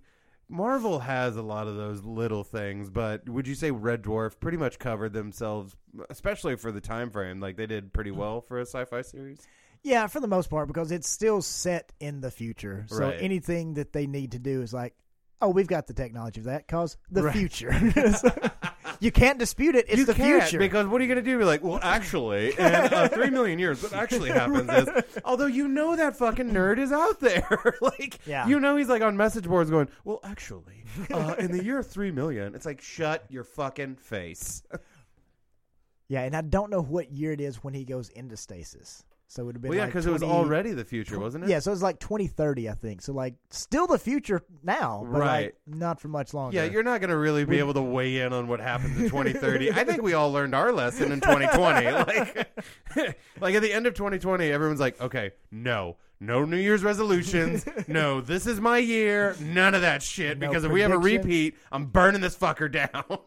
Marvel 0.53 0.99
has 0.99 1.37
a 1.37 1.43
lot 1.43 1.67
of 1.67 1.77
those 1.77 2.05
little 2.05 2.45
things, 2.45 2.91
but 2.91 3.27
would 3.29 3.49
you 3.49 3.55
say 3.55 3.71
Red 3.71 4.03
Dwarf 4.03 4.39
pretty 4.39 4.59
much 4.59 4.79
covered 4.79 5.15
themselves, 5.15 5.75
especially 6.11 6.57
for 6.57 6.71
the 6.71 6.81
time 6.81 7.11
frame? 7.11 7.41
Like 7.41 7.57
they 7.57 7.67
did 7.67 7.93
pretty 7.95 8.11
well 8.11 8.43
for 8.43 8.59
a 8.59 8.67
sci-fi 8.67 9.01
series. 9.01 9.41
Yeah, 9.83 10.07
for 10.09 10.21
the 10.21 10.29
most 10.29 10.51
part, 10.51 10.69
because 10.69 10.93
it's 10.93 11.09
still 11.09 11.41
set 11.43 11.93
in 12.01 12.21
the 12.21 12.31
future. 12.31 12.85
So 12.89 12.99
Right. 12.99 13.17
anything 13.19 13.75
that 13.75 13.93
they 13.95 14.07
need 14.07 14.33
to 14.33 14.39
do 14.39 14.61
is 14.63 14.73
like, 14.75 14.95
oh, 15.41 15.49
we've 15.49 15.67
got 15.67 15.87
the 15.87 15.95
technology 15.95 16.41
for 16.43 16.49
that, 16.49 16.69
cause 16.69 16.97
the 17.11 17.23
Right. 17.25 17.33
future. 17.35 17.71
You 19.01 19.13
can't 19.13 19.39
dispute 19.39 19.75
it. 19.75 19.87
It's 19.89 19.99
you 19.99 20.05
the 20.05 20.15
can't, 20.15 20.43
future. 20.43 20.59
because 20.59 20.87
what 20.87 21.01
are 21.01 21.05
you 21.05 21.09
going 21.13 21.25
to 21.25 21.31
do? 21.31 21.39
Be 21.39 21.45
like, 21.45 21.63
well, 21.63 21.79
actually, 21.83 22.51
in 22.59 22.65
uh, 22.65 23.09
three 23.13 23.31
million 23.31 23.59
years, 23.59 23.83
what 23.83 23.93
actually 23.93 24.31
happens 24.31 24.71
is, 24.71 25.05
although 25.25 25.47
you 25.47 25.69
know 25.69 25.95
that 25.97 26.17
fucking 26.17 26.51
nerd 26.51 26.79
is 26.79 26.91
out 26.93 27.21
there, 27.21 27.75
like, 27.81 28.19
Yeah. 28.27 28.47
you 28.47 28.59
know 28.61 28.77
he's 28.77 28.89
like 28.89 29.03
on 29.03 29.17
message 29.17 29.45
boards 29.47 29.71
going, 29.71 29.89
well, 30.05 30.21
actually, 30.25 30.85
uh, 31.13 31.35
in 31.39 31.53
the 31.53 31.63
year 31.63 31.83
three 31.83 32.11
million, 32.11 32.55
it's 32.55 32.67
like, 32.67 32.81
shut 32.81 33.25
your 33.29 33.45
fucking 33.45 33.97
face. 33.97 34.63
yeah, 36.09 36.23
and 36.23 36.35
I 36.37 36.43
don't 36.43 36.71
know 36.71 36.83
what 36.83 37.11
year 37.13 37.33
it 37.33 37.41
is 37.41 37.57
when 37.65 37.75
he 37.75 37.85
goes 37.85 38.09
into 38.11 38.37
stasis. 38.37 39.05
So 39.33 39.41
it 39.41 39.47
would 39.47 39.55
have 39.55 39.63
been 39.63 39.71
Well, 39.71 39.77
yeah, 39.79 39.85
like 39.85 39.93
because 39.95 40.05
it 40.05 40.13
was 40.13 40.23
already 40.23 40.73
the 40.73 40.85
future, 40.85 41.19
wasn't 41.19 41.45
it? 41.45 41.49
Yeah, 41.51 41.59
so 41.61 41.73
it's 41.73 41.81
like 41.81 41.99
2030, 42.01 42.69
I 42.69 42.75
think. 42.75 43.01
So 43.01 43.15
like 43.15 43.35
still 43.49 43.87
the 43.87 43.99
future 43.99 44.43
now, 44.63 45.07
but 45.11 45.21
Right. 45.21 45.45
like 45.45 45.57
not 45.67 46.01
for 46.01 46.09
much 46.09 46.35
longer. 46.35 46.55
Yeah, 46.55 46.65
you're 46.65 46.83
not 46.83 47.01
going 47.01 47.09
to 47.09 47.17
really 47.17 47.47
be 47.47 47.59
able 47.59 47.73
to 47.73 47.81
weigh 47.81 48.19
in 48.19 48.35
on 48.35 48.47
what 48.47 48.61
happens 48.61 48.95
in 48.99 49.05
2030. 49.09 49.73
I 49.73 49.85
think 49.85 50.03
we 50.03 50.13
all 50.13 50.31
learned 50.31 50.55
our 50.55 50.71
lesson 50.71 51.13
in 51.13 51.21
2020. 51.23 51.87
Like, 51.93 53.17
like 53.41 53.55
at 53.55 53.63
the 53.63 53.73
end 53.73 53.87
of 53.87 53.95
2020, 53.95 54.51
everyone's 54.53 54.81
like, 54.81 55.01
okay, 55.01 55.31
no, 55.51 55.97
no 56.21 56.45
New 56.45 56.59
Year's 56.59 56.85
resolutions. 56.85 57.65
No, 57.89 58.21
this 58.21 58.47
is 58.47 58.61
my 58.61 58.77
year. 58.79 59.35
None 59.41 59.75
of 59.75 59.81
that 59.81 60.03
shit. 60.03 60.39
No 60.39 60.49
because 60.49 60.65
if 60.65 60.71
we 60.73 60.83
have 60.83 60.91
a 60.93 60.99
repeat, 60.99 61.57
I'm 61.71 61.87
burning 61.87 62.21
this 62.21 62.37
fucker 62.37 62.71
down. 62.71 63.19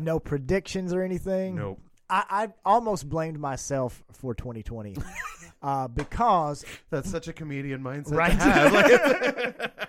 no 0.00 0.18
predictions 0.18 0.92
or 0.92 1.02
anything. 1.02 1.54
nope. 1.54 1.78
I, 2.10 2.24
I 2.30 2.48
almost 2.64 3.08
blamed 3.08 3.38
myself 3.38 4.02
for 4.12 4.34
2020 4.34 4.96
uh, 5.62 5.88
because 5.88 6.64
That's 6.90 7.10
such 7.10 7.28
a 7.28 7.32
comedian 7.32 7.82
mindset 7.82 8.14
Right. 8.16 8.32
to 8.32 8.38
have. 8.38 9.70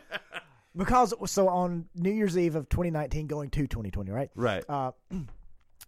Because 0.75 1.13
so 1.31 1.49
on 1.49 1.85
New 1.95 2.09
Year's 2.11 2.35
Eve 2.35 2.55
of 2.55 2.67
2019 2.67 3.27
going 3.27 3.51
to 3.51 3.67
2020, 3.67 4.09
right? 4.09 4.31
right. 4.35 4.63
Uh, 4.67 4.91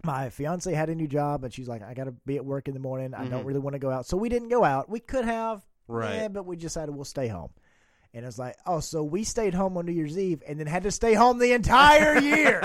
my 0.04 0.30
fiance 0.30 0.72
had 0.72 0.90
a 0.90 0.96
new 0.96 1.08
job 1.08 1.44
and 1.44 1.52
she's 1.52 1.68
like, 1.68 1.82
I 1.82 1.96
got 1.96 2.04
to 2.04 2.12
be 2.12 2.36
at 2.36 2.46
work 2.46 2.68
in 2.68 2.76
the 2.76 2.80
morning. 2.80 3.16
I 3.16 3.26
don't 3.26 3.44
Mhm. 3.44 3.48
really 3.48 3.60
want 3.60 3.74
to 3.74 3.80
go 3.80 3.90
out, 3.90 4.06
so 4.06 4.16
we 4.16 4.30
didn't 4.30 4.50
go 4.50 4.64
out. 4.64 4.88
We 4.88 5.00
could 5.00 5.26
have, 5.26 5.66
Right. 5.88 6.14
eh, 6.16 6.28
but 6.28 6.46
we 6.46 6.56
decided 6.56 6.94
we'll 6.94 7.04
stay 7.04 7.28
home. 7.28 7.50
And 8.14 8.26
it's 8.28 8.38
like, 8.38 8.58
oh, 8.68 8.80
so 8.80 9.04
we 9.04 9.24
stayed 9.24 9.56
home 9.56 9.76
on 9.76 9.88
New 9.88 9.92
Year's 9.92 10.18
Eve 10.20 10.44
and 10.48 10.60
then 10.60 10.68
had 10.68 10.84
to 10.84 10.92
stay 10.92 11.16
home 11.16 11.40
the 11.40 11.54
entire 11.54 12.20
year. 12.20 12.62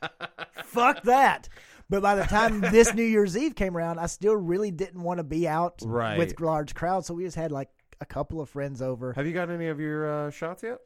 Fuck 0.64 1.02
that. 1.02 1.48
But 1.90 2.00
by 2.02 2.14
the 2.14 2.22
time 2.22 2.60
this 2.72 2.94
New 2.94 3.02
Year's 3.04 3.36
Eve 3.36 3.54
came 3.54 3.76
around, 3.76 3.98
I 3.98 4.06
still 4.06 4.34
really 4.36 4.70
didn't 4.70 5.02
want 5.02 5.18
to 5.18 5.24
be 5.24 5.46
out 5.46 5.82
Right. 5.84 6.16
with 6.16 6.40
large 6.40 6.74
crowds, 6.74 7.06
so 7.08 7.14
we 7.14 7.24
just 7.24 7.36
had 7.36 7.52
like 7.52 7.68
a 8.00 8.06
couple 8.06 8.40
of 8.40 8.48
friends 8.48 8.80
over. 8.80 9.12
Have 9.12 9.26
you 9.26 9.34
got 9.34 9.50
any 9.50 9.66
of 9.66 9.78
your 9.80 10.08
uh, 10.28 10.30
shots 10.30 10.62
yet? 10.62 10.78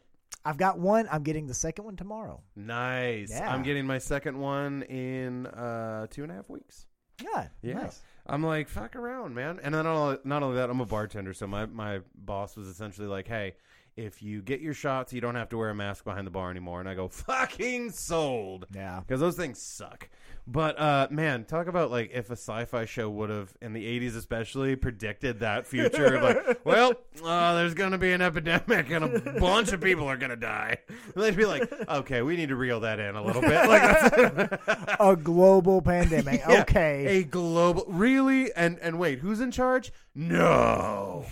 I've 0.44 0.56
got 0.56 0.78
one. 0.78 1.06
I'm 1.12 1.22
getting 1.22 1.46
the 1.46 1.54
second 1.54 1.84
one 1.84 1.96
tomorrow. 1.96 2.42
Nice. 2.56 3.30
Yeah. 3.30 3.52
I'm 3.52 3.62
getting 3.62 3.86
my 3.86 3.98
second 3.98 4.38
one 4.38 4.82
in 4.82 5.46
uh, 5.46 6.06
two 6.10 6.22
and 6.22 6.32
a 6.32 6.34
half 6.34 6.48
weeks. 6.50 6.86
Yeah, 7.22 7.46
Yeah. 7.62 7.74
nice. 7.74 8.00
I'm 8.26 8.42
like, 8.42 8.68
fuck 8.68 8.96
around, 8.96 9.34
man. 9.34 9.60
And 9.62 9.74
then 9.74 9.84
not 9.84 9.94
only, 9.94 10.18
not 10.24 10.42
only 10.42 10.56
that, 10.56 10.70
I'm 10.70 10.80
a 10.80 10.86
bartender, 10.86 11.34
so 11.34 11.46
my, 11.46 11.66
my 11.66 12.00
boss 12.14 12.56
was 12.56 12.66
essentially 12.66 13.06
like, 13.06 13.28
hey, 13.28 13.54
if 13.96 14.22
you 14.22 14.42
get 14.42 14.60
your 14.60 14.74
shots, 14.74 15.12
you 15.12 15.20
don't 15.20 15.34
have 15.36 15.50
to 15.50 15.58
wear 15.58 15.68
a 15.70 15.74
mask 15.74 16.04
behind 16.04 16.26
the 16.26 16.30
bar 16.30 16.50
anymore. 16.50 16.80
And 16.80 16.88
I 16.88 16.94
go, 16.94 17.06
fucking 17.08 17.90
sold. 17.92 18.66
Yeah. 18.74 19.00
Because 19.00 19.20
those 19.20 19.36
things 19.36 19.60
suck. 19.60 20.08
But 20.46 20.78
uh, 20.78 21.08
man, 21.10 21.44
talk 21.46 21.68
about 21.68 21.90
like 21.90 22.10
if 22.12 22.28
a 22.28 22.34
sci-fi 22.36 22.84
show 22.84 23.08
would 23.08 23.30
have 23.30 23.54
in 23.62 23.72
the 23.72 23.82
'80s, 24.00 24.14
especially, 24.14 24.76
predicted 24.76 25.40
that 25.40 25.66
future. 25.66 26.20
like, 26.20 26.60
well, 26.64 26.92
uh, 27.24 27.54
there's 27.54 27.72
going 27.72 27.92
to 27.92 27.98
be 27.98 28.12
an 28.12 28.20
epidemic 28.20 28.90
and 28.90 29.04
a 29.04 29.40
bunch 29.40 29.72
of 29.72 29.80
people 29.80 30.06
are 30.06 30.18
going 30.18 30.28
to 30.30 30.36
die. 30.36 30.76
And 31.14 31.14
they'd 31.24 31.34
be 31.36 31.46
like, 31.46 31.72
okay, 31.88 32.20
we 32.20 32.36
need 32.36 32.50
to 32.50 32.56
reel 32.56 32.80
that 32.80 33.00
in 33.00 33.16
a 33.16 33.24
little 33.24 33.40
bit. 33.40 33.54
Like, 33.64 34.60
A 35.00 35.16
global 35.16 35.80
pandemic. 35.80 36.40
Yeah, 36.46 36.60
Okay. 36.62 37.06
a 37.20 37.24
global, 37.24 37.84
really? 37.88 38.52
And 38.52 38.78
and 38.80 38.98
wait, 38.98 39.20
who's 39.20 39.40
in 39.40 39.50
charge? 39.50 39.92
No. 40.14 41.24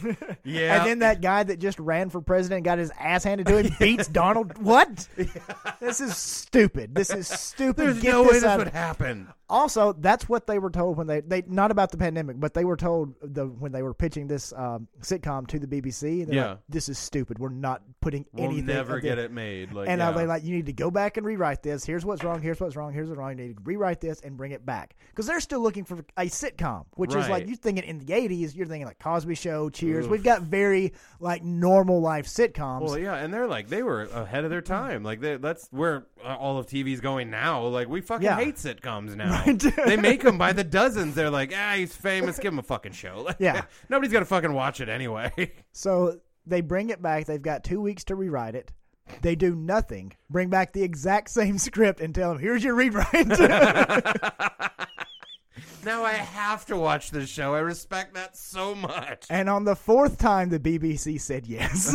Yeah. 0.44 0.78
And 0.78 0.86
then 0.90 0.98
that 1.00 1.20
guy 1.20 1.42
that 1.44 1.58
just 1.60 1.78
ran 1.78 2.10
for 2.10 2.20
president 2.20 2.58
and 2.58 2.64
got 2.64 2.78
his 2.78 2.90
ass 2.98 3.22
handed 3.24 3.46
to 3.46 3.62
him 3.62 3.72
beats 3.78 4.08
Donald. 4.08 4.58
What? 4.58 5.06
This 5.80 6.00
is 6.00 6.16
stupid. 6.16 6.94
This 6.94 7.10
is 7.10 7.28
stupid. 7.28 7.76
There's 7.76 8.00
Get 8.02 8.10
no 8.10 8.22
way 8.22 8.40
this 8.40 8.42
would 8.56 8.68
of- 8.68 8.72
happen. 9.02 9.41
Also, 9.52 9.92
that's 9.92 10.28
what 10.28 10.46
they 10.46 10.58
were 10.58 10.70
told 10.70 10.96
when 10.96 11.06
they 11.06 11.20
they 11.20 11.42
not 11.46 11.70
about 11.70 11.90
the 11.90 11.96
pandemic, 11.98 12.40
but 12.40 12.54
they 12.54 12.64
were 12.64 12.76
told 12.76 13.14
the 13.22 13.46
when 13.46 13.70
they 13.72 13.82
were 13.82 13.94
pitching 13.94 14.26
this 14.26 14.52
um, 14.54 14.88
sitcom 15.02 15.46
to 15.48 15.58
the 15.58 15.66
BBC. 15.66 16.26
Yeah. 16.32 16.48
like, 16.50 16.58
this 16.68 16.88
is 16.88 16.98
stupid. 16.98 17.38
We're 17.38 17.50
not 17.50 17.82
putting 18.00 18.24
We'll 18.32 18.46
anything. 18.46 18.66
never 18.66 18.98
get 18.98 19.18
it 19.18 19.30
made. 19.30 19.72
Like, 19.72 19.88
And 19.88 19.98
yeah. 20.00 20.10
they 20.12 20.26
like 20.26 20.42
you 20.44 20.56
need 20.56 20.66
to 20.66 20.72
go 20.72 20.90
back 20.90 21.16
and 21.18 21.26
rewrite 21.26 21.62
this. 21.62 21.84
Here's 21.84 22.04
what's 22.04 22.24
wrong. 22.24 22.40
Here's 22.40 22.58
what's 22.60 22.76
wrong. 22.76 22.92
Here's 22.92 23.08
what's 23.08 23.18
wrong. 23.18 23.30
You 23.38 23.44
need 23.48 23.56
to 23.56 23.62
rewrite 23.62 24.00
this 24.00 24.20
and 24.22 24.36
bring 24.36 24.52
it 24.52 24.64
back 24.64 24.96
because 25.10 25.26
they're 25.26 25.38
still 25.40 25.60
looking 25.60 25.84
for 25.84 25.98
a 26.16 26.24
sitcom, 26.26 26.86
which 26.96 27.10
is 27.10 27.16
like 27.28 27.30
Right. 27.42 27.46
you 27.46 27.56
thinking 27.56 27.84
in 27.84 27.98
the 27.98 28.06
'80s. 28.12 28.56
You're 28.56 28.66
thinking 28.66 28.86
like 28.86 28.98
Cosby 28.98 29.34
Show, 29.34 29.68
Cheers. 29.70 30.08
We've 30.08 30.24
got 30.24 30.42
very 30.42 30.94
like 31.20 31.44
normal 31.44 32.00
life 32.00 32.26
sitcoms. 32.26 32.82
Well, 32.82 32.98
yeah, 32.98 33.16
and 33.16 33.32
they're 33.32 33.46
like 33.46 33.68
they 33.68 33.82
were 33.82 34.02
ahead 34.02 34.44
of 34.44 34.50
their 34.50 34.62
time. 34.62 35.02
Like 35.02 35.20
they, 35.20 35.36
that's 35.36 35.68
where 35.70 36.06
all 36.24 36.56
of 36.58 36.66
TV's 36.66 37.00
going 37.00 37.28
now. 37.30 37.66
Like 37.66 37.88
we 37.88 38.00
fucking 38.00 38.24
Yeah. 38.24 38.36
hate 38.36 38.56
sitcoms 38.56 39.14
now. 39.14 39.41
They 39.86 39.96
make 39.96 40.22
them 40.22 40.38
by 40.38 40.52
the 40.52 40.64
dozens. 40.64 41.14
They're 41.14 41.30
like, 41.30 41.52
ah, 41.56 41.74
he's 41.76 41.94
famous. 41.94 42.38
Give 42.38 42.52
him 42.52 42.58
a 42.58 42.62
fucking 42.62 42.92
show. 42.92 43.22
Like, 43.26 43.36
Yeah. 43.40 43.62
nobody's 43.88 44.12
gonna 44.12 44.24
fucking 44.24 44.52
watch 44.52 44.80
it 44.80 44.88
anyway. 44.88 45.32
So 45.72 46.20
they 46.46 46.60
bring 46.60 46.90
it 46.90 47.00
back. 47.00 47.26
They've 47.26 47.40
got 47.40 47.64
two 47.64 47.80
weeks 47.80 48.04
to 48.04 48.14
rewrite 48.14 48.54
it. 48.54 48.72
They 49.22 49.34
do 49.34 49.54
nothing. 49.54 50.12
Bring 50.30 50.48
back 50.50 50.72
the 50.72 50.82
exact 50.82 51.30
same 51.30 51.58
script 51.68 52.00
and 52.00 52.14
tell 52.14 52.30
them, 52.30 52.38
"Here's 52.38 52.62
your 52.64 52.74
rewrite." 52.74 53.28
now 55.84 56.04
I 56.04 56.12
have 56.12 56.64
to 56.66 56.76
watch 56.76 57.10
this 57.10 57.28
show. 57.28 57.54
I 57.54 57.60
respect 57.60 58.14
that 58.14 58.36
so 58.36 58.74
much. 58.74 59.26
and 59.30 59.48
on 59.48 59.64
the 59.64 59.74
fourth 59.76 60.18
time, 60.18 60.50
the 60.50 60.60
BBC 60.60 61.20
said 61.20 61.46
yes. 61.46 61.92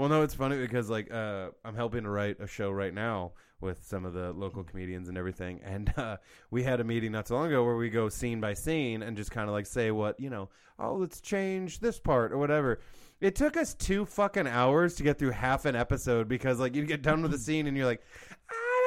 Well, 0.00 0.08
no, 0.08 0.22
it's 0.22 0.32
funny 0.32 0.56
because 0.56 0.88
like 0.88 1.12
uh, 1.12 1.50
I'm 1.62 1.74
helping 1.74 2.04
to 2.04 2.08
write 2.08 2.40
a 2.40 2.46
show 2.46 2.70
right 2.70 2.94
now 2.94 3.32
with 3.60 3.84
some 3.84 4.06
of 4.06 4.14
the 4.14 4.32
local 4.32 4.64
comedians 4.64 5.10
and 5.10 5.18
everything, 5.18 5.60
and 5.64 5.92
uh, 5.94 6.16
we 6.50 6.62
had 6.62 6.80
a 6.80 6.84
meeting 6.84 7.12
not 7.12 7.28
so 7.28 7.34
long 7.34 7.48
ago 7.48 7.62
where 7.62 7.76
we 7.76 7.90
go 7.90 8.08
scene 8.08 8.40
by 8.40 8.54
scene 8.54 9.02
and 9.02 9.14
just 9.14 9.30
kind 9.30 9.46
of 9.46 9.52
like 9.52 9.66
say 9.66 9.90
what 9.90 10.18
you 10.18 10.30
know. 10.30 10.48
Oh, 10.78 10.94
let's 10.94 11.20
change 11.20 11.80
this 11.80 12.00
part 12.00 12.32
or 12.32 12.38
whatever. 12.38 12.80
It 13.20 13.34
took 13.34 13.58
us 13.58 13.74
two 13.74 14.06
fucking 14.06 14.46
hours 14.46 14.94
to 14.94 15.02
get 15.02 15.18
through 15.18 15.32
half 15.32 15.66
an 15.66 15.76
episode 15.76 16.28
because 16.28 16.58
like 16.58 16.74
you 16.74 16.86
get 16.86 17.02
done 17.02 17.20
with 17.20 17.32
the 17.32 17.38
scene 17.46 17.66
and 17.66 17.76
you're 17.76 17.84
like, 17.84 18.00
I 18.48 18.80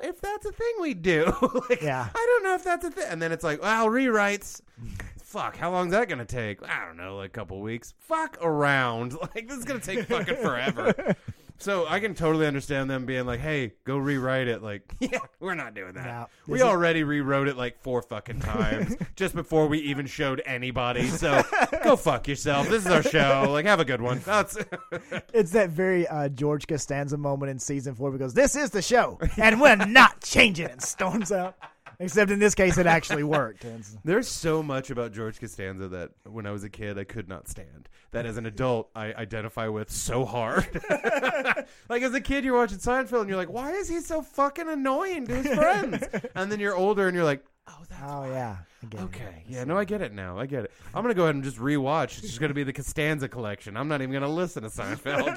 don't 0.00 0.02
know 0.02 0.08
if 0.08 0.22
that's 0.22 0.46
a 0.46 0.52
thing 0.52 0.72
we 0.80 0.94
do. 0.94 1.26
like, 1.68 1.82
Yeah. 1.82 2.08
I 2.14 2.26
don't 2.26 2.44
know 2.44 2.54
if 2.54 2.64
that's 2.64 2.86
a 2.86 2.90
thing. 2.90 3.04
And 3.10 3.20
then 3.20 3.32
it's 3.32 3.44
like, 3.44 3.60
well, 3.60 3.88
rewrites. 3.88 4.62
Fuck, 5.28 5.58
how 5.58 5.70
long 5.70 5.88
is 5.88 5.92
that 5.92 6.08
gonna 6.08 6.24
take? 6.24 6.66
I 6.66 6.86
don't 6.86 6.96
know, 6.96 7.18
like 7.18 7.26
a 7.26 7.32
couple 7.32 7.60
weeks. 7.60 7.92
Fuck 7.98 8.38
around. 8.40 9.12
Like 9.34 9.46
this 9.46 9.58
is 9.58 9.64
gonna 9.66 9.78
take 9.78 10.06
fucking 10.06 10.36
forever. 10.36 11.14
so 11.58 11.86
I 11.86 12.00
can 12.00 12.14
totally 12.14 12.46
understand 12.46 12.88
them 12.88 13.04
being 13.04 13.26
like, 13.26 13.40
"Hey, 13.40 13.74
go 13.84 13.98
rewrite 13.98 14.48
it." 14.48 14.62
Like, 14.62 14.90
yeah, 15.00 15.18
we're 15.38 15.54
not 15.54 15.74
doing 15.74 15.92
that. 15.92 16.06
No, 16.06 16.26
we 16.46 16.54
this 16.54 16.62
is- 16.62 16.68
already 16.68 17.04
rewrote 17.04 17.46
it 17.46 17.58
like 17.58 17.82
four 17.82 18.00
fucking 18.00 18.40
times 18.40 18.96
just 19.16 19.34
before 19.34 19.66
we 19.66 19.80
even 19.80 20.06
showed 20.06 20.40
anybody. 20.46 21.06
So 21.08 21.42
go 21.84 21.94
fuck 21.96 22.26
yourself. 22.26 22.70
This 22.70 22.86
is 22.86 22.90
our 22.90 23.02
show. 23.02 23.48
Like, 23.50 23.66
have 23.66 23.80
a 23.80 23.84
good 23.84 24.00
one. 24.00 24.22
That's 24.24 24.56
it's 25.34 25.50
that 25.50 25.68
very 25.68 26.08
uh, 26.08 26.30
George 26.30 26.66
Costanza 26.66 27.18
moment 27.18 27.50
in 27.50 27.58
season 27.58 27.94
four 27.94 28.10
because 28.10 28.32
this 28.32 28.56
is 28.56 28.70
the 28.70 28.80
show 28.82 29.18
and 29.36 29.60
we're 29.60 29.76
not 29.76 30.22
changing 30.22 30.66
it. 30.66 30.72
And 30.72 30.82
storms 30.82 31.32
out. 31.32 31.54
Except 32.00 32.30
in 32.30 32.38
this 32.38 32.54
case, 32.54 32.78
it 32.78 32.86
actually 32.86 33.22
worked. 33.24 33.66
There's 34.04 34.28
so 34.28 34.62
much 34.62 34.90
about 34.90 35.12
George 35.12 35.40
Costanza 35.40 35.88
that 35.88 36.10
when 36.24 36.46
I 36.46 36.52
was 36.52 36.62
a 36.62 36.70
kid 36.70 36.96
I 36.98 37.04
could 37.04 37.28
not 37.28 37.48
stand. 37.48 37.88
That 38.12 38.24
as 38.24 38.36
an 38.36 38.46
adult 38.46 38.90
I 38.94 39.12
identify 39.12 39.68
with 39.68 39.90
so 39.90 40.24
hard. 40.24 40.66
like 41.88 42.02
as 42.02 42.14
a 42.14 42.20
kid 42.20 42.44
you're 42.44 42.56
watching 42.56 42.78
Seinfeld 42.78 43.22
and 43.22 43.28
you're 43.28 43.36
like, 43.38 43.50
why 43.50 43.72
is 43.72 43.88
he 43.88 44.00
so 44.00 44.22
fucking 44.22 44.68
annoying 44.68 45.26
to 45.26 45.42
his 45.42 45.54
friends? 45.54 46.04
and 46.34 46.52
then 46.52 46.60
you're 46.60 46.76
older 46.76 47.08
and 47.08 47.16
you're 47.16 47.24
like, 47.24 47.44
oh, 47.66 47.82
that's 47.88 48.02
Oh 48.04 48.24
yeah. 48.26 48.58
I 48.80 48.86
get 48.86 49.00
it. 49.00 49.04
okay. 49.04 49.44
Yeah, 49.48 49.64
no, 49.64 49.76
I 49.76 49.84
get 49.84 50.00
it 50.00 50.12
now. 50.14 50.38
I 50.38 50.46
get 50.46 50.64
it. 50.64 50.70
I'm 50.94 51.02
gonna 51.02 51.14
go 51.14 51.24
ahead 51.24 51.34
and 51.34 51.42
just 51.42 51.58
rewatch. 51.58 52.18
It's 52.18 52.28
just 52.28 52.40
gonna 52.40 52.54
be 52.54 52.62
the 52.62 52.72
Costanza 52.72 53.28
collection. 53.28 53.76
I'm 53.76 53.88
not 53.88 54.02
even 54.02 54.12
gonna 54.12 54.28
listen 54.28 54.62
to 54.62 54.68
Seinfeld. 54.68 55.34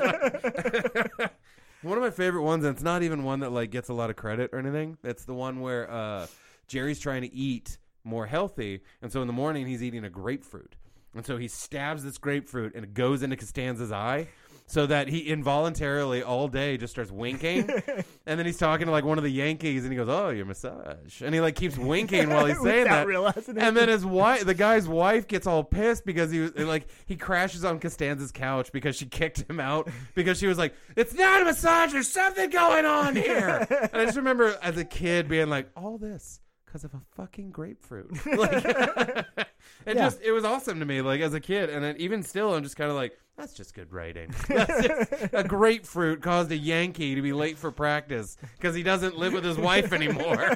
one 1.82 1.98
of 1.98 2.04
my 2.04 2.12
favorite 2.12 2.44
ones, 2.44 2.64
and 2.64 2.76
it's 2.76 2.84
not 2.84 3.02
even 3.02 3.24
one 3.24 3.40
that 3.40 3.52
like 3.52 3.72
gets 3.72 3.90
a 3.90 3.94
lot 3.94 4.12
of 4.12 4.16
credit 4.16 4.52
or 4.54 4.60
anything. 4.60 5.00
It's 5.04 5.26
the 5.26 5.34
one 5.34 5.62
where 5.62 5.90
uh, 5.90 6.28
Jerry's 6.72 7.00
trying 7.00 7.22
to 7.24 7.34
eat 7.34 7.78
more 8.06 8.26
healthy, 8.26 8.82
and 9.02 9.12
so 9.12 9.22
in 9.22 9.28
the 9.28 9.34
morning 9.34 9.68
he's 9.68 9.84
eating 9.84 10.06
a 10.06 10.10
grapefruit, 10.10 10.76
and 11.14 11.26
so 11.26 11.36
he 11.38 11.48
stabs 11.50 12.04
this 12.04 12.18
grapefruit 12.18 12.74
and 12.76 12.84
it 12.86 12.94
goes 12.94 13.22
into 13.24 13.36
Costanza's 13.36 13.92
eye. 13.92 14.28
So 14.68 14.86
that 14.86 15.10
he 15.10 15.28
involuntarily 15.28 16.24
all 16.24 16.48
day 16.48 16.78
just 16.78 16.94
starts 16.94 17.12
winking, 17.12 17.70
and 18.26 18.40
then 18.40 18.46
he's 18.46 18.58
talking 18.58 18.86
to 18.86 18.92
like 18.92 19.04
one 19.04 19.18
of 19.18 19.24
the 19.26 19.30
Yankees, 19.32 19.84
and 19.84 19.92
he 19.92 19.98
goes, 19.98 20.08
"Oh, 20.08 20.30
your 20.30 20.46
massage," 20.46 21.22
and 21.22 21.36
he 21.36 21.42
like 21.42 21.56
keeps 21.58 21.78
winking 21.78 22.30
while 22.30 22.46
he's 22.46 22.62
saying 22.64 22.86
that. 22.86 23.06
realizing. 23.06 23.58
And 23.58 23.76
then 23.76 23.90
his 23.90 24.06
wife, 24.06 24.46
the 24.46 24.54
guy's 24.54 24.88
wife, 24.88 25.28
gets 25.28 25.46
all 25.46 25.66
pissed 25.66 26.06
because 26.06 26.32
he 26.32 26.40
was 26.40 26.56
like 26.56 26.88
he 27.06 27.18
crashes 27.18 27.66
on 27.66 27.82
Costanza's 27.82 28.32
couch 28.32 28.72
because 28.72 28.96
she 28.96 29.08
kicked 29.08 29.50
him 29.50 29.60
out 29.60 29.90
because 30.16 30.40
she 30.40 30.48
was 30.48 30.58
like, 30.58 30.74
"It's 30.96 31.14
not 31.14 31.42
a 31.42 31.46
massage. 31.46 31.92
There's 31.92 32.08
something 32.08 32.50
going 32.50 32.86
on 32.86 33.18
here." 33.18 33.68
and 33.70 34.02
I 34.02 34.06
just 34.06 34.16
remember 34.16 34.58
as 34.64 34.78
a 34.78 34.86
kid 34.86 35.28
being 35.28 35.50
like, 35.50 35.70
"All 35.76 35.98
this." 35.98 36.40
Because 36.72 36.86
of 36.86 36.94
a 36.94 37.02
fucking 37.18 37.52
grapefruit, 37.52 38.10
like, 38.38 38.52
it 38.66 39.48
Yeah. 39.88 39.94
just 39.96 40.22
it 40.22 40.32
was 40.32 40.46
awesome 40.46 40.80
to 40.80 40.86
me, 40.86 41.02
like 41.02 41.20
as 41.20 41.34
a 41.34 41.42
kid, 41.42 41.70
and 41.70 41.84
then 41.84 41.98
even 41.98 42.24
still, 42.24 42.54
I'm 42.56 42.64
just 42.64 42.78
kind 42.78 42.90
of 42.90 42.96
like, 42.96 43.18
that's 43.36 43.52
just 43.54 43.74
good 43.74 43.92
writing. 43.92 44.34
Just- 44.48 45.12
a 45.34 45.44
grapefruit 45.46 46.22
caused 46.22 46.50
a 46.52 46.56
Yankee 46.58 47.16
to 47.16 47.22
be 47.22 47.34
late 47.34 47.58
for 47.58 47.72
practice 47.72 48.38
because 48.56 48.74
he 48.74 48.84
doesn't 48.84 49.18
live 49.18 49.34
with 49.34 49.44
his 49.44 49.58
wife 49.58 49.92
anymore. 49.92 50.56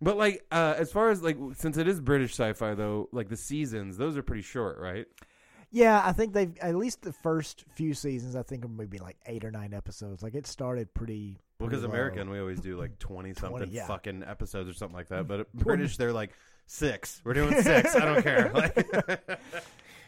but 0.00 0.16
like 0.16 0.44
uh 0.52 0.74
as 0.76 0.92
far 0.92 1.10
as 1.10 1.22
like 1.22 1.36
since 1.54 1.76
it 1.76 1.88
is 1.88 2.00
british 2.00 2.30
sci-fi 2.32 2.74
though 2.74 3.08
like 3.12 3.28
the 3.28 3.36
seasons 3.36 3.96
those 3.96 4.16
are 4.16 4.22
pretty 4.22 4.42
short 4.42 4.78
right 4.78 5.06
Yeah, 5.72 6.02
I 6.04 6.12
think 6.12 6.34
they've 6.34 6.56
at 6.58 6.76
least 6.76 7.00
the 7.00 7.14
first 7.14 7.64
few 7.74 7.94
seasons. 7.94 8.36
I 8.36 8.42
think 8.42 8.68
maybe 8.68 8.98
like 8.98 9.16
eight 9.26 9.42
or 9.42 9.50
nine 9.50 9.72
episodes. 9.72 10.22
Like 10.22 10.34
it 10.34 10.46
started 10.46 10.92
pretty. 10.92 11.38
well 11.58 11.68
because 11.68 11.84
american 11.84 12.28
we 12.28 12.38
always 12.38 12.60
do 12.60 12.76
like 12.78 12.98
20 13.00 13.34
something 13.34 13.70
yeah. 13.70 13.86
fucking 13.86 14.22
episodes 14.22 14.68
or 14.68 14.74
something 14.74 14.96
like 14.96 15.08
that 15.08 15.28
but 15.28 15.52
british 15.54 15.96
they're 15.96 16.12
like 16.12 16.32
six 16.66 17.20
we're 17.24 17.34
doing 17.34 17.60
six 17.62 17.94
i 17.94 18.04
don't 18.04 18.22
care 18.22 18.50
like 18.52 19.30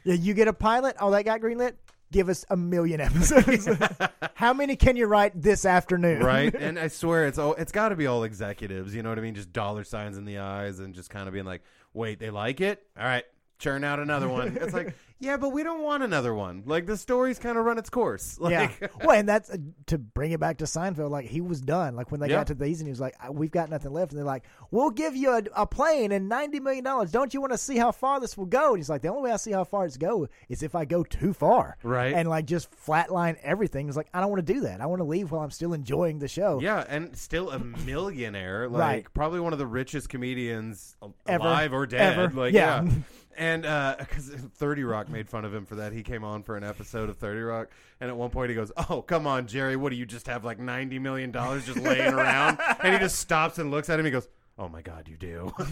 Yeah, 0.04 0.14
you 0.14 0.34
get 0.34 0.48
a 0.48 0.52
pilot. 0.52 0.96
Oh, 1.00 1.10
that 1.12 1.24
got 1.24 1.40
greenlit. 1.40 1.72
Give 2.12 2.28
us 2.28 2.44
a 2.50 2.56
million 2.58 3.00
episodes. 3.00 3.66
How 4.34 4.52
many 4.52 4.76
can 4.76 4.96
you 4.96 5.06
write 5.06 5.40
this 5.40 5.64
afternoon? 5.64 6.22
right 6.22 6.54
and 6.54 6.78
i 6.78 6.88
swear 6.88 7.26
it's 7.26 7.38
all 7.38 7.54
it's 7.54 7.72
got 7.72 7.88
to 7.88 7.96
be 7.96 8.06
all 8.06 8.24
executives 8.24 8.94
you 8.94 9.02
know 9.02 9.08
what 9.08 9.18
i 9.18 9.22
mean 9.22 9.34
just 9.34 9.52
dollar 9.52 9.82
signs 9.82 10.18
in 10.18 10.24
the 10.26 10.38
eyes 10.38 10.78
and 10.78 10.94
just 10.94 11.08
kind 11.08 11.26
of 11.26 11.32
being 11.32 11.46
like 11.46 11.62
wait 11.94 12.18
they 12.18 12.30
like 12.30 12.60
it 12.60 12.86
all 12.98 13.04
right 13.04 13.24
churn 13.58 13.84
out 13.84 13.98
another 13.98 14.28
one. 14.28 14.58
It's 14.60 14.74
like, 14.74 14.94
yeah, 15.24 15.36
but 15.36 15.48
we 15.50 15.62
don't 15.62 15.82
want 15.82 16.02
another 16.02 16.34
one. 16.34 16.62
Like 16.66 16.86
the 16.86 16.96
story's 16.96 17.38
kind 17.38 17.58
of 17.58 17.64
run 17.64 17.78
its 17.78 17.90
course. 17.90 18.38
Like, 18.44 18.52
yeah. 18.80 18.88
Well, 19.02 19.18
and 19.18 19.28
that's 19.28 19.48
uh, 19.50 19.56
to 19.86 19.98
bring 19.98 20.32
it 20.32 20.40
back 20.40 20.58
to 20.58 20.64
Seinfeld. 20.64 21.10
Like 21.10 21.26
he 21.26 21.40
was 21.40 21.60
done. 21.60 21.96
Like 21.96 22.10
when 22.10 22.20
they 22.20 22.28
Yeah. 22.28 22.36
got 22.36 22.48
to 22.48 22.54
the 22.54 22.64
season, 22.66 22.86
he 22.86 22.90
was 22.90 23.00
like, 23.00 23.14
"Uh, 23.26 23.32
"We've 23.32 23.50
got 23.50 23.70
nothing 23.70 23.92
left." 23.92 24.12
And 24.12 24.18
they're 24.18 24.26
like, 24.26 24.44
"We'll 24.70 24.90
give 24.90 25.16
you 25.16 25.30
a, 25.30 25.42
a 25.56 25.66
plane 25.66 26.12
and 26.12 26.28
ninety 26.28 26.60
million 26.60 26.84
dollars. 26.84 27.10
Don't 27.10 27.32
you 27.32 27.40
want 27.40 27.52
to 27.52 27.58
see 27.58 27.76
how 27.78 27.90
far 27.92 28.20
this 28.20 28.36
will 28.36 28.46
go?" 28.46 28.68
And 28.70 28.78
he's 28.78 28.90
like, 28.90 29.02
"The 29.02 29.08
only 29.08 29.22
way 29.22 29.32
I 29.32 29.36
see 29.36 29.52
how 29.52 29.64
far 29.64 29.86
it's 29.86 29.96
go 29.96 30.28
is 30.48 30.62
if 30.62 30.74
I 30.74 30.84
go 30.84 31.02
too 31.02 31.32
far, 31.32 31.76
Right. 31.82 32.12
And 32.12 32.28
like 32.28 32.44
just 32.46 32.68
flatline 32.70 33.36
everything." 33.42 33.86
He's 33.86 33.96
like, 33.96 34.08
"I 34.12 34.20
don't 34.20 34.30
want 34.30 34.46
to 34.46 34.52
do 34.52 34.60
that. 34.60 34.80
I 34.80 34.86
want 34.86 35.00
to 35.00 35.04
leave 35.04 35.30
while 35.32 35.40
I'm 35.42 35.50
still 35.50 35.72
enjoying 35.72 36.18
the 36.18 36.28
show." 36.28 36.60
Yeah, 36.60 36.84
and 36.88 37.16
still 37.16 37.50
a 37.50 37.58
millionaire, 37.58 38.68
like 38.68 38.80
Right. 38.80 39.06
probably 39.14 39.40
one 39.40 39.52
of 39.52 39.58
the 39.58 39.66
richest 39.66 40.08
comedians 40.08 40.96
al- 41.02 41.14
Ever. 41.26 41.44
alive 41.44 41.72
or 41.72 41.86
dead. 41.86 42.18
Ever. 42.18 42.30
Like, 42.38 42.52
Yeah. 42.52 42.82
yeah. 42.84 42.90
And 43.36 43.62
because 43.98 44.28
Thirty 44.28 44.84
Rock 44.84 45.08
made 45.08 45.28
fun 45.28 45.44
of 45.44 45.54
him 45.54 45.66
for 45.66 45.76
that, 45.76 45.92
he 45.92 46.02
came 46.02 46.24
on 46.24 46.42
for 46.42 46.56
an 46.56 46.64
episode 46.64 47.08
of 47.08 47.16
Thirty 47.16 47.40
Rock, 47.40 47.70
and 48.00 48.10
at 48.10 48.16
one 48.16 48.30
point 48.30 48.50
he 48.50 48.54
goes, 48.54 48.72
"Oh, 48.88 49.02
come 49.02 49.26
on, 49.26 49.46
Jerry, 49.46 49.76
what 49.76 49.90
do 49.90 49.96
you 49.96 50.06
just 50.06 50.26
have 50.26 50.44
like 50.44 50.58
ninety 50.58 50.98
million 50.98 51.30
dollars 51.30 51.66
just 51.66 51.78
laying 51.78 52.12
around?" 52.14 52.58
And 52.82 52.92
he 52.92 52.98
just 52.98 53.18
stops 53.18 53.58
and 53.58 53.70
looks 53.70 53.88
at 53.90 53.98
him. 53.98 54.04
He 54.04 54.10
goes, 54.10 54.28
"Oh 54.58 54.68
my 54.68 54.82
God, 54.82 55.08
you 55.08 55.16
do." 55.16 55.52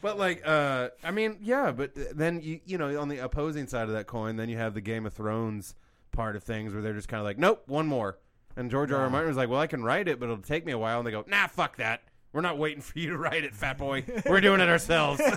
But 0.00 0.18
like, 0.18 0.46
uh, 0.46 0.90
I 1.02 1.12
mean, 1.12 1.38
yeah, 1.40 1.70
but 1.70 1.92
then 1.94 2.40
you 2.42 2.60
you 2.64 2.76
know 2.76 3.00
on 3.00 3.08
the 3.08 3.18
opposing 3.18 3.68
side 3.68 3.84
of 3.84 3.94
that 3.94 4.06
coin, 4.06 4.36
then 4.36 4.48
you 4.48 4.56
have 4.56 4.74
the 4.74 4.80
Game 4.80 5.06
of 5.06 5.14
Thrones 5.14 5.74
part 6.10 6.36
of 6.36 6.42
things 6.42 6.72
where 6.72 6.82
they're 6.82 6.92
just 6.92 7.08
kind 7.08 7.20
of 7.20 7.24
like, 7.24 7.38
nope, 7.38 7.62
one 7.66 7.86
more. 7.86 8.18
And 8.56 8.70
George 8.70 8.92
R. 8.92 9.00
R. 9.00 9.10
Martin 9.10 9.28
was 9.28 9.36
like, 9.36 9.48
well, 9.48 9.60
I 9.60 9.66
can 9.66 9.82
write 9.82 10.08
it, 10.08 10.20
but 10.20 10.26
it'll 10.26 10.38
take 10.38 10.66
me 10.66 10.72
a 10.72 10.78
while. 10.78 10.98
And 10.98 11.06
they 11.06 11.10
go, 11.10 11.24
nah, 11.26 11.46
fuck 11.46 11.76
that. 11.76 12.02
We're 12.32 12.40
not 12.40 12.58
waiting 12.58 12.80
for 12.80 12.98
you 12.98 13.10
to 13.10 13.18
write 13.18 13.44
it, 13.44 13.54
fat 13.54 13.78
boy. 13.78 14.04
We're 14.26 14.40
doing 14.40 14.60
it 14.60 14.68
ourselves. 14.68 15.20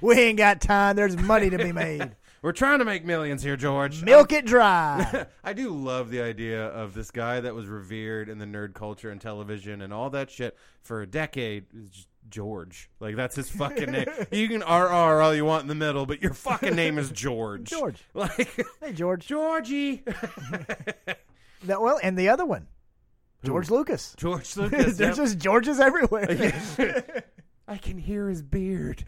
We 0.00 0.18
ain't 0.18 0.38
got 0.38 0.60
time. 0.60 0.96
There's 0.96 1.16
money 1.16 1.50
to 1.50 1.58
be 1.58 1.72
made. 1.72 2.10
We're 2.42 2.52
trying 2.52 2.78
to 2.80 2.84
make 2.84 3.04
millions 3.04 3.42
here, 3.42 3.56
George. 3.56 4.02
Milk 4.02 4.32
it 4.32 4.44
dry. 4.44 5.26
I 5.44 5.52
do 5.52 5.70
love 5.70 6.10
the 6.10 6.20
idea 6.20 6.66
of 6.66 6.94
this 6.94 7.10
guy 7.10 7.40
that 7.40 7.54
was 7.54 7.66
revered 7.66 8.28
in 8.28 8.38
the 8.38 8.44
nerd 8.44 8.74
culture 8.74 9.10
and 9.10 9.20
television 9.20 9.82
and 9.82 9.92
all 9.92 10.10
that 10.10 10.30
shit 10.30 10.56
for 10.82 11.02
a 11.02 11.06
decade. 11.06 11.64
George. 12.28 12.90
Like 12.98 13.14
that's 13.14 13.36
his 13.36 13.48
fucking 13.48 13.90
name. 13.90 14.06
You 14.32 14.48
can 14.48 14.60
RR 14.60 15.22
all 15.22 15.34
you 15.34 15.44
want 15.44 15.62
in 15.62 15.68
the 15.68 15.76
middle, 15.76 16.06
but 16.06 16.20
your 16.20 16.34
fucking 16.34 16.74
name 16.74 16.98
is 16.98 17.10
George. 17.10 17.70
George. 17.70 18.02
Like 18.14 18.52
hey, 18.82 18.92
George. 18.92 19.26
Georgie. 19.26 20.02
That, 21.64 21.80
well, 21.80 21.98
and 22.02 22.18
the 22.18 22.28
other 22.28 22.44
one, 22.44 22.66
George 23.44 23.70
Lucas. 23.70 24.14
George 24.18 24.56
Lucas. 24.58 24.96
There's 24.96 25.18
yep. 25.18 25.26
just 25.26 25.38
Georges 25.38 25.80
everywhere. 25.80 26.54
I 27.68 27.76
can 27.78 27.98
hear 27.98 28.28
his 28.28 28.42
beard. 28.42 29.04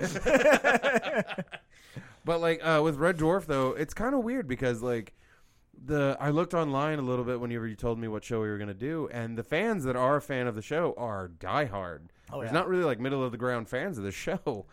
but 2.25 2.41
like 2.41 2.65
uh, 2.65 2.81
with 2.83 2.97
Red 2.97 3.19
Dwarf 3.19 3.47
though, 3.47 3.71
it's 3.71 3.95
kind 3.95 4.15
of 4.15 4.25
weird 4.25 4.49
because 4.49 4.83
like 4.83 5.15
the 5.85 6.17
I 6.21 6.31
looked 6.31 6.55
online 6.55 6.99
a 6.99 7.03
little 7.03 7.25
bit 7.25 7.41
whenever 7.41 7.67
you 7.67 7.77
told 7.77 7.99
me 7.99 8.09
what 8.09 8.25
show 8.25 8.41
we 8.41 8.49
were 8.49 8.59
gonna 8.59 8.75
do, 8.75 9.09
and 9.13 9.39
the 9.39 9.45
fans 9.45 9.85
that 9.85 9.97
are 9.97 10.17
a 10.17 10.23
fan 10.23 10.47
of 10.47 10.55
the 10.55 10.63
show 10.63 10.95
are 10.99 11.29
diehard. 11.29 12.01
Oh, 12.33 12.41
There's 12.41 12.49
yeah. 12.49 12.59
not 12.59 12.69
really 12.69 12.85
like 12.85 12.99
middle 12.99 13.23
of 13.23 13.33
the 13.33 13.39
ground 13.39 13.69
fans 13.69 13.97
of 13.97 14.05
the 14.05 14.13
show. 14.13 14.67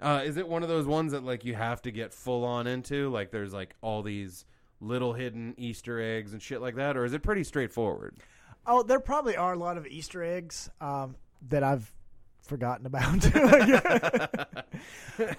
Uh, 0.00 0.22
is 0.24 0.36
it 0.36 0.48
one 0.48 0.62
of 0.62 0.68
those 0.68 0.86
ones 0.86 1.12
that 1.12 1.24
like 1.24 1.44
you 1.44 1.54
have 1.54 1.82
to 1.82 1.90
get 1.90 2.12
full 2.12 2.44
on 2.44 2.66
into? 2.66 3.10
Like 3.10 3.30
there's 3.30 3.52
like 3.52 3.76
all 3.82 4.02
these 4.02 4.44
little 4.80 5.12
hidden 5.12 5.54
Easter 5.58 6.00
eggs 6.00 6.32
and 6.32 6.42
shit 6.42 6.60
like 6.60 6.74
that, 6.76 6.96
or 6.96 7.04
is 7.04 7.12
it 7.12 7.22
pretty 7.22 7.44
straightforward? 7.44 8.16
Oh, 8.66 8.82
there 8.82 9.00
probably 9.00 9.36
are 9.36 9.52
a 9.52 9.58
lot 9.58 9.76
of 9.76 9.86
Easter 9.86 10.22
eggs 10.22 10.70
um, 10.80 11.16
that 11.48 11.62
I've 11.62 11.92
forgotten 12.42 12.86
about. 12.86 13.24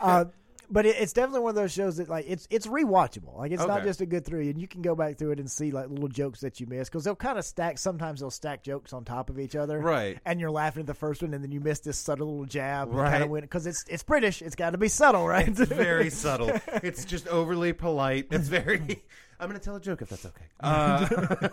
uh, 0.02 0.26
but 0.72 0.86
it, 0.86 0.96
it's 1.00 1.12
definitely 1.14 1.42
one 1.42 1.50
of 1.50 1.56
those 1.56 1.72
shows 1.74 1.98
that 1.98 2.08
like 2.10 2.26
it's 2.28 2.48
it's 2.50 2.66
rewatchable. 2.66 3.38
Like 3.38 3.52
it's 3.52 3.66
not 3.66 3.84
just 3.84 4.00
a 4.02 4.06
good 4.06 4.26
through, 4.26 4.42
and 4.42 4.60
you 4.60 4.68
can 4.68 4.82
go 4.82 4.96
back 4.96 5.18
through 5.18 5.32
it 5.32 5.40
and 5.40 5.52
see 5.52 5.72
like 5.72 5.90
little 5.90 6.08
jokes 6.08 6.40
that 6.40 6.60
you 6.60 6.66
miss 6.66 6.88
because 6.90 7.04
they'll 7.04 7.16
kind 7.16 7.38
of 7.38 7.44
stack. 7.46 7.78
Sometimes 7.78 8.22
they'll 8.22 8.32
stack 8.32 8.64
jokes 8.64 8.94
on 8.94 9.04
top 9.04 9.30
of 9.30 9.40
each 9.40 9.56
other, 9.56 9.80
Right. 9.80 10.18
And 10.26 10.40
you're 10.40 10.52
laughing 10.52 10.82
at 10.82 10.88
the 10.88 10.94
first 10.94 11.22
one, 11.22 11.34
and 11.34 11.44
then 11.44 11.52
you 11.52 11.60
miss 11.60 11.82
this 11.82 11.98
subtle 11.98 12.32
little 12.32 12.46
jab, 12.46 12.94
Right. 12.94 13.12
Kind 13.12 13.24
of 13.24 13.30
win 13.30 13.42
because 13.42 13.68
it's 13.68 13.84
it's 13.90 14.04
British. 14.04 14.42
It's 14.42 14.56
got 14.56 14.72
to 14.72 14.78
be 14.78 14.88
subtle, 14.88 15.28
right? 15.28 15.48
It's 15.48 15.60
very 15.60 16.10
subtle. 16.10 16.52
It's 16.82 17.04
just 17.04 17.28
overly 17.28 17.74
polite. 17.74 18.28
It's 18.32 18.48
very. 18.48 19.04
I'm 19.40 19.50
going 19.50 19.60
to 19.60 19.64
tell 19.64 19.76
a 19.76 19.82
joke 19.82 20.02
if 20.02 20.10
that's 20.10 20.26
okay. 20.26 20.46
Uh, 20.60 21.50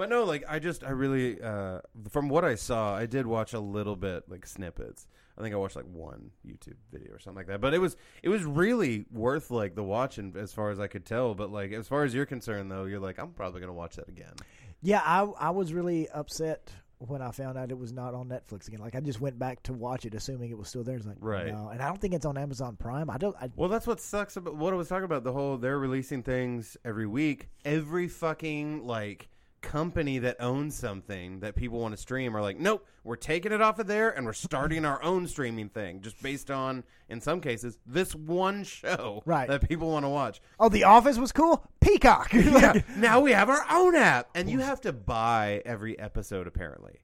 but 0.00 0.08
no, 0.08 0.24
like 0.24 0.44
I 0.48 0.60
just 0.60 0.82
I 0.82 0.92
really 0.92 1.42
uh, 1.42 1.80
from 2.08 2.30
what 2.30 2.42
I 2.42 2.54
saw, 2.54 2.96
I 2.96 3.04
did 3.04 3.26
watch 3.26 3.52
a 3.52 3.60
little 3.60 3.96
bit 3.96 4.24
like 4.30 4.46
snippets. 4.46 5.06
I 5.36 5.42
think 5.42 5.54
I 5.54 5.58
watched 5.58 5.76
like 5.76 5.84
one 5.92 6.30
YouTube 6.42 6.78
video 6.90 7.12
or 7.12 7.18
something 7.18 7.36
like 7.36 7.48
that. 7.48 7.60
But 7.60 7.74
it 7.74 7.80
was 7.80 7.98
it 8.22 8.30
was 8.30 8.42
really 8.42 9.04
worth 9.12 9.50
like 9.50 9.74
the 9.74 9.82
watching 9.82 10.34
as 10.38 10.54
far 10.54 10.70
as 10.70 10.80
I 10.80 10.86
could 10.86 11.04
tell. 11.04 11.34
But 11.34 11.52
like 11.52 11.72
as 11.72 11.86
far 11.86 12.04
as 12.04 12.14
you're 12.14 12.24
concerned 12.24 12.70
though, 12.70 12.86
you're 12.86 12.98
like 12.98 13.18
I'm 13.18 13.32
probably 13.32 13.60
going 13.60 13.68
to 13.68 13.74
watch 13.74 13.96
that 13.96 14.08
again. 14.08 14.32
Yeah, 14.80 15.02
I 15.04 15.20
I 15.38 15.50
was 15.50 15.74
really 15.74 16.08
upset 16.08 16.70
when 16.96 17.20
I 17.20 17.30
found 17.30 17.58
out 17.58 17.70
it 17.70 17.78
was 17.78 17.92
not 17.92 18.14
on 18.14 18.30
Netflix 18.30 18.68
again. 18.68 18.80
Like 18.80 18.94
I 18.94 19.00
just 19.00 19.20
went 19.20 19.38
back 19.38 19.62
to 19.64 19.74
watch 19.74 20.06
it, 20.06 20.14
assuming 20.14 20.50
it 20.50 20.56
was 20.56 20.70
still 20.70 20.82
there. 20.82 20.96
It's 20.96 21.04
like 21.04 21.18
Right. 21.20 21.52
no, 21.52 21.68
and 21.68 21.82
I 21.82 21.88
don't 21.88 22.00
think 22.00 22.14
it's 22.14 22.24
on 22.24 22.38
Amazon 22.38 22.76
Prime. 22.76 23.10
I 23.10 23.18
don't. 23.18 23.36
I, 23.38 23.50
Well, 23.54 23.68
that's 23.68 23.86
what 23.86 24.00
sucks 24.00 24.38
about 24.38 24.56
what 24.56 24.72
I 24.72 24.76
was 24.76 24.88
talking 24.88 25.04
about. 25.04 25.24
The 25.24 25.32
whole 25.34 25.58
they're 25.58 25.78
releasing 25.78 26.22
things 26.22 26.78
every 26.86 27.06
week. 27.06 27.50
Every 27.66 28.08
fucking 28.08 28.86
like 28.86 29.28
company 29.62 30.18
that 30.18 30.36
owns 30.40 30.74
something 30.74 31.40
that 31.40 31.54
people 31.54 31.78
want 31.80 31.94
to 31.94 32.00
stream 32.00 32.36
are 32.36 32.40
like, 32.40 32.58
nope, 32.58 32.86
we're 33.04 33.16
taking 33.16 33.52
it 33.52 33.60
off 33.60 33.78
of 33.78 33.86
there 33.86 34.10
and 34.10 34.24
we're 34.26 34.32
starting 34.32 34.84
our 34.84 35.02
own 35.02 35.26
streaming 35.26 35.68
thing, 35.68 36.00
just 36.00 36.22
based 36.22 36.50
on, 36.50 36.82
in 37.08 37.20
some 37.20 37.40
cases, 37.40 37.78
this 37.86 38.14
one 38.14 38.64
show 38.64 39.22
Right. 39.26 39.48
that 39.48 39.68
people 39.68 39.90
want 39.90 40.04
to 40.04 40.08
watch. 40.08 40.40
oh, 40.58 40.68
The 40.68 40.84
Office 40.84 41.18
was 41.18 41.32
cool. 41.32 41.66
Peacock. 41.80 42.32
Yeah, 42.34 42.80
now 42.96 43.20
we 43.20 43.32
have 43.32 43.48
our 43.50 43.64
own 43.70 43.94
app, 43.94 44.28
and 44.34 44.50
you 44.50 44.58
have 44.60 44.80
to 44.82 44.92
buy 44.92 45.62
every 45.64 45.98
episode 45.98 46.46
apparently. 46.46 47.00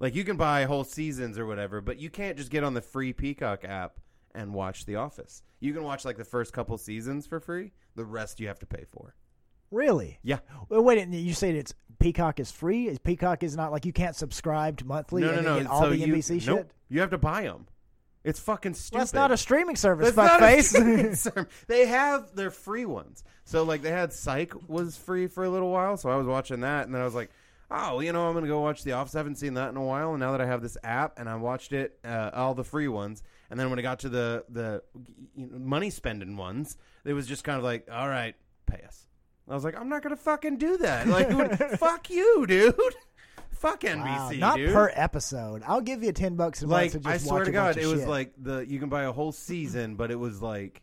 Like 0.00 0.14
you 0.14 0.24
can 0.24 0.36
buy 0.36 0.64
whole 0.64 0.84
seasons 0.84 1.38
or 1.38 1.46
whatever, 1.46 1.80
but 1.80 1.98
you 1.98 2.08
can't 2.10 2.36
just 2.36 2.50
get 2.50 2.64
on 2.64 2.74
the 2.74 2.80
free 2.80 3.12
Peacock 3.12 3.64
app 3.64 3.98
and 4.34 4.54
watch 4.54 4.86
The 4.86 4.96
Office. 4.96 5.42
You 5.60 5.72
can 5.74 5.82
watch 5.82 6.04
like 6.04 6.16
the 6.16 6.24
first 6.24 6.52
couple 6.52 6.78
seasons 6.78 7.26
for 7.26 7.40
free. 7.40 7.72
The 7.96 8.04
rest 8.04 8.38
you 8.38 8.46
have 8.48 8.60
to 8.60 8.66
pay 8.66 8.84
for. 8.90 9.14
really? 9.70 10.18
Yeah. 10.22 10.38
Well, 10.68 10.82
wait. 10.82 11.06
You 11.08 11.34
said 11.34 11.54
it's 11.56 11.74
Peacock 11.98 12.40
is 12.40 12.50
free. 12.50 12.88
Is 12.88 12.98
Peacock 12.98 13.42
is 13.42 13.56
not 13.56 13.72
like 13.72 13.84
you 13.84 13.92
can't 13.92 14.16
subscribe 14.16 14.78
to 14.78 14.86
monthly 14.86 15.22
no, 15.22 15.30
and 15.30 15.44
no, 15.44 15.54
no. 15.54 15.62
get 15.62 15.70
all 15.70 15.82
so 15.82 15.90
the 15.90 15.98
you, 15.98 16.14
NBC 16.14 16.46
nope, 16.46 16.58
shit. 16.58 16.70
You 16.88 17.00
have 17.00 17.10
to 17.10 17.18
buy 17.18 17.42
them. 17.42 17.66
It's 18.24 18.40
fucking 18.40 18.74
stupid. 18.74 19.00
That's 19.00 19.14
not 19.14 19.30
a 19.30 19.36
streaming 19.36 19.76
service, 19.76 20.12
That's 20.12 20.16
not 20.16 20.42
a 20.42 20.44
fuckface. 20.44 20.64
streaming 20.64 21.14
service. 21.14 21.52
They 21.66 21.86
have 21.86 22.34
their 22.34 22.50
free 22.50 22.84
ones. 22.84 23.24
So 23.44 23.62
like 23.62 23.82
they 23.82 23.90
had 23.90 24.12
Psych 24.12 24.52
was 24.68 24.96
free 24.96 25.26
for 25.28 25.44
a 25.44 25.48
little 25.48 25.70
while, 25.70 25.96
so 25.96 26.10
I 26.10 26.16
was 26.16 26.26
watching 26.26 26.60
that, 26.60 26.86
and 26.86 26.94
then 26.94 27.00
I 27.00 27.04
was 27.04 27.14
like, 27.14 27.30
oh, 27.70 28.00
you 28.00 28.12
know, 28.12 28.28
I'm 28.28 28.34
gonna 28.34 28.46
go 28.46 28.60
watch 28.60 28.82
The 28.82 28.92
Office. 28.92 29.14
I 29.14 29.18
haven't 29.18 29.36
seen 29.36 29.54
that 29.54 29.70
in 29.70 29.76
a 29.76 29.82
while, 29.84 30.10
and 30.10 30.20
now 30.20 30.32
that 30.32 30.40
I 30.40 30.46
have 30.46 30.62
this 30.62 30.76
app, 30.82 31.18
and 31.18 31.28
I 31.28 31.36
watched 31.36 31.72
it, 31.72 31.98
uh, 32.04 32.30
all 32.34 32.54
the 32.54 32.64
free 32.64 32.88
ones, 32.88 33.22
and 33.50 33.58
then 33.58 33.70
when 33.70 33.78
I 33.78 33.82
got 33.82 34.00
to 34.00 34.08
the 34.08 34.44
the 34.50 34.82
you 35.36 35.46
know, 35.46 35.58
money 35.58 35.90
spending 35.90 36.36
ones, 36.36 36.76
it 37.04 37.12
was 37.12 37.26
just 37.26 37.44
kind 37.44 37.56
of 37.58 37.64
like, 37.64 37.88
all 37.90 38.08
right, 38.08 38.34
pay 38.66 38.82
us. 38.86 39.06
I 39.48 39.54
was 39.54 39.64
like, 39.64 39.76
I'm 39.80 39.88
not 39.88 40.02
gonna 40.02 40.16
fucking 40.16 40.58
do 40.58 40.76
that. 40.78 41.06
Like, 41.06 41.30
fuck 41.78 42.10
you, 42.10 42.46
dude. 42.46 42.74
Fuck 43.50 43.80
NBC, 43.80 44.04
Wow, 44.04 44.30
not 44.38 44.56
dude. 44.56 44.72
per 44.72 44.92
episode. 44.94 45.64
I'll 45.66 45.80
give 45.80 46.04
you 46.04 46.12
ten 46.12 46.36
bucks 46.36 46.62
a 46.62 46.68
month 46.68 46.72
like 46.72 46.90
to 46.92 46.98
just 47.00 47.08
I 47.08 47.16
swear 47.28 47.44
to 47.44 47.50
God, 47.50 47.76
it 47.76 47.86
was 47.86 48.00
shit. 48.02 48.08
like 48.08 48.32
the 48.38 48.60
you 48.60 48.78
can 48.78 48.88
buy 48.88 49.02
a 49.02 49.10
whole 49.10 49.32
season, 49.32 49.96
but 49.96 50.12
it 50.12 50.14
was 50.14 50.40
like 50.40 50.80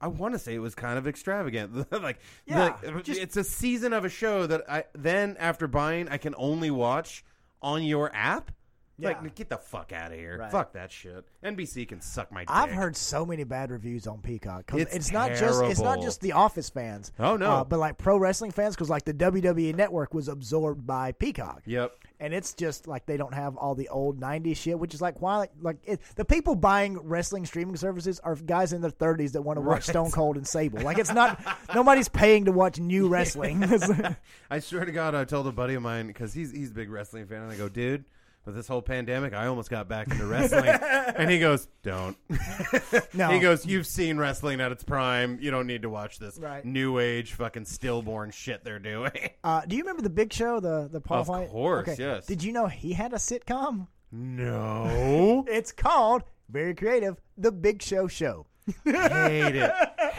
I 0.00 0.08
want 0.08 0.34
to 0.34 0.38
say 0.40 0.52
it 0.54 0.58
was 0.58 0.74
kind 0.74 0.98
of 0.98 1.06
extravagant. 1.06 1.92
like, 2.02 2.18
Yeah, 2.44 2.74
like, 2.82 3.04
just- 3.04 3.20
it's 3.20 3.36
a 3.36 3.44
season 3.44 3.92
of 3.92 4.04
a 4.04 4.08
show 4.08 4.48
that 4.48 4.68
I 4.68 4.84
then 4.94 5.36
after 5.38 5.68
buying 5.68 6.08
I 6.08 6.16
can 6.16 6.34
only 6.36 6.72
watch 6.72 7.24
on 7.62 7.84
your 7.84 8.10
app. 8.14 8.50
Yeah. 8.96 9.08
Like, 9.08 9.34
get 9.34 9.48
the 9.48 9.56
fuck 9.58 9.92
out 9.92 10.12
of 10.12 10.18
here! 10.18 10.38
Right. 10.38 10.52
Fuck 10.52 10.72
that 10.74 10.92
shit. 10.92 11.24
NBC 11.42 11.88
can 11.88 12.00
suck 12.00 12.30
my. 12.30 12.42
Dick. 12.42 12.50
I've 12.50 12.70
heard 12.70 12.94
so 12.96 13.26
many 13.26 13.42
bad 13.42 13.72
reviews 13.72 14.06
on 14.06 14.18
Peacock. 14.20 14.66
'cause 14.66 14.80
It's 14.82 14.94
It's, 14.94 15.10
not 15.12 15.30
just 15.34 15.62
it's 15.64 15.80
not 15.80 16.00
just 16.00 16.20
the 16.20 16.32
Office 16.32 16.70
fans. 16.70 17.10
Oh, 17.18 17.36
no. 17.36 17.50
uh, 17.50 17.64
but 17.64 17.80
like 17.80 17.98
pro 17.98 18.16
wrestling 18.16 18.52
fans 18.52 18.76
because 18.76 18.88
like 18.88 19.04
the 19.04 19.12
WWE 19.14 19.74
Network 19.74 20.14
was 20.14 20.28
absorbed 20.28 20.86
by 20.86 21.10
Peacock. 21.12 21.62
Yep. 21.66 21.92
and 22.20 22.32
it's 22.32 22.54
just 22.54 22.86
like 22.86 23.04
they 23.06 23.16
don't 23.16 23.34
have 23.34 23.56
all 23.56 23.74
the 23.74 23.88
old 23.88 24.20
'90s 24.20 24.56
shit, 24.56 24.78
which 24.78 24.94
is 24.94 25.02
like 25.02 25.20
why 25.20 25.38
like, 25.38 25.50
like 25.60 25.76
it, 25.84 26.00
the 26.14 26.24
people 26.24 26.54
buying 26.54 26.96
wrestling 27.02 27.44
streaming 27.46 27.76
services 27.76 28.20
are 28.20 28.36
guys 28.36 28.72
in 28.72 28.80
their 28.80 28.92
30s 28.92 29.32
that 29.32 29.42
want 29.42 29.56
to 29.56 29.60
watch 29.60 29.74
Right. 29.74 29.82
Stone 29.84 30.12
Cold 30.12 30.36
and 30.36 30.46
Sable. 30.46 30.80
Like 30.82 30.98
it's 30.98 31.12
not 31.12 31.40
nobody's 31.74 32.08
paying 32.08 32.44
to 32.44 32.52
watch 32.52 32.78
new 32.78 33.08
wrestling. 33.14 33.64
I 34.50 34.60
swear 34.60 34.84
to 34.84 34.92
God, 34.92 35.16
I 35.16 35.24
told 35.24 35.48
a 35.48 35.52
buddy 35.52 35.74
of 35.74 35.82
mine 35.82 36.06
because 36.06 36.32
he's 36.32 36.52
he's 36.52 36.70
a 36.70 36.74
big 36.74 36.90
wrestling 36.90 37.26
fan, 37.26 37.42
and 37.42 37.50
I 37.50 37.56
go, 37.56 37.68
dude. 37.68 38.04
With 38.44 38.54
this 38.56 38.68
whole 38.68 38.82
pandemic, 38.82 39.32
I 39.32 39.46
almost 39.46 39.70
got 39.70 39.88
back 39.88 40.10
into 40.10 40.26
wrestling. 40.26 40.66
and 41.16 41.30
he 41.30 41.38
goes, 41.38 41.66
"Don't." 41.82 42.16
No. 43.14 43.30
He 43.30 43.38
goes, 43.38 43.64
"You've 43.64 43.86
seen 43.86 44.18
wrestling 44.18 44.60
at 44.60 44.70
its 44.72 44.84
prime. 44.84 45.38
You 45.40 45.50
don't 45.50 45.66
need 45.66 45.82
to 45.82 45.88
watch 45.88 46.18
this 46.18 46.36
Right. 46.38 46.64
new 46.64 46.98
age 46.98 47.32
fucking 47.34 47.64
stillborn 47.64 48.32
shit 48.32 48.62
they're 48.64 48.78
doing." 48.78 49.12
uh, 49.44 49.62
do 49.66 49.76
you 49.76 49.82
remember 49.82 50.02
the 50.02 50.10
Big 50.10 50.32
Show, 50.32 50.60
the 50.60 50.88
the 50.92 51.00
Paul 51.00 51.20
Of 51.22 51.28
Wight? 51.28 51.48
course, 51.50 51.88
Okay. 51.88 52.02
yes. 52.02 52.26
Did 52.26 52.42
you 52.42 52.52
know 52.52 52.66
he 52.66 52.92
had 52.92 53.12
a 53.12 53.16
sitcom? 53.16 53.86
no. 54.12 55.44
It's 55.48 55.72
called 55.72 56.22
very 56.50 56.74
creative. 56.74 57.16
The 57.38 57.50
Big 57.52 57.80
Show 57.82 58.06
Show. 58.08 58.46
Hate 58.84 59.56
it. 59.56 59.72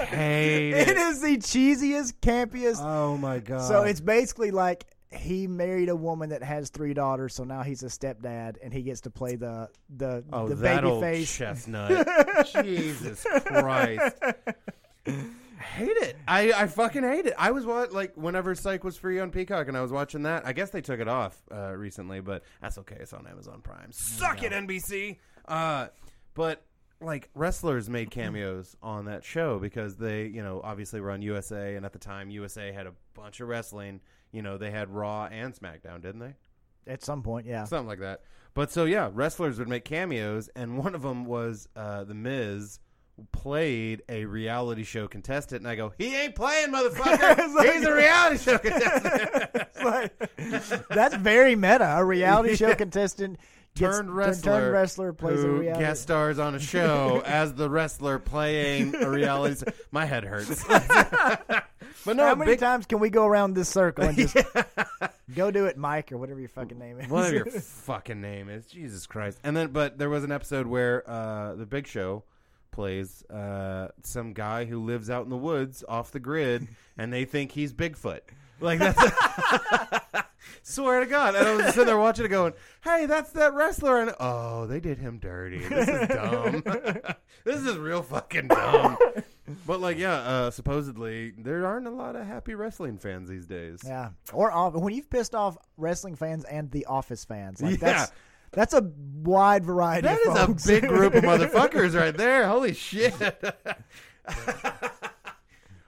Hate 0.07 0.71
It 0.73 0.87
it. 0.89 0.97
is 0.97 1.21
the 1.21 1.37
cheesiest, 1.37 2.13
campiest. 2.21 2.79
Oh 2.81 3.17
my 3.17 3.39
god. 3.39 3.67
so 3.67 3.81
it's 3.83 4.01
basically 4.01 4.51
like 4.51 4.85
he 5.15 5.47
married 5.47 5.89
a 5.89 5.95
woman 5.95 6.29
that 6.29 6.43
has 6.43 6.69
three 6.69 6.93
daughters, 6.93 7.35
so 7.35 7.43
now 7.43 7.63
he's 7.63 7.83
a 7.83 7.87
stepdad, 7.87 8.57
and 8.63 8.73
he 8.73 8.81
gets 8.81 9.01
to 9.01 9.09
play 9.09 9.35
the 9.35 9.69
the 9.95 10.23
oh 10.31 10.47
the 10.47 10.55
that 10.55 10.81
baby 10.81 10.87
old 10.87 11.01
face. 11.01 11.35
chestnut. 11.35 12.07
Jesus 12.63 13.25
Christ. 13.45 14.15
hate 15.05 15.97
it. 15.97 16.17
I, 16.27 16.51
I 16.53 16.67
fucking 16.67 17.03
hate 17.03 17.25
it. 17.25 17.33
I 17.37 17.51
was 17.51 17.65
what 17.65 17.93
like 17.93 18.15
whenever 18.15 18.55
Psych 18.55 18.83
was 18.83 18.97
free 18.97 19.19
on 19.19 19.31
Peacock 19.31 19.67
and 19.67 19.77
I 19.77 19.81
was 19.81 19.91
watching 19.91 20.23
that. 20.23 20.45
I 20.45 20.53
guess 20.53 20.69
they 20.69 20.81
took 20.81 20.99
it 20.99 21.07
off 21.07 21.37
uh, 21.51 21.71
recently, 21.75 22.21
but 22.21 22.43
that's 22.61 22.77
okay. 22.79 22.97
It's 22.99 23.13
on 23.13 23.27
Amazon 23.27 23.61
Prime. 23.61 23.91
Suck 23.91 24.43
it, 24.43 24.51
NBC. 24.51 25.17
Uh, 25.47 25.87
but 26.33 26.63
like 27.05 27.29
wrestlers 27.33 27.89
made 27.89 28.11
cameos 28.11 28.75
on 28.81 29.05
that 29.05 29.23
show 29.23 29.59
because 29.59 29.95
they, 29.97 30.25
you 30.25 30.43
know, 30.43 30.61
obviously 30.63 30.99
were 31.01 31.11
on 31.11 31.21
USA, 31.21 31.75
and 31.75 31.85
at 31.85 31.93
the 31.93 31.99
time 31.99 32.29
USA 32.29 32.71
had 32.71 32.87
a 32.87 32.93
bunch 33.13 33.39
of 33.39 33.47
wrestling. 33.47 34.01
You 34.31 34.41
know, 34.41 34.57
they 34.57 34.71
had 34.71 34.89
Raw 34.89 35.25
and 35.31 35.53
SmackDown, 35.53 36.01
didn't 36.01 36.19
they? 36.19 36.33
At 36.87 37.03
some 37.03 37.23
point, 37.23 37.45
yeah. 37.47 37.63
something 37.63 37.87
like 37.87 37.99
that. 37.99 38.21
But 38.53 38.71
so 38.71 38.85
yeah, 38.85 39.09
wrestlers 39.13 39.57
would 39.59 39.67
make 39.69 39.85
cameos, 39.85 40.49
and 40.55 40.77
one 40.77 40.93
of 40.95 41.01
them 41.01 41.25
was 41.25 41.67
uh, 41.75 42.03
the 42.03 42.13
Miz 42.13 42.79
played 43.31 44.01
a 44.09 44.25
reality 44.25 44.83
show 44.83 45.07
contestant, 45.07 45.61
and 45.61 45.69
I 45.69 45.75
go, 45.75 45.93
he 45.97 46.13
ain't 46.15 46.35
playing, 46.35 46.71
motherfucker. 46.73 47.37
Like- 47.55 47.73
He's 47.73 47.85
a 47.85 47.93
reality 47.93 48.37
show 48.37 48.57
contestant. 48.59 49.67
Like- 49.83 50.87
that's 50.89 51.15
very 51.15 51.55
meta. 51.55 51.95
A 51.97 52.03
reality 52.03 52.55
show 52.57 52.69
Yeah. 52.69 52.75
contestant 52.75 53.39
Turned 53.75 54.15
wrestler, 54.15 54.59
turned 54.61 54.71
wrestler 54.73 55.11
plays 55.13 55.43
a 55.43 55.47
who 55.47 55.59
reality. 55.59 55.83
guest 55.83 56.01
stars 56.01 56.39
on 56.39 56.55
a 56.55 56.59
show 56.59 57.21
as 57.25 57.53
the 57.53 57.69
wrestler 57.69 58.19
playing 58.19 58.95
a 58.95 59.09
reality. 59.09 59.69
My 59.91 60.05
head 60.05 60.23
hurts. 60.23 60.63
but 60.67 61.67
no, 62.05 62.25
How 62.25 62.35
many 62.35 62.51
big, 62.51 62.59
times 62.59 62.85
can 62.85 62.99
we 62.99 63.09
go 63.09 63.25
around 63.25 63.53
this 63.53 63.67
circle 63.67 64.05
and 64.05 64.17
just 64.17 64.37
go 65.35 65.51
do 65.51 65.65
it, 65.65 65.77
Mike, 65.77 66.13
or 66.13 66.17
whatever 66.17 66.39
your 66.39 66.47
fucking 66.49 66.79
name 66.79 67.01
is? 67.01 67.09
whatever 67.09 67.35
your 67.35 67.45
fucking 67.47 68.21
name 68.21 68.49
is, 68.49 68.65
Jesus 68.65 69.05
Christ. 69.07 69.39
And 69.43 69.57
then, 69.57 69.67
but 69.73 69.97
there 69.97 70.09
was 70.09 70.23
an 70.23 70.31
episode 70.31 70.67
where 70.67 71.03
uh, 71.09 71.55
the 71.55 71.65
Big 71.65 71.85
Show 71.85 72.23
plays 72.71 73.23
uh, 73.25 73.89
some 74.03 74.31
guy 74.31 74.63
who 74.63 74.85
lives 74.85 75.09
out 75.09 75.25
in 75.25 75.29
the 75.29 75.37
woods 75.37 75.83
off 75.87 76.11
the 76.11 76.19
grid, 76.21 76.67
and 76.97 77.11
they 77.11 77.25
think 77.25 77.51
he's 77.51 77.73
Bigfoot. 77.73 78.21
Like 78.61 78.79
that's. 78.79 79.01
Swear 80.67 81.01
to 81.01 81.05
God, 81.05 81.35
and 81.35 81.47
I 81.47 81.53
was 81.53 81.65
sitting 81.67 81.85
there 81.85 81.97
watching 81.99 82.25
it, 82.25 82.29
going, 82.29 82.53
"Hey, 82.83 83.05
that's 83.05 83.29
that 83.33 83.53
wrestler," 83.53 84.01
and 84.01 84.15
oh, 84.19 84.65
they 84.65 84.79
did 84.79 84.97
him 84.97 85.19
dirty. 85.19 85.59
This 85.59 85.87
is 85.87 86.07
dumb. 86.07 86.63
this 87.43 87.57
is 87.61 87.77
real 87.77 88.01
fucking 88.01 88.47
dumb. 88.47 88.97
But 89.67 89.79
like, 89.79 89.99
yeah, 89.99 90.15
uh, 90.15 90.49
supposedly 90.49 91.33
there 91.37 91.67
aren't 91.67 91.85
a 91.85 91.91
lot 91.91 92.15
of 92.15 92.25
happy 92.25 92.55
wrestling 92.55 92.97
fans 92.97 93.29
these 93.29 93.45
days. 93.45 93.81
Yeah, 93.85 94.09
or 94.33 94.51
off, 94.51 94.73
when 94.73 94.91
you've 94.95 95.07
pissed 95.07 95.35
off 95.35 95.55
wrestling 95.77 96.15
fans 96.15 96.45
and 96.45 96.71
the 96.71 96.87
Office 96.87 97.23
fans, 97.25 97.61
like 97.61 97.79
Yeah. 97.79 97.93
that's 97.93 98.11
that's 98.51 98.73
a 98.73 98.91
wide 99.21 99.65
variety. 99.65 100.07
That 100.07 100.19
of 100.25 100.33
is 100.33 100.39
folks. 100.39 100.65
a 100.65 100.67
big 100.67 100.87
group 100.87 101.13
of 101.13 101.23
motherfuckers 101.23 101.93
right 101.99 102.17
there. 102.17 102.47
Holy 102.47 102.73
shit. 102.73 103.13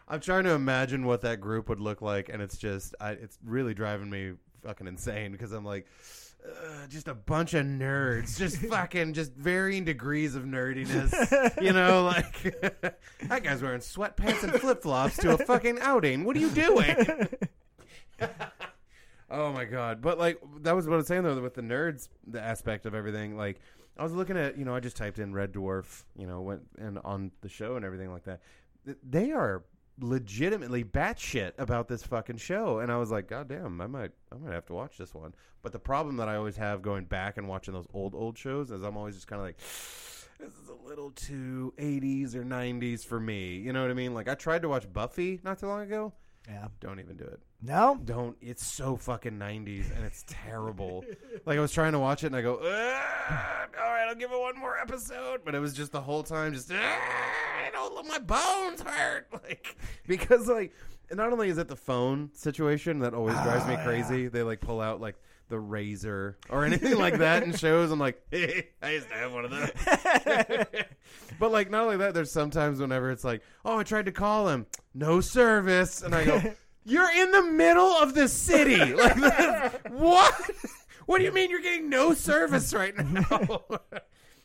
I'm 0.08 0.22
trying 0.22 0.44
to 0.46 0.52
imagine 0.52 1.06
what 1.06 1.22
that 1.22 1.42
group 1.42 1.68
would 1.68 1.80
look 1.82 2.02
like, 2.02 2.30
and 2.30 2.42
it's 2.42 2.58
just, 2.58 2.96
I, 3.02 3.12
it's 3.12 3.38
really 3.44 3.74
driving 3.74 4.10
me 4.10 4.34
fucking 4.64 4.88
insane 4.88 5.32
because 5.32 5.52
I'm 5.52 5.66
like, 5.66 5.88
uh, 6.46 6.88
just 6.88 7.08
a 7.08 7.14
bunch 7.14 7.54
of 7.54 7.66
nerds, 7.66 8.38
just 8.38 8.58
fucking, 8.70 9.14
just 9.14 9.34
varying 9.34 9.86
degrees 9.86 10.36
of 10.36 10.44
nerdiness. 10.44 11.62
You 11.62 11.74
know, 11.74 12.04
like 12.06 12.42
that 13.28 13.44
guy's 13.44 13.62
wearing 13.62 13.82
sweatpants 13.82 14.44
and 14.44 14.54
flip 14.54 14.82
flops 14.82 15.18
to 15.18 15.34
a 15.34 15.38
fucking 15.38 15.80
outing. 15.82 16.24
What 16.24 16.36
are 16.36 16.40
you 16.40 16.50
doing? 16.50 17.28
Oh 19.30 19.52
my 19.52 19.66
god! 19.66 20.02
But 20.02 20.18
like 20.18 20.40
that 20.62 20.76
was 20.76 20.88
what 20.88 20.94
I 20.94 20.98
was 20.98 21.08
saying 21.08 21.24
though 21.24 21.42
with 21.42 21.56
the 21.56 21.62
nerds, 21.62 22.08
the 22.26 22.42
aspect 22.42 22.86
of 22.86 22.96
everything. 22.96 23.36
Like 23.36 23.60
I 23.98 24.04
was 24.04 24.14
looking 24.14 24.38
at, 24.38 24.58
you 24.58 24.66
know, 24.66 24.76
I 24.76 24.80
just 24.80 24.96
typed 24.96 25.20
in 25.20 25.34
Red 25.34 25.54
Dwarf, 25.54 26.04
you 26.16 26.28
know, 26.28 26.42
went 26.42 26.62
and 26.78 27.00
on 27.04 27.32
the 27.42 27.50
show 27.50 27.76
and 27.76 27.84
everything 27.84 28.12
like 28.12 28.24
that. 28.26 28.42
They 29.04 29.32
are 29.32 29.64
legitimately 30.00 30.84
batshit 30.84 31.54
about 31.58 31.88
this 31.88 32.04
fucking 32.04 32.38
show, 32.38 32.80
and 32.80 32.92
I 32.92 32.98
was 32.98 33.12
like, 33.12 33.28
God 33.28 33.48
damn, 33.48 33.82
I 33.82 33.88
might, 33.88 34.12
I 34.32 34.38
might 34.38 34.54
have 34.54 34.66
to 34.68 34.74
watch 34.74 34.98
this 34.98 35.14
one. 35.14 35.34
But 35.62 35.72
the 35.72 35.80
problem 35.80 36.18
that 36.18 36.30
I 36.30 36.36
always 36.36 36.58
have 36.58 36.82
going 36.82 37.06
back 37.06 37.38
and 37.38 37.48
watching 37.48 37.74
those 37.74 37.88
old 37.94 38.14
old 38.16 38.38
shows 38.38 38.72
is 38.72 38.84
I'm 38.84 38.98
always 38.98 39.16
just 39.16 39.28
kind 39.28 39.40
of 39.40 39.46
like. 39.46 39.58
This 40.40 40.54
is 40.54 40.70
a 40.70 40.88
little 40.88 41.10
too 41.10 41.74
80s 41.80 42.36
or 42.36 42.44
90s 42.44 43.04
for 43.04 43.20
me. 43.20 43.56
You 43.56 43.74
know 43.74 43.82
what 43.82 43.90
I 43.90 43.96
mean? 43.96 44.14
Like, 44.14 44.30
I 44.30 44.36
tried 44.36 44.62
to 44.62 44.70
watch 44.70 44.86
Buffy 44.94 45.40
not 45.44 45.58
too 45.58 45.66
long 45.66 45.82
ago. 45.82 46.14
Yeah. 46.48 46.68
Don't 46.80 47.00
even 47.00 47.18
do 47.18 47.24
it. 47.26 47.40
No, 47.62 48.00
don't. 48.06 48.38
It's 48.42 48.66
so 48.66 48.96
fucking 48.96 49.34
90s 49.34 49.96
and 49.96 50.06
it's 50.06 50.24
terrible. 50.28 51.04
Like 51.46 51.58
i 51.58 51.62
was 51.62 51.72
trying 51.72 51.94
to 51.94 52.00
watch 52.00 52.24
it 52.24 52.28
and 52.28 52.36
i 52.36 52.42
go 52.42 52.60
"Ah, 52.62 53.68
all 53.82 53.92
right 53.92 54.06
i'll 54.10 54.16
give 54.16 54.32
it 54.32 54.40
one 54.40 54.58
more 54.60 54.78
episode. 54.78 55.42
But 55.46 55.56
it 55.56 55.60
was 55.60 55.74
just 55.74 55.92
the 55.94 56.02
whole 56.02 56.24
time 56.24 56.54
just 56.54 56.70
"Ah, 56.74 56.76
i 56.76 57.70
don't 57.72 57.96
let 57.96 58.06
my 58.06 58.20
bones 58.20 58.82
hurt. 58.82 59.28
Like 59.32 59.78
because 60.08 60.48
like 60.48 60.74
not 61.12 61.32
only 61.32 61.48
is 61.50 61.58
it 61.58 61.70
the 61.70 61.76
phone 61.78 62.32
situation 62.34 63.00
that 63.00 63.14
always 63.14 63.36
drives 63.36 63.66
me 63.66 63.76
Oh, 63.80 63.84
crazy 63.86 64.28
they 64.28 64.44
like 64.44 64.60
pull 64.60 64.82
out 64.82 65.00
like 65.00 65.16
the 65.50 65.60
razor 65.60 66.38
or 66.50 66.66
anything 66.66 66.98
like 66.98 67.18
that 67.18 67.44
in 67.44 67.54
shows 67.54 67.92
i'm 67.92 68.00
like 68.00 68.22
hey, 68.32 68.68
i 68.82 68.92
used 68.92 69.08
to 69.10 69.16
have 69.16 69.32
one 69.34 69.46
of 69.46 69.52
those 69.52 69.72
but 71.40 71.52
like 71.52 71.70
not 71.70 71.84
only 71.84 71.98
that 71.98 72.14
there's 72.14 72.32
sometimes 72.32 72.80
whenever 72.80 73.12
it's 73.12 73.24
like 73.24 73.42
oh 73.66 73.80
i 73.80 73.84
tried 73.84 74.06
to 74.06 74.12
call 74.12 74.50
him 74.50 74.66
no 74.94 75.22
service 75.22 76.02
and 76.02 76.14
i 76.14 76.26
go 76.26 76.42
you're 76.88 77.12
in 77.12 77.32
the 77.32 77.44
middle 77.44 77.92
of 78.02 78.14
the 78.16 78.28
city. 78.28 78.78
Like, 78.94 79.16
this- 79.16 79.74
what? 79.92 80.34
What 81.06 81.20
do 81.20 81.26
you 81.26 81.32
mean 81.32 81.50
you're 81.50 81.62
getting 81.62 81.90
no 81.90 82.14
service 82.14 82.74
right 82.74 82.96
now? 82.98 83.62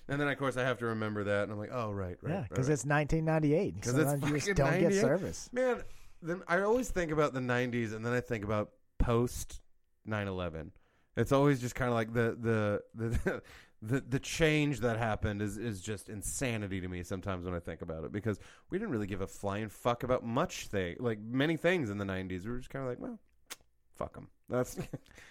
and 0.08 0.20
then, 0.20 0.28
of 0.28 0.38
course, 0.38 0.56
I 0.56 0.62
have 0.62 0.78
to 0.78 0.86
remember 0.86 1.24
that, 1.24 1.44
and 1.44 1.52
I'm 1.52 1.58
like, 1.58 1.70
oh, 1.72 1.90
right, 1.90 2.16
right. 2.22 2.32
yeah, 2.32 2.44
because 2.48 2.68
right, 2.68 2.74
it's 2.74 2.84
1998. 2.84 3.82
'Cause 3.82 3.96
it's 3.96 4.28
you 4.28 4.38
just 4.38 4.56
don't 4.56 4.78
get 4.80 4.94
service. 4.94 5.48
Man, 5.52 5.82
then 6.20 6.42
I 6.46 6.60
always 6.60 6.88
think 6.90 7.10
about 7.10 7.32
the 7.32 7.40
'90s, 7.40 7.92
and 7.92 8.04
then 8.04 8.12
I 8.12 8.20
think 8.20 8.44
about 8.44 8.70
post 8.98 9.60
9/11. 10.08 10.70
It's 11.16 11.32
always 11.32 11.60
just 11.60 11.74
kind 11.74 11.88
of 11.88 11.94
like 11.94 12.12
the 12.12 12.36
the 12.40 12.82
the. 12.94 13.42
The, 13.84 14.00
the 14.00 14.20
change 14.20 14.78
that 14.82 14.96
happened 14.96 15.42
is, 15.42 15.58
is 15.58 15.80
just 15.80 16.08
insanity 16.08 16.80
to 16.80 16.86
me 16.86 17.02
sometimes 17.02 17.44
when 17.44 17.52
I 17.52 17.58
think 17.58 17.82
about 17.82 18.04
it 18.04 18.12
because 18.12 18.38
we 18.70 18.78
didn't 18.78 18.92
really 18.92 19.08
give 19.08 19.22
a 19.22 19.26
flying 19.26 19.68
fuck 19.68 20.04
about 20.04 20.24
much 20.24 20.68
thing 20.68 20.94
like 21.00 21.18
many 21.18 21.56
things 21.56 21.90
in 21.90 21.98
the 21.98 22.04
90s 22.04 22.44
we 22.44 22.52
were 22.52 22.58
just 22.58 22.70
kind 22.70 22.84
of 22.84 22.88
like 22.88 23.00
well 23.00 23.18
fuck 23.96 24.14
them 24.14 24.28
that's 24.48 24.78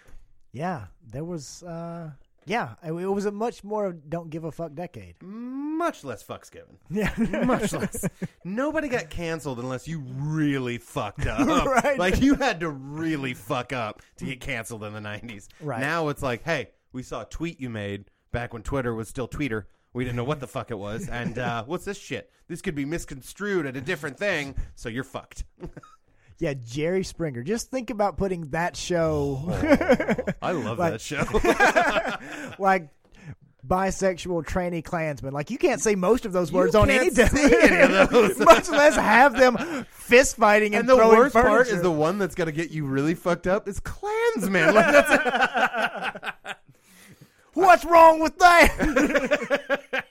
Yeah, 0.52 0.88
there 1.10 1.24
was. 1.24 1.62
uh 1.62 2.10
Yeah, 2.44 2.74
it 2.84 2.92
was 2.92 3.24
a 3.26 3.30
much 3.30 3.62
more 3.62 3.92
don't 3.92 4.30
give 4.30 4.44
a 4.44 4.52
fuck 4.52 4.74
decade. 4.74 5.14
much 5.22 6.04
less 6.04 6.22
fucks 6.22 6.50
given 6.50 6.76
Yeah, 6.90 7.12
much 7.44 7.72
less. 7.72 8.04
Nobody 8.44 8.88
got 8.88 9.10
canceled 9.10 9.58
unless 9.58 9.86
you 9.86 10.00
really 10.00 10.78
fucked 10.78 11.26
up. 11.26 11.66
Right. 11.66 11.98
Like 11.98 12.20
you 12.20 12.34
had 12.34 12.60
to 12.60 12.70
really 12.70 13.34
fuck 13.34 13.72
up 13.72 14.02
to 14.16 14.24
get 14.24 14.40
canceled 14.40 14.84
in 14.84 14.92
the 14.92 15.00
nineties. 15.00 15.48
Right. 15.60 15.80
Now 15.80 16.08
it's 16.08 16.22
like, 16.22 16.42
hey, 16.42 16.70
we 16.92 17.02
saw 17.02 17.22
a 17.22 17.26
tweet 17.26 17.60
you 17.60 17.70
made 17.70 18.04
back 18.32 18.52
when 18.52 18.62
Twitter 18.62 18.94
was 18.94 19.08
still 19.08 19.28
Tweeter. 19.28 19.64
We 19.94 20.04
didn't 20.04 20.16
know 20.16 20.24
what 20.24 20.40
the 20.40 20.46
fuck 20.46 20.70
it 20.70 20.78
was. 20.78 21.08
And 21.08 21.38
uh, 21.38 21.64
what's 21.64 21.84
this 21.84 21.98
shit? 21.98 22.30
This 22.48 22.62
could 22.62 22.74
be 22.74 22.84
misconstrued 22.84 23.66
at 23.66 23.76
a 23.76 23.80
different 23.80 24.18
thing, 24.18 24.54
so 24.74 24.88
you're 24.88 25.04
fucked. 25.04 25.44
yeah. 26.42 26.54
Jerry 26.54 27.04
Springer. 27.04 27.42
Just 27.42 27.70
think 27.70 27.90
about 27.90 28.16
putting 28.18 28.48
that 28.50 28.76
show, 28.76 29.40
I 30.42 30.52
love 30.52 30.78
Like- 30.78 30.92
that 30.92 31.00
show. 31.00 31.24
like 32.62 32.88
bisexual 33.66 34.44
tranny 34.44 34.84
Klansman. 34.84 35.32
Like 35.32 35.50
you 35.50 35.56
can't 35.56 35.80
say 35.80 35.94
most 35.94 36.26
of 36.26 36.32
those 36.32 36.50
words 36.50 36.74
You 36.74 36.80
on 36.80 36.90
any 36.90 37.10
say 37.10 37.28
any 37.62 37.94
of 37.96 38.10
those. 38.10 38.36
much 38.40 38.68
less 38.68 38.96
have 38.96 39.34
them 39.38 39.86
fist 39.90 40.36
fighting 40.36 40.74
and, 40.74 40.80
and 40.80 40.88
the 40.88 40.96
worst 40.96 41.32
part 41.32 41.68
is 41.68 41.80
the 41.80 41.90
one 41.90 42.18
that's 42.18 42.34
gonna 42.34 42.50
get 42.50 42.70
you 42.70 42.84
really 42.84 43.14
fucked 43.14 43.46
up 43.46 43.68
is 43.68 43.78
Klansman. 43.78 44.74
Like 44.74 44.92
that's 44.92 46.32
What's 47.54 47.84
wrong 47.84 48.18
with 48.18 48.36
that? 48.38 50.04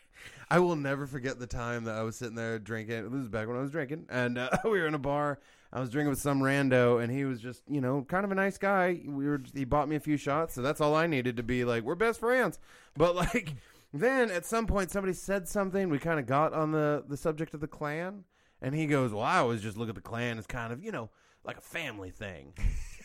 I 0.49 0.59
will 0.59 0.75
never 0.75 1.07
forget 1.07 1.39
the 1.39 1.47
time 1.47 1.85
that 1.85 1.95
I 1.95 2.03
was 2.03 2.15
sitting 2.15 2.35
there 2.35 2.57
drinking. 2.59 3.09
This 3.11 3.21
is 3.21 3.29
back 3.29 3.47
when 3.47 3.57
I 3.57 3.61
was 3.61 3.71
drinking, 3.71 4.05
and 4.09 4.37
uh, 4.37 4.49
we 4.63 4.71
were 4.79 4.87
in 4.87 4.93
a 4.93 4.99
bar. 4.99 5.39
I 5.73 5.79
was 5.79 5.89
drinking 5.89 6.09
with 6.09 6.19
some 6.19 6.41
rando, 6.41 7.01
and 7.01 7.11
he 7.11 7.23
was 7.23 7.39
just, 7.39 7.63
you 7.69 7.79
know, 7.79 8.05
kind 8.07 8.25
of 8.25 8.31
a 8.31 8.35
nice 8.35 8.57
guy. 8.57 9.01
We 9.05 9.25
were, 9.25 9.41
he 9.53 9.63
bought 9.63 9.87
me 9.87 9.95
a 9.95 10.01
few 10.01 10.17
shots, 10.17 10.53
so 10.53 10.61
that's 10.61 10.81
all 10.81 10.95
I 10.95 11.07
needed 11.07 11.37
to 11.37 11.43
be 11.43 11.63
like, 11.63 11.83
we're 11.83 11.95
best 11.95 12.19
friends. 12.19 12.59
But 12.95 13.15
like, 13.15 13.53
then 13.93 14.29
at 14.31 14.45
some 14.45 14.67
point, 14.67 14.91
somebody 14.91 15.13
said 15.13 15.47
something. 15.47 15.89
We 15.89 15.97
kind 15.97 16.19
of 16.19 16.25
got 16.25 16.53
on 16.53 16.71
the 16.71 17.03
the 17.07 17.17
subject 17.17 17.53
of 17.53 17.61
the 17.61 17.67
clan, 17.67 18.25
and 18.61 18.75
he 18.75 18.85
goes, 18.85 19.13
"Well, 19.13 19.23
I 19.23 19.37
always 19.37 19.61
just 19.61 19.77
look 19.77 19.89
at 19.89 19.95
the 19.95 20.01
clan 20.01 20.37
as 20.37 20.45
kind 20.45 20.73
of, 20.73 20.83
you 20.83 20.91
know, 20.91 21.09
like 21.43 21.57
a 21.57 21.61
family 21.61 22.11
thing." 22.11 22.53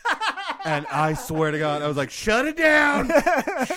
and 0.66 0.84
I 0.88 1.14
swear 1.14 1.52
to 1.52 1.58
God, 1.58 1.80
I 1.80 1.86
was 1.86 1.96
like, 1.96 2.10
"Shut 2.10 2.44
it 2.44 2.56
down, 2.56 3.08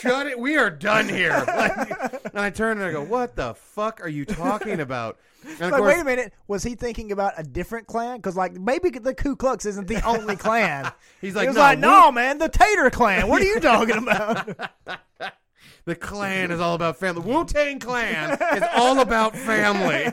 shut 0.01 0.25
it. 0.25 0.39
We 0.39 0.57
are 0.57 0.69
done 0.71 1.07
here." 1.07 1.29
Like, 1.59 1.89
and 2.25 2.39
I 2.39 2.49
turn 2.49 2.77
and 2.77 2.87
I 2.87 2.91
go, 2.91 3.03
"What 3.03 3.35
the 3.35 3.53
fuck 3.53 4.01
are 4.01 4.07
you 4.09 4.25
talking 4.25 4.79
about?" 4.79 5.19
And 5.43 5.53
of 5.53 5.59
Like, 5.59 5.73
course, 5.73 5.93
wait 5.95 6.01
a 6.01 6.03
minute. 6.03 6.33
Was 6.47 6.63
he 6.63 6.73
thinking 6.75 7.11
about 7.11 7.33
a 7.37 7.43
different 7.43 7.85
clan? 7.87 8.17
Because 8.17 8.35
like 8.35 8.53
maybe 8.53 8.89
the 8.89 9.13
Ku 9.13 9.35
Klux 9.35 9.65
isn't 9.65 9.87
the 9.87 10.03
only 10.05 10.35
clan. 10.35 10.91
he's 11.21 11.33
he 11.33 11.37
like, 11.37 11.47
was 11.49 11.55
"No, 11.55 11.61
like, 11.61 11.79
no, 11.79 12.11
man, 12.11 12.39
the 12.39 12.49
Tater 12.49 12.89
Clan. 12.89 13.27
What 13.27 13.41
are 13.41 13.45
you 13.45 13.59
talking 13.59 13.97
about? 13.97 14.47
the 15.85 15.95
clan 15.95 16.49
is 16.51 16.59
all 16.59 16.73
about 16.75 16.97
family. 16.97 17.21
Wu 17.21 17.45
Tang 17.45 17.79
Clan 17.79 18.31
is 18.57 18.63
all 18.75 18.99
about 18.99 19.35
family." 19.35 20.11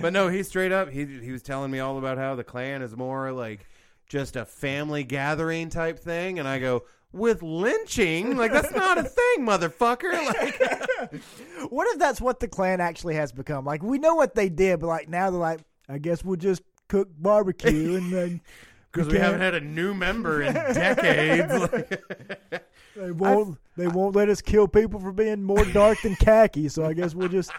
but 0.00 0.12
no, 0.12 0.28
he 0.28 0.42
straight 0.44 0.72
up 0.72 0.90
he 0.90 1.04
he 1.04 1.32
was 1.32 1.42
telling 1.42 1.70
me 1.70 1.80
all 1.80 1.98
about 1.98 2.16
how 2.16 2.36
the 2.36 2.44
clan 2.44 2.80
is 2.82 2.96
more 2.96 3.32
like 3.32 3.66
just 4.08 4.36
a 4.36 4.44
family 4.44 5.04
gathering 5.04 5.70
type 5.70 5.98
thing, 5.98 6.38
and 6.38 6.46
I 6.48 6.58
go. 6.58 6.84
With 7.12 7.40
lynching, 7.42 8.36
like 8.36 8.52
that's 8.52 8.74
not 8.74 8.98
a 8.98 9.02
thing, 9.04 9.46
motherfucker. 9.46 10.12
Like, 10.26 11.22
what 11.70 11.86
if 11.94 11.98
that's 11.98 12.20
what 12.20 12.40
the 12.40 12.48
clan 12.48 12.80
actually 12.82 13.14
has 13.14 13.32
become? 13.32 13.64
Like 13.64 13.82
we 13.82 13.98
know 13.98 14.16
what 14.16 14.34
they 14.34 14.50
did, 14.50 14.80
but 14.80 14.88
like 14.88 15.08
now 15.08 15.30
they're 15.30 15.40
like, 15.40 15.60
I 15.88 15.96
guess 15.96 16.22
we'll 16.22 16.36
just 16.36 16.60
cook 16.88 17.08
barbecue 17.16 17.94
and 17.96 18.12
then 18.12 18.40
because 18.92 19.08
we 19.10 19.18
haven't 19.18 19.40
had 19.40 19.54
a 19.54 19.60
new 19.60 19.94
member 19.94 20.42
in 20.42 20.52
decades. 20.52 21.72
Like- 21.72 22.62
They 22.96 23.10
won't. 23.12 23.56
they 23.76 23.88
won't 23.88 24.14
let 24.14 24.28
us 24.28 24.42
kill 24.42 24.68
people 24.68 25.00
for 25.00 25.12
being 25.12 25.42
more 25.42 25.64
dark 25.66 26.02
than 26.02 26.16
khaki. 26.16 26.68
So 26.68 26.84
I 26.84 26.92
guess 26.92 27.14
we'll 27.14 27.28
just 27.28 27.50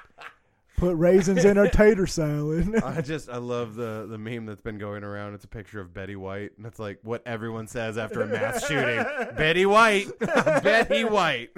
put 0.78 0.96
raisins 0.96 1.44
in 1.44 1.58
our 1.58 1.68
tater 1.70 2.08
salad. 2.08 2.74
I 2.84 3.02
just 3.02 3.30
I 3.30 3.38
love 3.38 3.76
the 3.76 4.08
the 4.10 4.18
meme 4.18 4.46
that's 4.46 4.62
been 4.62 4.78
going 4.78 5.04
around. 5.04 5.34
It's 5.34 5.44
a 5.44 5.50
picture 5.50 5.82
of 5.82 5.94
Betty 5.94 6.16
White, 6.16 6.52
and 6.58 6.66
it's 6.66 6.80
like 6.80 7.00
what 7.04 7.22
everyone 7.26 7.68
says 7.68 7.98
after 7.98 8.22
a 8.22 8.28
mass 8.28 8.66
shooting. 8.66 9.04
Betty 9.36 9.66
White, 9.66 10.08
Betty 10.20 11.04
White, 11.04 11.50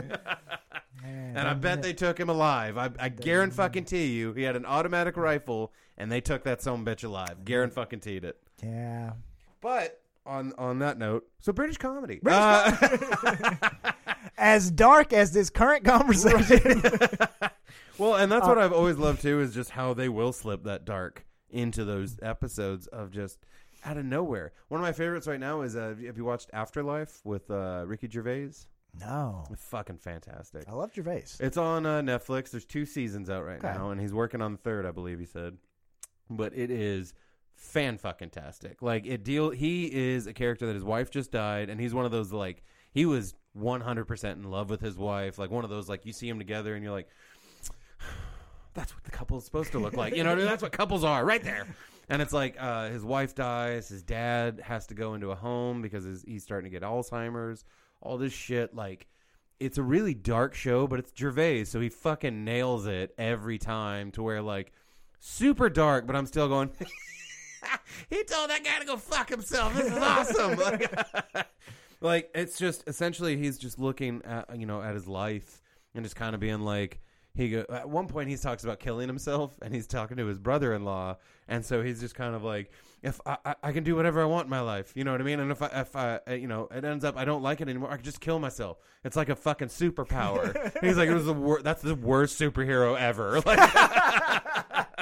and 1.03 1.37
I 1.37 1.53
bet 1.53 1.83
they 1.83 1.93
took 1.93 2.19
him 2.19 2.29
alive. 2.29 2.77
I, 2.77 2.89
I 2.97 3.09
guarantee 3.09 3.55
fucking 3.55 3.85
tee 3.85 4.07
you, 4.07 4.33
he 4.33 4.41
had 4.43 4.55
an 4.55 4.65
automatic 4.65 5.15
rifle, 5.17 5.71
and 5.97 6.11
they 6.11 6.21
took 6.21 6.43
that 6.45 6.61
some 6.61 6.83
bitch 6.83 7.03
alive. 7.03 7.45
Guarantee 7.45 7.75
fucking 7.75 7.99
teed 7.99 8.23
it. 8.23 8.37
Yeah. 8.63 9.11
But 9.61 10.01
on 10.25 10.53
on 10.57 10.79
that 10.79 10.97
note, 10.97 11.27
so 11.39 11.51
British 11.53 11.77
comedy. 11.77 12.19
British 12.23 12.39
Uh, 12.41 13.49
As 14.37 14.71
dark 14.71 15.11
as 15.11 15.33
this 15.33 15.49
current 15.49 15.83
conversation. 15.83 16.81
Well, 17.97 18.15
and 18.15 18.31
that's 18.31 18.47
what 18.47 18.57
I've 18.57 18.73
always 18.73 18.97
loved 18.97 19.21
too 19.21 19.41
is 19.41 19.53
just 19.53 19.71
how 19.71 19.93
they 19.93 20.09
will 20.09 20.31
slip 20.31 20.63
that 20.63 20.85
dark 20.85 21.25
into 21.49 21.83
those 21.83 22.17
episodes 22.21 22.87
of 22.87 23.11
just 23.11 23.39
out 23.83 23.97
of 23.97 24.05
nowhere. 24.05 24.51
One 24.69 24.79
of 24.79 24.83
my 24.85 24.91
favorites 24.91 25.27
right 25.27 25.39
now 25.39 25.61
is 25.61 25.75
uh, 25.75 25.95
have 26.05 26.17
you 26.17 26.23
watched 26.25 26.49
Afterlife 26.53 27.19
with 27.23 27.49
uh, 27.51 27.83
Ricky 27.85 28.09
Gervais? 28.09 28.51
no. 28.99 29.43
Fucking 29.55 29.97
fantastic. 29.97 30.63
I 30.67 30.73
love 30.73 30.93
Gervais. 30.93 31.25
It's 31.39 31.57
on 31.57 31.85
uh, 31.85 32.01
Netflix. 32.01 32.49
There's 32.51 32.65
two 32.65 32.85
seasons 32.85 33.29
out 33.29 33.45
right 33.45 33.57
Okay. 33.63 33.67
now, 33.77 33.91
and 33.91 33.99
he's 34.01 34.13
working 34.13 34.41
on 34.41 34.53
the 34.53 34.57
third, 34.57 34.85
I 34.85 34.91
believe 34.91 35.19
he 35.19 35.25
said. 35.25 35.57
But 36.29 36.53
it 36.55 36.71
is 36.71 37.13
fan 37.55 37.97
fucking 37.97 38.29
tastic. 38.31 38.81
Like 38.81 39.05
it 39.05 39.23
deal. 39.23 39.49
He 39.51 39.85
is 39.85 40.25
a 40.27 40.33
character 40.33 40.65
that 40.67 40.73
his 40.73 40.83
wife 40.83 41.11
just 41.11 41.31
died, 41.31 41.69
and 41.69 41.79
he's 41.79 41.93
one 41.93 42.05
of 42.05 42.11
those 42.11 42.31
like 42.31 42.63
he 42.91 43.05
was 43.05 43.33
100 43.53 44.05
percent 44.05 44.37
in 44.39 44.49
love 44.49 44.69
with 44.69 44.81
his 44.81 44.97
wife. 44.97 45.37
Like 45.37 45.51
one 45.51 45.63
of 45.63 45.69
those 45.69 45.87
like 45.89 46.05
you 46.05 46.13
see 46.13 46.27
him 46.29 46.37
together, 46.39 46.73
and 46.75 46.83
you're 46.83 46.93
like, 46.93 47.09
that's 48.73 48.93
what 48.93 49.03
the 49.03 49.11
couple's 49.11 49.45
supposed 49.45 49.71
to 49.73 49.79
look 49.79 49.95
like. 49.95 50.15
You 50.15 50.23
know, 50.23 50.35
that's 50.35 50.61
what 50.61 50.71
couples 50.71 51.03
are 51.03 51.25
right 51.25 51.43
there. 51.43 51.67
And 52.09 52.21
it's 52.21 52.33
like 52.33 52.55
uh, 52.59 52.89
his 52.89 53.03
wife 53.03 53.35
dies, 53.35 53.89
his 53.89 54.01
dad 54.01 54.61
has 54.63 54.87
to 54.87 54.95
go 54.95 55.13
into 55.13 55.31
a 55.31 55.35
home 55.35 55.81
because 55.81 56.03
his, 56.03 56.23
he's 56.23 56.43
starting 56.43 56.71
to 56.71 56.79
get 56.79 56.83
Alzheimer's. 56.83 57.65
All 58.01 58.17
this 58.17 58.33
shit, 58.33 58.73
like 58.73 59.07
it's 59.59 59.77
a 59.77 59.83
really 59.83 60.13
dark 60.13 60.55
show, 60.55 60.87
but 60.87 60.99
it's 60.99 61.11
Gervais, 61.15 61.65
so 61.65 61.79
he 61.79 61.89
fucking 61.89 62.45
nails 62.45 62.85
it 62.87 63.13
every 63.17 63.57
time 63.57 64.11
to 64.11 64.23
where 64.23 64.41
like 64.41 64.71
super 65.19 65.69
dark, 65.69 66.07
but 66.07 66.15
I'm 66.15 66.25
still 66.25 66.47
going. 66.47 66.69
he 68.09 68.23
told 68.23 68.49
that 68.49 68.63
guy 68.63 68.79
to 68.79 68.85
go 68.85 68.97
fuck 68.97 69.29
himself. 69.29 69.75
This 69.75 69.87
is 69.87 69.97
awesome. 69.97 70.57
like, 71.35 71.47
like 72.01 72.31
it's 72.33 72.57
just 72.57 72.87
essentially 72.87 73.37
he's 73.37 73.57
just 73.57 73.79
looking 73.79 74.21
at 74.23 74.57
you 74.57 74.65
know 74.65 74.81
at 74.81 74.95
his 74.95 75.07
life 75.07 75.61
and 75.93 76.03
just 76.03 76.15
kind 76.15 76.33
of 76.33 76.39
being 76.39 76.61
like 76.61 77.01
he 77.35 77.49
go 77.49 77.65
at 77.69 77.87
one 77.89 78.07
point 78.07 78.29
he 78.29 78.35
talks 78.37 78.63
about 78.63 78.79
killing 78.79 79.07
himself 79.07 79.57
and 79.61 79.73
he's 79.73 79.87
talking 79.87 80.17
to 80.17 80.25
his 80.25 80.39
brother-in-law. 80.39 81.17
And 81.47 81.63
so 81.65 81.81
he's 81.81 81.99
just 81.99 82.15
kind 82.15 82.35
of 82.35 82.43
like 82.43 82.71
if 83.01 83.21
I, 83.25 83.37
I, 83.45 83.55
I 83.63 83.71
can 83.71 83.83
do 83.83 83.95
whatever 83.95 84.21
I 84.21 84.25
want 84.25 84.45
in 84.45 84.49
my 84.49 84.59
life. 84.61 84.91
You 84.95 85.03
know 85.03 85.11
what 85.11 85.21
I 85.21 85.23
mean? 85.23 85.39
And 85.39 85.51
if 85.51 85.61
I 85.61 85.67
if 85.67 85.95
I 85.95 86.19
uh, 86.27 86.33
you 86.33 86.47
know 86.47 86.67
it 86.73 86.83
ends 86.83 87.05
up 87.05 87.15
I 87.17 87.25
don't 87.25 87.41
like 87.43 87.61
it 87.61 87.69
anymore 87.69 87.91
I 87.91 87.95
can 87.95 88.03
just 88.05 88.19
kill 88.19 88.39
myself. 88.39 88.77
It's 89.03 89.15
like 89.15 89.29
a 89.29 89.35
fucking 89.35 89.69
superpower. 89.69 90.53
He's 90.83 90.97
like 90.97 91.09
it 91.09 91.13
was 91.13 91.25
the 91.25 91.33
wor- 91.33 91.61
that's 91.61 91.81
the 91.81 91.95
worst 91.95 92.39
superhero 92.39 92.97
ever. 92.99 93.41
Like 93.45 94.97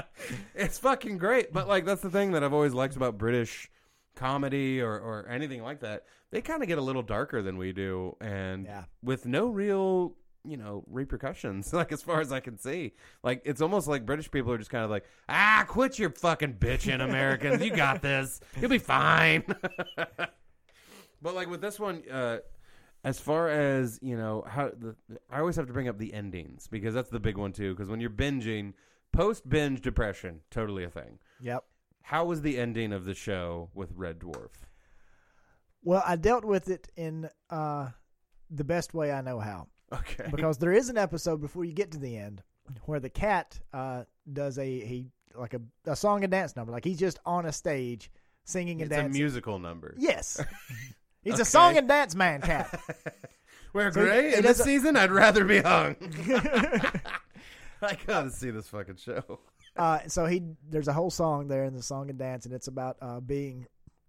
it's 0.55 0.77
fucking 0.79 1.17
great. 1.17 1.53
But 1.53 1.67
like 1.67 1.85
that's 1.85 2.01
the 2.01 2.09
thing 2.09 2.31
that 2.33 2.43
I've 2.43 2.53
always 2.53 2.73
liked 2.73 2.95
about 2.95 3.17
British 3.17 3.69
comedy 4.15 4.81
or, 4.81 4.93
or 4.99 5.27
anything 5.29 5.61
like 5.61 5.81
that. 5.81 6.05
They 6.31 6.41
kind 6.41 6.61
of 6.61 6.67
get 6.67 6.77
a 6.77 6.81
little 6.81 7.03
darker 7.03 7.41
than 7.41 7.57
we 7.57 7.71
do. 7.71 8.15
And 8.19 8.65
Yeah. 8.65 8.83
with 9.03 9.25
no 9.25 9.47
real 9.47 10.15
you 10.47 10.57
know 10.57 10.83
repercussions 10.87 11.73
like 11.81 11.91
as 11.91 12.01
far 12.01 12.21
as 12.21 12.31
i 12.31 12.39
can 12.39 12.57
see. 12.57 12.93
Like 13.23 13.41
it's 13.45 13.61
almost 13.61 13.87
like 13.87 14.05
british 14.05 14.31
people 14.31 14.51
are 14.51 14.57
just 14.57 14.69
kind 14.69 14.83
of 14.83 14.89
like 14.89 15.05
ah 15.29 15.65
quit 15.67 15.99
your 15.99 16.09
fucking 16.09 16.55
bitching 16.55 17.03
americans. 17.03 17.61
You 17.63 17.75
got 17.75 18.01
this. 18.01 18.39
You'll 18.59 18.69
be 18.69 18.77
fine. 18.79 19.43
But 21.21 21.33
like 21.33 21.49
with 21.49 21.61
this 21.61 21.79
one 21.79 22.03
uh 22.11 22.37
as 23.03 23.19
far 23.19 23.49
as 23.49 23.99
you 24.01 24.15
know 24.17 24.43
how 24.47 24.69
the 24.69 24.95
i 25.31 25.39
always 25.39 25.55
have 25.55 25.65
to 25.67 25.73
bring 25.73 25.87
up 25.87 25.97
the 25.97 26.13
endings 26.13 26.67
because 26.67 26.93
that's 26.93 27.09
the 27.09 27.19
big 27.19 27.37
one 27.37 27.51
too 27.53 27.73
because 27.73 27.89
when 27.89 27.99
you're 27.99 28.09
binging 28.09 28.73
post 29.11 29.47
binge 29.49 29.81
depression 29.81 30.41
totally 30.51 30.83
a 30.83 30.89
thing. 30.89 31.17
Yep. 31.41 31.63
how 32.03 32.25
was 32.25 32.41
the 32.41 32.57
ending 32.57 32.93
of 32.93 33.05
the 33.05 33.13
show 33.15 33.69
with 33.73 33.91
red 33.95 34.19
dwarf? 34.19 34.49
Well, 35.83 36.03
I 36.05 36.15
dealt 36.17 36.43
with 36.45 36.69
it 36.69 36.87
in 36.95 37.29
uh, 37.49 37.89
the 38.49 38.63
best 38.63 38.93
way 38.93 39.11
I 39.11 39.21
know 39.21 39.39
how. 39.39 39.67
Okay 39.93 40.25
because 40.31 40.57
there 40.57 40.73
is 40.73 40.89
an 40.89 40.97
episode 40.97 41.39
before 41.41 41.63
you 41.65 41.73
get 41.73 41.91
to 41.91 41.97
the 41.97 42.17
end 42.17 42.43
where 42.85 42.99
the 42.99 43.09
cat 43.09 43.59
uh, 43.73 44.03
does 44.31 44.57
a 44.59 44.65
he 44.65 45.07
like 45.35 45.53
a, 45.53 45.61
a 45.85 45.95
song 45.95 46.23
and 46.23 46.31
dance 46.31 46.55
number. 46.55 46.71
Like 46.71 46.83
he's 46.83 46.99
just 46.99 47.19
on 47.25 47.45
a 47.45 47.51
stage 47.51 48.09
singing 48.43 48.81
and 48.81 48.91
it's 48.91 49.01
a 49.01 49.09
musical 49.09 49.59
number 49.59 49.93
yes, 49.97 50.41
he's 51.23 51.33
Okay. 51.35 51.41
a 51.41 51.45
song 51.45 51.77
and 51.77 51.87
dance 51.87 52.15
man 52.15 52.41
cat. 52.41 52.79
We're 53.73 53.91
So 53.91 54.01
great. 54.03 54.25
it 54.25 54.33
In 54.37 54.41
this 54.43 54.57
doesn't- 54.57 54.65
season, 54.65 54.95
I'd 54.97 55.11
rather 55.11 55.43
be 55.45 55.59
hung. 55.59 55.95
I 57.81 57.95
gotta 58.07 58.31
see 58.31 58.49
this 58.49 58.67
fucking 58.69 58.95
show. 58.95 59.39
uh, 59.75 59.99
so 60.07 60.25
he 60.25 60.41
there's 60.69 60.87
a 60.87 60.93
whole 60.93 61.11
song 61.11 61.47
there 61.47 61.63
in 61.65 61.75
the 61.75 61.83
song 61.83 62.09
and 62.09 62.17
dance, 62.17 62.45
and 62.45 62.53
it's 62.55 62.67
about 62.67 62.97
uh, 63.01 63.19
being 63.19 63.67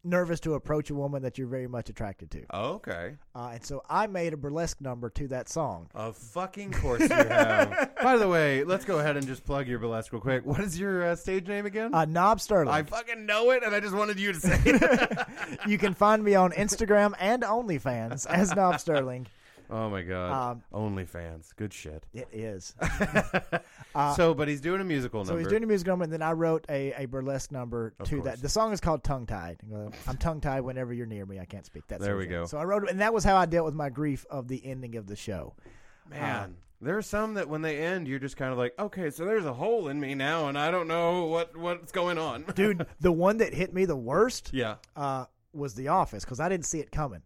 nervous 0.09 0.40
to 0.40 0.54
approach 0.54 0.90
a 0.90 0.94
woman 0.94 1.22
that 1.22 1.38
you're 1.38 1.46
very 1.46 1.66
much 1.66 1.88
attracted 1.88 2.30
to. 2.32 2.44
Okay. 2.54 3.14
Uh, 3.34 3.50
and 3.54 3.64
so 3.64 3.82
I 3.88 4.06
made 4.06 4.32
a 4.32 4.36
burlesque 4.36 4.80
number 4.80 5.11
to 5.11 5.28
that 5.28 5.48
song. 5.48 5.88
Of 5.94 6.16
fucking 6.16 6.72
course 6.72 7.00
you 7.00 7.09
have. 7.09 7.92
By 8.02 8.16
the 8.16 8.28
way, 8.28 8.64
let's 8.64 8.84
go 8.84 8.98
ahead 8.98 9.16
and 9.16 9.26
just 9.26 9.44
plug 9.44 9.68
your 9.68 9.78
burlesque 9.78 10.12
real 10.12 10.20
quick. 10.20 10.44
What 10.44 10.61
is 10.61 10.78
your 10.78 11.11
uh, 11.11 11.16
stage 11.16 11.46
name 11.46 11.66
again? 11.66 11.94
Uh, 11.94 12.04
Knob 12.04 12.40
Sterling. 12.40 12.74
I 12.74 12.82
fucking 12.82 13.26
know 13.26 13.50
it, 13.50 13.62
and 13.62 13.74
I 13.74 13.80
just 13.80 13.94
wanted 13.94 14.18
you 14.18 14.32
to 14.32 14.40
say 14.40 14.61
it. 14.64 15.26
you 15.66 15.78
can 15.78 15.94
find 15.94 16.24
me 16.24 16.34
on 16.34 16.52
Instagram 16.52 17.14
and 17.18 17.42
OnlyFans 17.42 18.26
as 18.26 18.54
Knob 18.56 18.80
Sterling. 18.80 19.26
Oh 19.70 19.90
my 19.90 20.02
god. 20.02 20.52
Um, 20.52 20.62
OnlyFans. 20.72 21.54
Good 21.56 21.72
shit. 21.72 22.04
It 22.12 22.28
is. 22.32 22.74
so, 24.16 24.34
but 24.34 24.48
he's 24.48 24.60
doing 24.60 24.80
a 24.80 24.84
musical 24.84 25.20
Uh, 25.20 25.24
So 25.24 25.36
he's 25.36 25.48
doing 25.48 25.62
a 25.62 25.66
musical 25.66 25.92
number, 25.92 26.04
and 26.04 26.12
then 26.12 26.22
I 26.22 26.32
wrote 26.32 26.64
a, 26.68 26.92
a 27.02 27.06
burlesque 27.06 27.52
number 27.52 27.94
Of 27.98 28.08
to 28.08 28.16
course. 28.16 28.24
that. 28.26 28.42
The 28.42 28.48
song 28.48 28.72
is 28.72 28.80
called 28.80 29.04
"Tongue 29.04 29.26
Tied." 29.26 29.60
I'm 30.06 30.16
tongue 30.16 30.40
tied 30.40 30.60
whenever 30.62 30.92
you're 30.92 31.06
near 31.06 31.26
me. 31.26 31.38
I 31.38 31.44
can't 31.44 31.66
speak. 31.66 31.86
That 31.88 32.00
There 32.00 32.16
we 32.16 32.26
go. 32.26 32.46
So 32.46 32.58
I 32.58 32.64
wrote, 32.64 32.88
and 32.88 33.00
that 33.00 33.12
was 33.12 33.24
how 33.24 33.36
I 33.36 33.46
dealt 33.46 33.66
with 33.66 33.74
my 33.74 33.88
grief 33.90 34.26
of 34.30 34.48
the 34.48 34.64
ending 34.64 34.96
of 34.96 35.06
the 35.06 35.16
show. 35.16 35.54
Man, 36.10 36.56
there 36.80 36.96
are 36.96 37.02
some 37.02 37.34
that 37.34 37.48
when 37.48 37.62
they 37.62 37.78
end, 37.78 38.06
you're 38.08 38.18
just 38.18 38.36
kind 38.36 38.52
of 38.52 38.58
like, 38.58 38.72
okay, 38.78 39.10
so 39.10 39.24
there's 39.24 39.44
a 39.44 39.52
hole 39.52 39.88
in 39.88 39.98
me 40.00 40.14
now, 40.14 40.48
and 40.48 40.56
I 40.58 40.70
don't 40.70 40.88
know 40.88 41.26
what 41.26 41.56
what's 41.56 41.92
going 41.92 42.18
on. 42.18 42.44
Dude, 42.54 42.86
the 43.00 43.12
one 43.12 43.38
that 43.38 43.52
hit 43.52 43.74
me 43.74 43.84
the 43.84 43.96
worst 43.96 44.50
yeah. 44.54 44.76
uh, 44.96 45.26
was 45.52 45.74
The 45.74 45.88
Office 45.88 46.24
because 46.24 46.40
I 46.40 46.48
didn't 46.48 46.66
see 46.66 46.80
it 46.80 46.90
coming. 46.92 47.22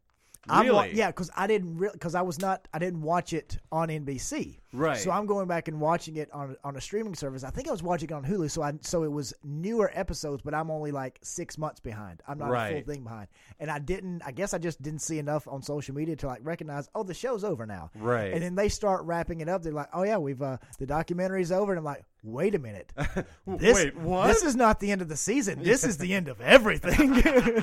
I'm 0.49 0.69
wa- 0.69 0.83
Really? 0.83 0.97
yeah, 0.97 1.09
because 1.09 1.31
I 1.37 1.47
didn't 1.47 1.79
because 1.79 2.15
I 2.15 2.23
was 2.23 2.39
not 2.41 2.67
I 2.75 2.79
didn't 2.79 3.03
watch 3.03 3.33
it 3.33 3.59
on 3.71 3.89
NBC. 3.89 4.59
Right. 4.75 4.97
So 4.99 5.11
I'm 5.11 5.27
going 5.27 5.47
back 5.47 5.69
and 5.69 5.81
watching 5.81 6.17
it 6.17 6.33
on 6.33 6.57
on 6.65 6.77
a 6.77 6.81
streaming 6.81 7.15
service. 7.15 7.45
I 7.45 7.51
think 7.51 7.69
I 7.69 7.71
was 7.71 7.83
watching 7.83 8.09
it 8.09 8.13
on 8.13 8.25
Hulu. 8.25 8.51
So 8.51 8.63
I 8.63 8.73
so 8.81 9.03
it 9.05 9.13
was 9.13 9.35
newer 9.45 9.91
episodes, 9.95 10.43
but 10.43 10.55
I'm 10.55 10.71
only 10.71 10.91
like 10.91 11.19
six 11.23 11.59
months 11.59 11.79
behind. 11.79 12.23
I'm 12.27 12.39
not 12.39 12.51
a 12.51 12.73
full 12.73 12.95
thing 12.95 13.03
behind. 13.05 13.29
And 13.61 13.71
I 13.71 13.79
didn't. 13.79 14.23
I 14.25 14.33
guess 14.33 14.55
I 14.55 14.59
just 14.59 14.81
didn't 14.83 15.01
see 15.01 15.19
enough 15.19 15.47
on 15.47 15.63
social 15.63 15.95
media 15.95 16.17
to 16.17 16.27
like 16.27 16.41
recognize. 16.43 16.89
Oh, 16.95 17.03
the 17.03 17.15
show's 17.15 17.45
over 17.45 17.67
now. 17.67 17.91
Right. 17.95 18.33
And 18.33 18.43
then 18.43 18.55
they 18.55 18.69
start 18.69 19.05
wrapping 19.05 19.41
it 19.43 19.49
up. 19.49 19.63
They're 19.63 19.73
like, 19.73 19.91
Oh 19.93 20.03
yeah, 20.05 20.17
we've 20.19 20.41
uh 20.43 20.57
the 20.79 20.87
documentary's 20.87 21.53
over. 21.53 21.73
And 21.73 21.79
I'm 21.79 21.85
like, 21.85 22.05
Wait 22.25 22.55
a 22.55 22.59
minute. 22.59 22.93
This, 23.47 23.75
Wait, 23.77 23.97
what? 23.97 24.29
This 24.29 24.43
is 24.45 24.57
not 24.57 24.81
the 24.81 24.91
end 24.93 25.03
of 25.03 25.09
the 25.09 25.17
season. 25.17 25.63
This 25.63 25.85
is 25.85 25.99
the 25.99 26.15
end 26.15 26.29
of 26.29 26.41
everything. 26.41 27.13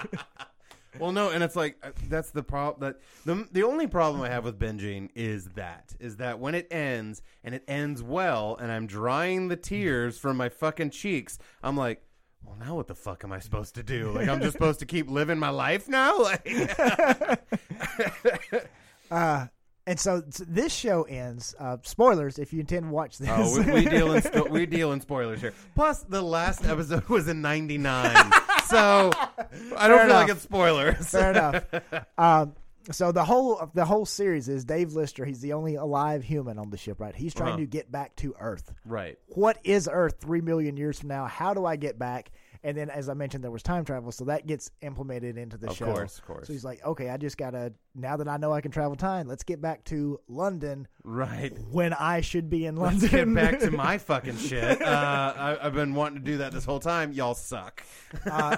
Well, 0.97 1.11
no, 1.11 1.29
and 1.29 1.43
it's 1.43 1.55
like 1.55 1.77
uh, 1.83 1.91
that's 2.07 2.31
the 2.31 2.41
problem. 2.43 2.79
That 2.81 3.01
the 3.25 3.47
the 3.51 3.63
only 3.63 3.85
problem 3.87 4.21
I 4.23 4.29
have 4.29 4.45
with 4.45 4.57
binging 4.57 5.09
is 5.15 5.45
that 5.55 5.93
is 5.99 6.17
that 6.17 6.39
when 6.39 6.55
it 6.55 6.67
ends 6.71 7.21
and 7.43 7.53
it 7.53 7.63
ends 7.67 8.01
well, 8.01 8.57
and 8.59 8.71
I'm 8.71 8.87
drying 8.87 9.49
the 9.49 9.55
tears 9.55 10.17
from 10.17 10.37
my 10.37 10.49
fucking 10.49 10.89
cheeks, 10.89 11.37
I'm 11.61 11.77
like, 11.77 12.01
well, 12.43 12.55
now 12.59 12.75
what 12.75 12.87
the 12.87 12.95
fuck 12.95 13.23
am 13.23 13.31
I 13.31 13.39
supposed 13.39 13.75
to 13.75 13.83
do? 13.83 14.11
Like, 14.13 14.27
I'm 14.27 14.39
just 14.41 14.53
supposed 14.53 14.79
to 14.79 14.85
keep 14.85 15.09
living 15.09 15.37
my 15.37 15.49
life 15.49 15.87
now? 15.87 16.17
Like, 16.29 16.47
Uh, 19.11 19.47
and 19.87 19.99
so 19.99 20.21
this 20.47 20.71
show 20.71 21.01
ends. 21.03 21.55
Uh, 21.59 21.77
spoilers 21.81 22.37
if 22.37 22.53
you 22.53 22.59
intend 22.59 22.85
to 22.85 22.91
watch 22.91 23.17
this. 23.17 23.27
oh, 23.31 23.59
we, 23.63 23.71
we 23.71 23.85
deal 23.85 24.13
in 24.13 24.21
sto- 24.21 24.47
we 24.47 24.65
deal 24.67 24.91
in 24.91 25.01
spoilers 25.01 25.41
here. 25.41 25.51
Plus, 25.73 26.03
the 26.03 26.21
last 26.21 26.63
episode 26.63 27.09
was 27.09 27.27
in 27.27 27.41
'99, 27.41 28.31
so 28.69 29.11
I 29.77 29.87
don't 29.87 29.97
Fair 29.99 30.07
feel 30.07 30.15
like 30.15 30.29
it's 30.29 30.41
spoilers. 30.41 31.09
Fair 31.09 31.31
enough. 31.31 31.65
Um, 32.17 32.55
so 32.91 33.11
the 33.11 33.23
whole 33.23 33.69
the 33.75 33.85
whole 33.85 34.05
series 34.05 34.49
is 34.49 34.65
Dave 34.65 34.93
Lister. 34.93 35.23
He's 35.25 35.41
the 35.41 35.53
only 35.53 35.75
alive 35.75 36.23
human 36.23 36.57
on 36.57 36.69
the 36.71 36.77
ship, 36.77 36.99
right? 36.99 37.15
He's 37.15 37.33
trying 37.33 37.49
Uh-huh. 37.49 37.57
to 37.59 37.65
get 37.67 37.91
back 37.91 38.15
to 38.17 38.33
Earth. 38.39 38.73
right. 38.85 39.17
What 39.27 39.59
is 39.63 39.87
Earth 39.91 40.15
three 40.19 40.41
million 40.41 40.75
years 40.77 40.99
from 40.99 41.09
now? 41.09 41.25
How 41.27 41.53
do 41.53 41.65
I 41.65 41.75
get 41.75 41.99
back? 41.99 42.31
And 42.61 42.75
then, 42.75 42.89
as 42.89 43.07
I 43.07 43.13
mentioned, 43.13 43.41
there 43.41 43.51
was 43.51 43.63
time 43.63 43.85
travel, 43.85 44.11
so 44.11 44.25
that 44.25 44.45
gets 44.45 44.69
implemented 44.81 45.37
into 45.37 45.55
the 45.57 45.69
Of 45.69 45.77
show. 45.77 45.85
course, 45.85 46.17
of 46.17 46.25
course. 46.25 46.47
So 46.47 46.51
he's 46.53 46.65
like, 46.65 46.83
okay, 46.85 47.09
I 47.09 47.15
just 47.15 47.37
gotta 47.37 47.71
now 47.95 48.17
that 48.17 48.27
I 48.27 48.35
know 48.35 48.51
I 48.51 48.59
can 48.59 48.71
travel 48.71 48.97
time, 48.97 49.27
let's 49.27 49.43
get 49.43 49.61
back 49.61 49.85
to 49.85 50.19
London 50.27 50.85
Right. 51.05 51.57
when 51.71 51.93
I 51.93 52.19
should 52.19 52.49
be 52.49 52.65
in 52.65 52.75
London. 52.75 52.99
Let's 52.99 53.11
get 53.13 53.33
back 53.33 53.59
to 53.59 53.71
my 53.71 53.97
fucking 54.09 54.37
shit. 54.37 54.81
Uh, 54.81 55.33
I, 55.37 55.57
I've 55.65 55.73
been 55.73 55.93
wanting 55.93 56.19
to 56.19 56.25
do 56.25 56.37
that 56.39 56.51
this 56.51 56.65
whole 56.65 56.81
time. 56.81 57.13
Y'all 57.13 57.33
suck. 57.33 57.81
Uh, 58.29 58.57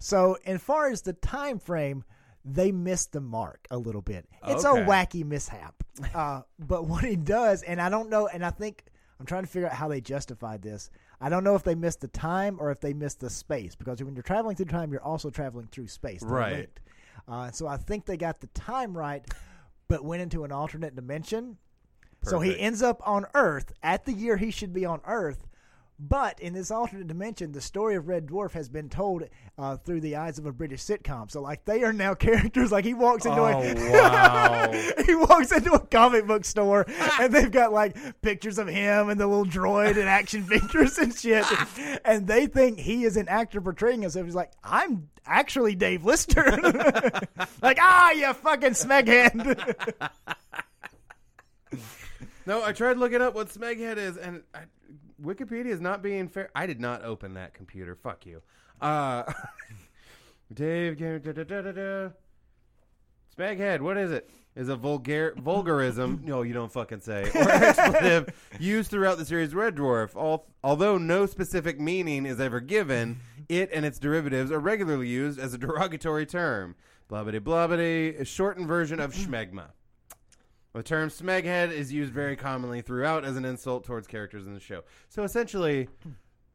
so, 0.00 0.36
as 0.44 0.60
far 0.60 0.90
as 0.90 1.02
the 1.02 1.12
time 1.12 1.60
frame, 1.60 2.02
they 2.44 2.72
missed 2.72 3.12
the 3.12 3.20
mark 3.20 3.66
a 3.70 3.78
little 3.78 4.02
bit. 4.02 4.26
It's 4.46 4.64
Okay. 4.64 4.82
a 4.82 4.86
wacky 4.86 5.24
mishap. 5.24 5.74
Uh, 6.14 6.42
but 6.58 6.86
what 6.86 7.04
he 7.04 7.14
does, 7.16 7.62
and 7.62 7.80
I 7.80 7.88
don't 7.90 8.10
know, 8.10 8.26
and 8.26 8.44
I 8.44 8.50
think 8.50 8.84
I'm 9.18 9.26
trying 9.26 9.44
to 9.44 9.48
figure 9.48 9.68
out 9.68 9.74
how 9.74 9.88
they 9.88 10.00
justified 10.00 10.62
this. 10.62 10.90
I 11.20 11.28
don't 11.28 11.44
know 11.44 11.54
if 11.54 11.62
they 11.62 11.74
missed 11.74 12.00
the 12.00 12.08
time 12.08 12.58
or 12.60 12.70
if 12.70 12.80
they 12.80 12.92
missed 12.92 13.20
the 13.20 13.30
space 13.30 13.74
because 13.74 14.02
when 14.02 14.14
you're 14.14 14.22
traveling 14.22 14.56
through 14.56 14.66
time, 14.66 14.92
you're 14.92 15.02
also 15.02 15.30
traveling 15.30 15.68
through 15.72 15.88
space. 15.88 16.20
They're 16.20 16.30
Right. 16.30 16.52
linked. 16.56 16.80
Uh, 17.26 17.50
so 17.50 17.66
I 17.66 17.76
think 17.78 18.04
they 18.04 18.16
got 18.16 18.40
the 18.40 18.46
time 18.48 18.96
right, 18.96 19.24
but 19.88 20.04
went 20.04 20.22
into 20.22 20.44
an 20.44 20.52
alternate 20.52 20.94
dimension. 20.94 21.56
So 22.22 22.40
he 22.40 22.58
ends 22.58 22.82
up 22.82 23.00
on 23.06 23.26
Earth 23.34 23.72
at 23.82 24.04
the 24.04 24.12
year 24.12 24.36
he 24.36 24.50
should 24.50 24.72
be 24.72 24.84
on 24.84 25.00
Earth. 25.06 25.46
But 25.98 26.40
in 26.40 26.52
this 26.52 26.70
alternate 26.70 27.06
dimension, 27.06 27.52
the 27.52 27.60
story 27.62 27.96
of 27.96 28.06
Red 28.06 28.26
Dwarf 28.26 28.52
has 28.52 28.68
been 28.68 28.90
told 28.90 29.22
uh, 29.56 29.78
through 29.78 30.02
the 30.02 30.16
eyes 30.16 30.38
of 30.38 30.44
a 30.44 30.52
British 30.52 30.82
sitcom. 30.82 31.30
So, 31.30 31.40
like, 31.40 31.64
they 31.64 31.82
are 31.84 31.92
now 31.92 32.12
characters. 32.26 32.70
Like, 32.70 32.84
he 32.84 32.92
walks 32.92 33.24
into 33.24 33.40
Oh, 33.40 33.46
a 33.46 33.74
wow. 33.92 34.72
he 35.06 35.14
walks 35.14 35.52
into 35.52 35.72
a 35.72 35.78
comic 35.80 36.26
book 36.26 36.44
store, 36.44 36.84
and 37.18 37.32
they've 37.32 37.50
got 37.50 37.72
like 37.72 37.96
pictures 38.20 38.58
of 38.58 38.68
him 38.68 39.08
and 39.08 39.18
the 39.18 39.26
little 39.26 39.46
droid 39.46 39.92
and 39.96 40.06
action 40.08 40.42
figures 40.46 40.98
and 40.98 41.14
shit. 41.14 41.46
And 42.04 42.26
they 42.26 42.46
think 42.46 42.78
he 42.78 43.04
is 43.04 43.16
an 43.16 43.28
actor 43.28 43.62
portraying 43.62 44.02
himself. 44.02 44.26
He's 44.26 44.34
like, 44.34 44.52
I'm 44.62 45.08
actually 45.24 45.76
Dave 45.76 46.04
Lister. 46.04 46.44
like, 47.62 47.78
ah, 47.80 48.10
you 48.10 48.32
fucking 48.34 48.72
smeghead. 48.72 49.66
No, 52.44 52.62
I 52.62 52.72
tried 52.72 52.96
looking 52.98 53.20
up 53.20 53.34
what 53.34 53.48
Smeghead 53.48 53.96
is, 53.96 54.16
and 54.16 54.42
I, 54.54 54.60
Wikipedia 55.22 55.66
is 55.66 55.80
not 55.80 56.02
being 56.02 56.28
fair. 56.28 56.50
I 56.54 56.66
did 56.66 56.80
not 56.80 57.04
open 57.04 57.34
that 57.34 57.54
computer. 57.54 57.94
Fuck 57.94 58.26
you. 58.26 58.42
Uh, 58.80 59.24
Dave, 60.52 60.98
da, 60.98 61.18
da, 61.18 61.32
da, 61.32 61.62
da, 61.62 61.72
da. 61.72 62.08
What 63.78 63.96
is 63.98 64.12
it? 64.12 64.30
Is 64.54 64.70
a 64.70 64.76
vulgar 64.76 65.34
vulgarism? 65.36 66.22
no, 66.24 66.40
you 66.40 66.54
don't 66.54 66.72
fucking 66.72 67.00
say. 67.00 67.30
Or 67.34 67.50
expletive 67.50 68.28
used 68.58 68.90
throughout 68.90 69.18
the 69.18 69.26
series 69.26 69.54
Red 69.54 69.76
Dwarf. 69.76 70.16
All, 70.16 70.46
although 70.64 70.96
no 70.96 71.26
specific 71.26 71.78
meaning 71.78 72.24
is 72.24 72.40
ever 72.40 72.60
given, 72.60 73.20
it 73.50 73.68
and 73.72 73.84
its 73.84 73.98
derivatives 73.98 74.50
are 74.50 74.58
regularly 74.58 75.08
used 75.08 75.38
as 75.38 75.52
a 75.52 75.58
derogatory 75.58 76.24
term. 76.24 76.74
Blubbity 77.10 77.40
blubbity, 77.40 78.18
a 78.18 78.24
shortened 78.24 78.66
version 78.66 78.98
of 78.98 79.12
schmegma. 79.12 79.66
The 80.76 80.82
term 80.82 81.08
smeghead 81.08 81.72
is 81.72 81.90
used 81.90 82.12
very 82.12 82.36
commonly 82.36 82.82
throughout 82.82 83.24
as 83.24 83.36
an 83.36 83.44
insult 83.46 83.84
towards 83.84 84.06
characters 84.06 84.46
in 84.46 84.52
the 84.52 84.60
show. 84.60 84.82
So 85.08 85.22
essentially, 85.24 85.88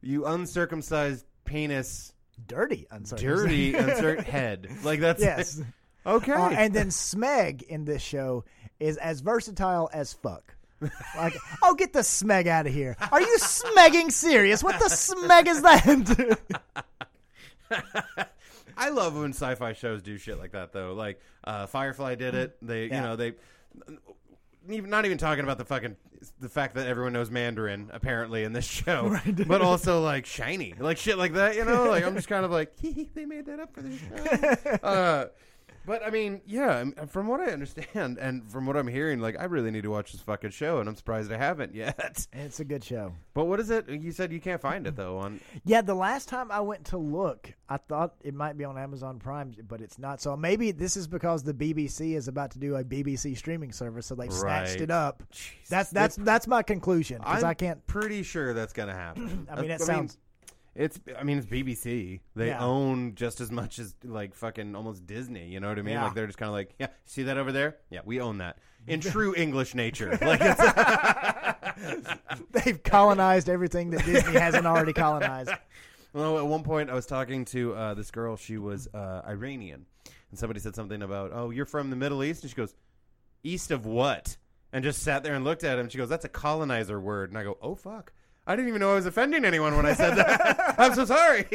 you 0.02 0.26
uncircumcised 0.28 1.26
penis, 1.44 2.14
Dirty, 2.48 2.86
uncircumcised. 2.92 3.42
dirty 3.44 3.74
uncir- 3.74 4.24
head. 4.24 4.70
Like 4.84 5.00
that's 5.00 5.22
Yes. 5.22 5.62
okay. 6.06 6.34
Uh, 6.34 6.50
and 6.50 6.72
then 6.74 6.90
Smeg 6.90 7.64
in 7.64 7.84
this 7.86 8.02
show 8.04 8.46
is 8.80 8.98
as 8.98 9.22
versatile 9.22 9.90
as 9.92 10.14
fuck. 10.14 10.56
Like, 11.18 11.36
oh, 11.64 11.74
get 11.76 11.94
the 11.94 12.00
Smeg 12.00 12.46
out 12.48 12.68
of 12.68 12.74
here. 12.74 12.98
Are 13.12 13.22
you 13.22 13.38
smegging 13.40 14.12
serious? 14.12 14.64
What 14.64 14.78
the 14.80 14.86
Smeg 14.86 15.48
is 15.48 15.62
that? 15.64 16.40
I 18.78 18.90
love 18.90 19.16
when 19.16 19.34
sci-fi 19.34 19.74
shows 19.74 20.02
do 20.02 20.18
shit 20.18 20.40
like 20.40 20.52
that, 20.54 20.72
though. 20.74 20.94
Like 20.94 21.20
uh, 21.44 21.68
Firefly 21.68 22.16
did 22.16 22.36
it. 22.36 22.58
They, 22.62 22.86
Yeah. 22.88 22.96
you 22.96 23.02
know, 23.02 23.16
they. 23.16 23.34
Even, 24.70 24.90
not 24.90 25.06
even 25.06 25.18
talking 25.18 25.44
about 25.44 25.58
the 25.58 25.66
fucking 25.66 25.96
the 26.40 26.50
fact 26.50 26.76
that 26.76 26.88
everyone 26.88 27.14
knows 27.14 27.32
Mandarin 27.32 27.90
apparently 27.92 28.44
in 28.44 28.54
this 28.54 28.66
show, 28.86 29.20
but 29.48 29.62
also 29.62 30.02
like 30.02 30.26
shiny, 30.26 30.74
like 30.80 30.98
shit 30.98 31.18
like 31.18 31.34
that. 31.34 31.56
You 31.56 31.66
know, 31.66 31.86
like 31.86 32.06
I'm 32.06 32.16
just 32.16 32.28
kind 32.28 32.46
of 32.46 32.52
like 32.52 32.76
they 33.14 33.26
made 33.26 33.46
that 33.48 33.60
up 33.60 33.74
for 33.74 33.82
the 33.82 33.98
show. 33.98 34.88
uh, 34.88 35.26
but 35.86 36.04
I 36.06 36.10
mean, 36.10 36.42
yeah, 36.46 36.80
um, 36.80 36.94
uh, 36.98 37.06
from 37.06 37.28
what 37.28 37.40
I 37.40 37.52
understand 37.52 38.18
and 38.20 38.50
from 38.52 38.66
what 38.66 38.78
I'm 38.78 38.88
hearing, 38.88 39.20
like 39.20 39.40
I 39.40 39.46
really 39.46 39.72
need 39.72 39.84
to 39.84 39.90
watch 39.90 40.12
this 40.12 40.22
fucking 40.22 40.52
show, 40.52 40.80
and 40.80 40.88
I'm 40.88 40.96
surprised 40.96 41.32
I 41.32 41.38
haven't 41.38 41.74
yet. 41.76 42.28
it's 42.34 42.60
a 42.60 42.66
good 42.66 42.84
show. 42.84 43.14
But 43.34 43.46
what 43.46 43.60
is 43.60 43.70
it? 43.70 43.90
You 43.90 44.12
said 44.12 44.32
you 44.32 44.40
can't 44.40 44.62
find 44.62 44.86
it 44.88 44.96
though 44.96 45.18
on. 45.18 45.40
Yeah, 45.66 45.82
the 45.82 45.96
last 45.96 46.30
time 46.30 46.52
I 46.52 46.60
went 46.62 46.86
to 46.86 46.98
look, 46.98 47.54
I 47.70 47.78
thought 47.78 48.16
it 48.24 48.34
might 48.34 48.58
be 48.58 48.64
on 48.64 48.78
Amazon 48.78 49.20
Prime, 49.20 49.54
but 49.68 49.82
it's 49.82 49.98
not. 49.98 50.22
So 50.22 50.36
maybe 50.36 50.72
this 50.72 50.98
is 50.98 51.08
because 51.08 51.44
the 51.44 51.54
BBC 51.54 52.16
is 52.16 52.28
about 52.28 52.52
to 52.52 52.60
do 52.60 52.76
a 52.76 52.84
BBC 52.84 53.38
streaming 53.38 53.72
service, 53.72 54.06
so 54.06 54.16
they've 54.16 54.32
snatched 54.32 54.82
it 54.82 54.92
up. 54.92 55.24
That's 55.70 55.90
that's 55.90 56.16
that's 56.18 56.48
my 56.48 56.64
conclusion 56.64 57.20
because 57.20 57.44
I'm 57.44 57.56
can't. 57.56 57.86
pretty 57.88 58.24
sure 58.24 58.54
that's 58.54 58.74
gonna 58.74 58.94
happen. 58.94 59.48
I 59.52 59.56
mean, 59.56 59.66
it 59.66 59.80
That's- 59.80 59.86
sounds. 59.86 60.18
It's. 60.74 61.00
I 61.20 61.24
mean, 61.24 61.38
it's 61.38 61.48
BBC. 61.48 62.22
They 62.36 62.48
Yeah. 62.48 62.64
own 62.64 63.16
just 63.16 63.42
as 63.42 63.52
much 63.52 63.78
as 63.80 63.94
like 64.06 64.34
fucking 64.36 64.76
almost 64.76 65.06
Disney. 65.06 65.48
You 65.50 65.60
know 65.60 65.68
what 65.68 65.78
I 65.78 65.82
mean? 65.82 65.96
Yeah. 65.96 66.06
Like 66.06 66.14
they're 66.16 66.28
just 66.28 66.38
kind 66.38 66.48
of 66.48 66.54
like, 66.54 66.74
yeah, 66.80 66.88
see 67.06 67.24
that 67.24 67.38
over 67.38 67.52
there? 67.52 67.78
Yeah, 67.90 68.00
we 68.06 68.22
own 68.22 68.38
that 68.38 68.58
in 68.88 69.00
true 69.02 69.34
English 69.36 69.76
nature. 69.76 70.18
Like, 70.22 70.40
it's, 70.42 70.62
They've 72.52 72.82
colonized 72.84 73.50
everything 73.50 73.90
that 73.92 74.06
Disney 74.06 74.34
hasn't 74.34 74.66
already 74.66 74.94
colonized. 74.94 75.52
well, 76.14 76.38
at 76.38 76.46
one 76.46 76.64
point 76.64 76.90
I 76.90 76.94
was 76.94 77.06
talking 77.06 77.46
to 77.46 77.74
uh, 77.76 77.94
this 77.94 78.12
girl. 78.12 78.38
She 78.38 78.58
was 78.58 78.88
uh, 78.94 79.22
Iranian, 79.28 79.86
and 80.30 80.40
somebody 80.40 80.60
said 80.60 80.76
something 80.76 81.02
about, 81.02 81.32
"Oh, 81.34 81.50
you're 81.50 81.66
from 81.66 81.90
the 81.90 81.96
Middle 81.96 82.24
East," 82.24 82.44
and 82.44 82.50
she 82.50 82.56
goes, 82.56 82.74
"East 83.44 83.72
of 83.72 83.86
what?" 83.86 84.38
And 84.74 84.84
just 84.84 85.02
sat 85.04 85.24
there 85.24 85.34
and 85.34 85.44
looked 85.44 85.64
at 85.66 85.78
him. 85.80 85.90
She 85.90 85.98
goes, 85.98 86.10
"That's 86.10 86.26
a 86.26 86.30
colonizer 86.30 87.00
word," 87.00 87.30
and 87.30 87.38
I 87.38 87.44
go, 87.44 87.58
"Oh 87.62 87.76
fuck." 87.76 88.14
I 88.52 88.56
didn't 88.58 88.68
even 88.68 88.82
know 88.82 88.92
I 88.92 88.96
was 88.96 89.06
offending 89.06 89.46
anyone 89.46 89.78
when 89.78 89.86
I 89.86 89.94
said 89.94 90.16
that. 90.16 90.76
I'm 90.78 90.94
so 90.94 91.06
sorry. 91.06 91.46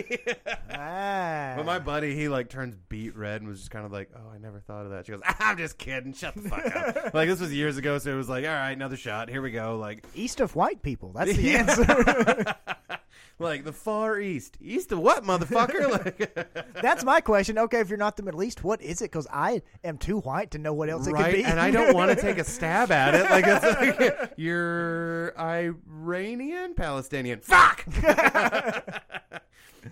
Ah. 0.70 1.52
But 1.54 1.66
my 1.66 1.78
buddy, 1.78 2.14
he 2.14 2.28
like 2.28 2.48
turns 2.48 2.74
beet 2.88 3.14
red 3.14 3.42
and 3.42 3.50
was 3.50 3.58
just 3.58 3.70
kind 3.70 3.84
of 3.84 3.92
like, 3.92 4.08
"Oh, 4.16 4.30
I 4.34 4.38
never 4.38 4.60
thought 4.60 4.86
of 4.86 4.92
that." 4.92 5.04
She 5.04 5.12
goes, 5.12 5.20
"I'm 5.38 5.58
just 5.58 5.76
kidding. 5.76 6.14
Shut 6.14 6.34
the 6.34 6.48
fuck 6.48 6.74
up." 6.74 7.14
like 7.14 7.28
this 7.28 7.38
was 7.38 7.52
years 7.52 7.76
ago, 7.76 7.98
so 7.98 8.12
it 8.12 8.14
was 8.14 8.30
like, 8.30 8.46
"All 8.46 8.50
right, 8.50 8.70
another 8.70 8.96
shot. 8.96 9.28
Here 9.28 9.42
we 9.42 9.50
go." 9.50 9.76
Like, 9.76 10.06
East 10.14 10.40
of 10.40 10.56
white 10.56 10.80
people. 10.80 11.12
That's 11.12 11.36
the 11.36 11.56
answer. 11.56 12.54
Like 13.38 13.64
the 13.64 13.72
far 13.72 14.18
east, 14.18 14.56
east 14.60 14.92
of 14.92 14.98
what, 14.98 15.24
motherfucker? 15.24 15.90
like, 16.36 16.80
That's 16.80 17.04
my 17.04 17.20
question. 17.20 17.58
Okay, 17.58 17.80
if 17.80 17.88
you're 17.88 17.98
not 17.98 18.16
the 18.16 18.22
Middle 18.22 18.42
East, 18.42 18.64
what 18.64 18.80
is 18.80 19.02
it? 19.02 19.10
Because 19.10 19.26
I 19.30 19.62
am 19.84 19.98
too 19.98 20.20
white 20.20 20.52
to 20.52 20.58
know 20.58 20.72
what 20.72 20.88
else 20.88 21.06
it 21.06 21.12
could 21.12 21.20
right? 21.20 21.34
be. 21.34 21.44
And 21.44 21.60
I 21.60 21.70
don't 21.70 21.94
want 21.94 22.10
to 22.10 22.16
take 22.20 22.38
a 22.38 22.44
stab 22.44 22.90
at 22.90 23.14
it. 23.14 23.30
Like 23.30 23.44
it's 23.46 23.64
like 24.00 24.32
you're 24.36 25.38
Iranian, 25.38 26.74
Palestinian. 26.74 27.40
Fuck. 27.40 27.84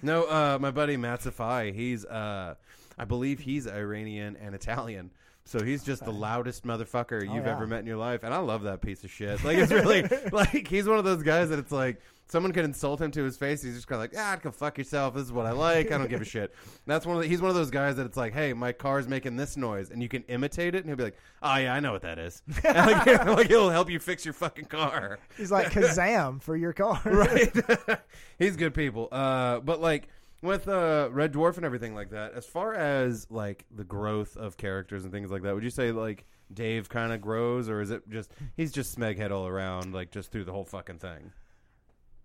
no, 0.02 0.24
uh, 0.24 0.58
my 0.60 0.70
buddy 0.70 0.96
Matt 0.96 1.20
Safai, 1.20 1.74
he's 1.74 2.06
uh, 2.06 2.54
I 2.98 3.04
believe 3.04 3.40
he's 3.40 3.66
Iranian 3.66 4.36
and 4.36 4.54
Italian. 4.54 5.10
So 5.46 5.62
he's 5.62 5.84
just 5.84 6.02
the 6.02 6.12
loudest 6.12 6.64
motherfucker 6.64 7.20
you've 7.22 7.44
yeah. 7.44 7.52
ever 7.52 7.66
met 7.66 7.80
in 7.80 7.86
your 7.86 7.98
life, 7.98 8.22
and 8.22 8.32
I 8.32 8.38
love 8.38 8.62
that 8.62 8.80
piece 8.80 9.04
of 9.04 9.10
shit. 9.10 9.44
Like 9.44 9.58
it's 9.58 9.70
really 9.70 10.08
like 10.32 10.66
he's 10.66 10.88
one 10.88 10.96
of 10.96 11.04
those 11.04 11.22
guys 11.22 11.50
that 11.50 11.58
it's 11.58 11.72
like 11.72 12.00
someone 12.26 12.52
could 12.52 12.64
insult 12.64 13.00
him 13.00 13.10
to 13.12 13.22
his 13.22 13.36
face. 13.36 13.62
He's 13.62 13.74
just 13.74 13.86
kind 13.86 14.02
of 14.02 14.12
like, 14.12 14.20
ah, 14.20 14.38
go 14.40 14.50
fuck 14.50 14.78
yourself. 14.78 15.14
This 15.14 15.24
is 15.24 15.32
what 15.32 15.46
I 15.46 15.52
like. 15.52 15.92
I 15.92 15.98
don't 15.98 16.08
give 16.08 16.20
a 16.20 16.24
shit. 16.24 16.54
That's 16.86 17.06
one 17.06 17.16
of 17.16 17.22
the, 17.22 17.28
he's 17.28 17.40
one 17.40 17.50
of 17.50 17.54
those 17.54 17.70
guys 17.70 17.96
that 17.96 18.06
it's 18.06 18.16
like, 18.16 18.32
hey, 18.32 18.52
my 18.52 18.72
car's 18.72 19.08
making 19.08 19.36
this 19.36 19.56
noise, 19.56 19.90
and 19.90 20.02
you 20.02 20.08
can 20.08 20.22
imitate 20.24 20.74
it, 20.74 20.78
and 20.78 20.86
he'll 20.86 20.96
be 20.96 21.04
like, 21.04 21.18
oh 21.42 21.56
yeah, 21.56 21.74
I 21.74 21.80
know 21.80 21.92
what 21.92 22.02
that 22.02 22.18
is. 22.18 22.42
And, 22.64 22.76
like, 22.86 23.26
like 23.26 23.48
he'll 23.48 23.70
help 23.70 23.90
you 23.90 23.98
fix 23.98 24.24
your 24.24 24.34
fucking 24.34 24.66
car 24.66 25.18
He's 25.36 25.50
like 25.50 25.70
Kazam 25.70 26.40
for 26.42 26.56
your 26.56 26.72
car. 26.72 27.00
right? 27.04 27.52
He's 28.38 28.56
good 28.56 28.74
people. 28.74 29.08
Uh, 29.12 29.60
but 29.60 29.80
like 29.80 30.08
with 30.44 30.68
uh, 30.68 31.08
Red 31.10 31.32
Dwarf 31.32 31.56
and 31.56 31.64
everything 31.64 31.94
like 31.94 32.10
that. 32.10 32.34
As 32.34 32.46
far 32.46 32.74
as 32.74 33.26
like 33.30 33.64
the 33.74 33.84
growth 33.84 34.36
of 34.36 34.56
characters 34.56 35.04
and 35.04 35.12
things 35.12 35.30
like 35.30 35.42
that, 35.42 35.54
would 35.54 35.64
you 35.64 35.70
say 35.70 35.90
like 35.90 36.26
Dave 36.52 36.88
kind 36.88 37.12
of 37.12 37.20
grows, 37.20 37.68
or 37.68 37.80
is 37.80 37.90
it 37.90 38.08
just 38.08 38.30
he's 38.56 38.70
just 38.70 38.96
Smeghead 38.96 39.30
all 39.30 39.46
around, 39.46 39.94
like 39.94 40.10
just 40.10 40.30
through 40.30 40.44
the 40.44 40.52
whole 40.52 40.64
fucking 40.64 40.98
thing? 40.98 41.32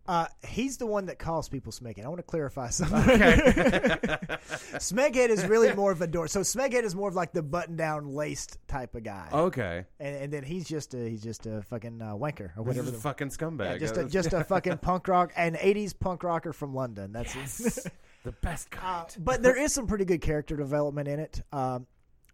Uh, 0.09 0.25
he's 0.47 0.77
the 0.77 0.87
one 0.87 1.05
that 1.05 1.19
calls 1.19 1.47
people 1.49 1.71
Smeghead. 1.71 2.03
I 2.03 2.07
want 2.07 2.17
to 2.17 2.23
clarify 2.23 2.69
something. 2.69 2.97
Okay. 2.97 3.35
Smeghead 4.79 5.29
is 5.29 5.45
really 5.45 5.71
more 5.75 5.91
of 5.91 6.01
a 6.01 6.07
door. 6.07 6.27
So 6.27 6.39
Smeghead 6.39 6.81
is 6.81 6.95
more 6.95 7.09
of 7.09 7.13
like 7.13 7.31
the 7.31 7.43
button-down, 7.43 8.07
laced 8.07 8.57
type 8.67 8.95
of 8.95 9.03
guy, 9.03 9.27
okay. 9.31 9.85
and, 9.99 10.15
and 10.15 10.33
then 10.33 10.41
he's 10.43 10.67
just 10.67 10.95
a 10.95 11.07
he's 11.07 11.21
just 11.21 11.45
a 11.45 11.61
fucking 11.61 12.01
uh, 12.01 12.15
wanker 12.15 12.49
or 12.57 12.63
This 12.63 12.65
whatever. 12.65 12.81
is 12.81 12.87
a 12.87 12.91
the- 12.93 12.97
fucking 12.97 13.29
scumbag. 13.29 13.73
yeah, 13.73 13.77
just 13.77 13.97
a 13.97 14.05
just 14.09 14.33
a 14.33 14.43
fucking 14.43 14.79
punk 14.79 15.07
rock, 15.07 15.31
an 15.35 15.53
'80s 15.53 15.93
punk 15.99 16.23
rocker 16.23 16.53
from 16.53 16.73
London. 16.73 17.11
That's 17.11 17.35
yes. 17.35 17.87
the 18.23 18.31
best 18.31 18.69
Uh, 18.83 19.05
but 19.19 19.43
there 19.43 19.55
is 19.57 19.73
some 19.73 19.85
pretty 19.85 20.05
good 20.05 20.21
character 20.21 20.55
development 20.55 21.07
in 21.07 21.19
it. 21.19 21.43
Um, 21.53 21.85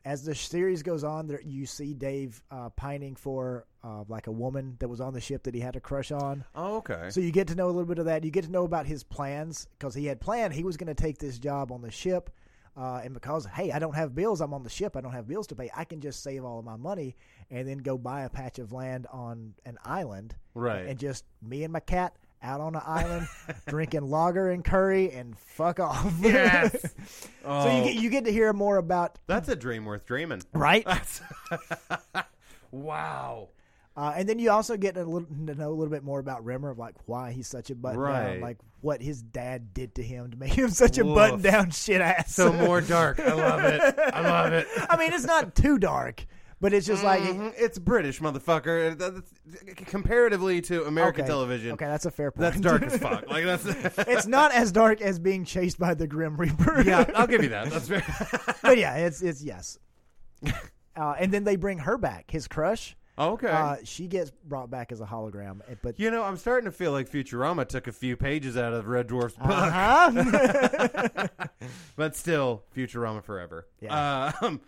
as 0.06 0.24
the 0.24 0.36
series 0.36 0.84
goes 0.84 1.04
on, 1.04 1.28
there, 1.28 1.42
you 1.42 1.66
see 1.66 1.94
Dave 1.96 2.42
uh, 2.52 2.70
pining 2.70 3.16
for 3.16 3.66
uh, 3.84 4.04
like 4.08 4.28
a 4.28 4.32
woman 4.32 4.78
that 4.80 4.88
was 4.88 5.02
on 5.02 5.14
the 5.14 5.20
ship 5.20 5.44
that 5.44 5.56
he 5.56 5.60
had 5.60 5.76
a 5.76 5.80
crush 5.80 6.12
on. 6.12 6.46
oh, 6.54 6.78
okay. 6.78 7.10
So 7.10 7.20
you 7.20 7.32
get 7.32 7.48
to 7.48 7.56
know 7.56 7.66
a 7.66 7.74
little 7.74 7.86
bit 7.86 7.98
of 7.98 8.06
that. 8.06 8.24
You 8.24 8.30
get 8.30 8.46
to 8.46 8.52
know 8.52 8.66
about 8.66 8.86
his 8.86 9.04
plans 9.04 9.68
because 9.78 9.96
he 9.96 10.06
had 10.06 10.22
planned 10.22 10.54
he 10.54 10.64
was 10.64 10.78
going 10.78 10.88
to 10.88 10.94
take 10.94 11.18
this 11.18 11.40
job 11.40 11.72
on 11.72 11.82
the 11.82 11.92
ship. 11.92 12.30
Uh, 12.78 13.02
and 13.04 13.14
because 13.14 13.46
hey, 13.46 13.72
I 13.72 13.80
don't 13.80 13.96
have 13.96 14.14
bills, 14.14 14.42
I'm 14.42 14.54
on 14.54 14.64
the 14.64 14.70
ship. 14.70 14.96
I 14.96 15.02
don't 15.02 15.14
have 15.14 15.28
bills 15.28 15.48
to 15.48 15.56
pay. 15.56 15.72
I 15.76 15.86
can 15.86 16.02
just 16.02 16.22
save 16.22 16.44
all 16.44 16.60
of 16.60 16.66
my 16.66 16.76
money 16.76 17.16
and 17.50 17.68
then 17.68 17.78
go 17.80 17.98
buy 17.98 18.24
a 18.24 18.30
patch 18.30 18.60
of 18.60 18.74
land 18.74 19.08
on 19.12 19.54
an 19.66 19.78
island, 19.84 20.36
Right. 20.54 20.86
And 20.86 21.00
just 21.00 21.26
me 21.42 21.64
and 21.64 21.74
my 21.74 21.80
cat 21.80 22.16
out 22.46 22.62
on 22.62 22.76
an 22.76 22.82
island 22.86 23.28
drinking 23.68 24.10
lager 24.10 24.50
and 24.52 24.64
curry 24.64 25.12
and 25.12 25.38
fuck 25.38 25.80
off. 25.80 26.14
Yes. 26.22 26.72
so 26.82 27.28
Oh, 27.46 27.78
you 27.78 27.84
get 27.84 27.96
you 28.04 28.10
get 28.10 28.26
to 28.26 28.32
hear 28.32 28.54
more 28.54 28.78
about 28.78 29.18
that's 29.28 29.50
a 29.50 29.56
dream 29.56 29.84
worth 29.86 30.06
dreaming. 30.06 30.42
right, 30.54 30.86
wow. 32.72 33.50
uh, 33.98 34.14
and 34.16 34.28
then 34.28 34.40
you 34.40 34.52
also 34.52 34.78
get 34.78 34.98
a 34.98 35.04
little, 35.04 35.28
to 35.48 35.56
know 35.56 35.70
a 35.70 35.76
little 35.76 35.92
bit 35.92 36.04
more 36.04 36.20
about 36.20 36.44
Rimmer, 36.44 36.72
of 36.72 36.78
like 36.78 36.96
why 37.06 37.32
he's 37.32 37.48
such 37.48 37.70
a 37.70 37.76
button 37.76 38.00
Right. 38.00 38.34
down, 38.34 38.42
like 38.42 38.58
what 38.82 39.02
his 39.02 39.22
dad 39.22 39.74
did 39.74 39.96
to 39.96 40.04
him 40.04 40.32
to 40.32 40.38
make 40.38 40.54
him 40.54 40.70
such 40.70 40.98
a 40.98 41.06
Woof. 41.06 41.16
button 41.16 41.42
down 41.42 41.72
shit 41.72 42.02
ass. 42.02 42.34
So 42.36 42.52
more 42.52 42.82
dark. 42.82 43.20
I 43.20 43.34
love 43.34 43.64
it. 43.64 43.82
I 44.14 44.22
love 44.22 44.54
it. 44.54 44.68
I 44.90 44.98
mean, 44.98 45.14
it's 45.14 45.26
not 45.26 45.56
too 45.56 45.78
dark, 45.80 46.26
but 46.62 46.74
it's 46.74 46.88
just 46.88 47.04
like 47.04 47.22
Mhm. 47.22 47.54
it's 47.58 47.78
British, 47.80 48.20
motherfucker. 48.20 48.98
That's- 48.98 49.76
Comparatively 49.86 50.62
to 50.64 50.86
American 50.86 51.22
okay, 51.22 51.30
television, 51.30 51.72
Okay, 51.74 51.86
that's 51.86 52.06
a 52.06 52.12
fair 52.12 52.32
point. 52.32 52.42
that's 52.42 52.60
dark 52.60 52.82
as 52.84 52.98
fuck. 53.02 53.30
Like 53.30 53.46
that's. 53.46 53.66
it's 54.08 54.28
not 54.28 54.52
as 54.54 54.72
dark 54.72 55.02
as 55.02 55.20
being 55.20 55.46
chased 55.46 55.78
by 55.80 55.94
the 55.94 56.08
Grim 56.08 56.38
Reaper. 56.38 56.82
yeah, 56.86 57.06
I'll 57.16 57.28
give 57.28 57.44
you 57.44 57.50
that. 57.58 57.70
That's 57.70 57.88
fair. 57.88 58.04
but 58.62 58.78
yeah, 58.78 58.96
it's 58.98 59.22
it's 59.22 59.44
yes. 59.44 59.78
Uh, 60.96 61.14
and 61.20 61.32
then 61.32 61.44
they 61.44 61.56
bring 61.58 61.80
her 61.80 61.98
back, 61.98 62.32
his 62.32 62.48
crush. 62.48 62.96
okay. 63.20 63.48
Uh, 63.48 63.76
she 63.84 64.08
gets 64.08 64.32
brought 64.32 64.70
back 64.70 64.92
as 64.92 65.02
a 65.02 65.06
hologram, 65.06 65.60
eh, 65.70 65.76
but 65.82 66.00
you 66.00 66.10
know, 66.12 66.24
I'm 66.24 66.38
starting 66.38 66.66
to 66.66 66.72
feel 66.72 66.92
like 66.92 67.10
Futurama 67.10 67.68
took 67.68 67.88
a 67.88 67.92
few 67.92 68.16
pages 68.18 68.56
out 68.58 68.74
of 68.74 68.88
Red 68.88 69.08
Dwarf's 69.08 69.36
book, 69.36 69.48
uh-huh. 69.50 71.28
but 71.96 72.16
still, 72.16 72.64
Futurama 72.76 73.24
forever. 73.24 73.68
Yeah. 73.82 74.32
Um, 74.42 74.62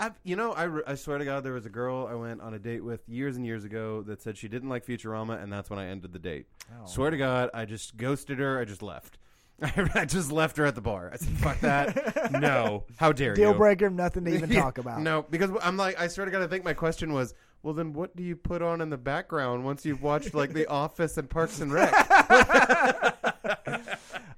I, 0.00 0.10
you 0.24 0.34
know, 0.34 0.52
I, 0.52 0.62
re- 0.64 0.82
I 0.86 0.94
swear 0.94 1.18
to 1.18 1.24
God, 1.24 1.44
there 1.44 1.52
was 1.52 1.66
a 1.66 1.70
girl 1.70 2.08
I 2.10 2.14
went 2.14 2.40
on 2.40 2.54
a 2.54 2.58
date 2.58 2.82
with 2.82 3.06
years 3.06 3.36
and 3.36 3.44
years 3.44 3.64
ago 3.64 4.02
that 4.02 4.22
said 4.22 4.38
she 4.38 4.48
didn't 4.48 4.70
like 4.70 4.86
Futurama, 4.86 5.40
and 5.42 5.52
that's 5.52 5.68
when 5.68 5.78
I 5.78 5.88
ended 5.88 6.12
the 6.12 6.18
date. 6.18 6.46
Oh. 6.72 6.86
Swear 6.86 7.10
to 7.10 7.16
God, 7.18 7.50
I 7.52 7.66
just 7.66 7.96
ghosted 7.96 8.38
her. 8.38 8.58
I 8.58 8.64
just 8.64 8.82
left. 8.82 9.18
I 9.94 10.06
just 10.06 10.32
left 10.32 10.56
her 10.56 10.64
at 10.64 10.74
the 10.74 10.80
bar. 10.80 11.10
I 11.12 11.16
said, 11.18 11.36
"Fuck 11.36 11.60
that! 11.60 12.32
no, 12.32 12.84
how 12.96 13.12
dare 13.12 13.34
deal 13.34 13.52
you?" 13.52 13.58
breaker, 13.58 13.90
nothing 13.90 14.24
to 14.24 14.34
even 14.34 14.48
talk 14.48 14.78
about. 14.78 15.02
No, 15.02 15.26
because 15.28 15.50
I'm 15.62 15.76
like, 15.76 16.00
I 16.00 16.08
swear 16.08 16.24
to 16.24 16.32
God, 16.32 16.40
I 16.40 16.46
think 16.46 16.64
my 16.64 16.72
question 16.72 17.12
was, 17.12 17.34
well, 17.62 17.74
then 17.74 17.92
what 17.92 18.16
do 18.16 18.22
you 18.22 18.36
put 18.36 18.62
on 18.62 18.80
in 18.80 18.88
the 18.88 18.96
background 18.96 19.66
once 19.66 19.84
you've 19.84 20.02
watched 20.02 20.32
like 20.32 20.54
The 20.54 20.66
Office 20.70 21.18
and 21.18 21.28
Parks 21.28 21.60
and 21.60 21.70
Rec? 21.70 21.92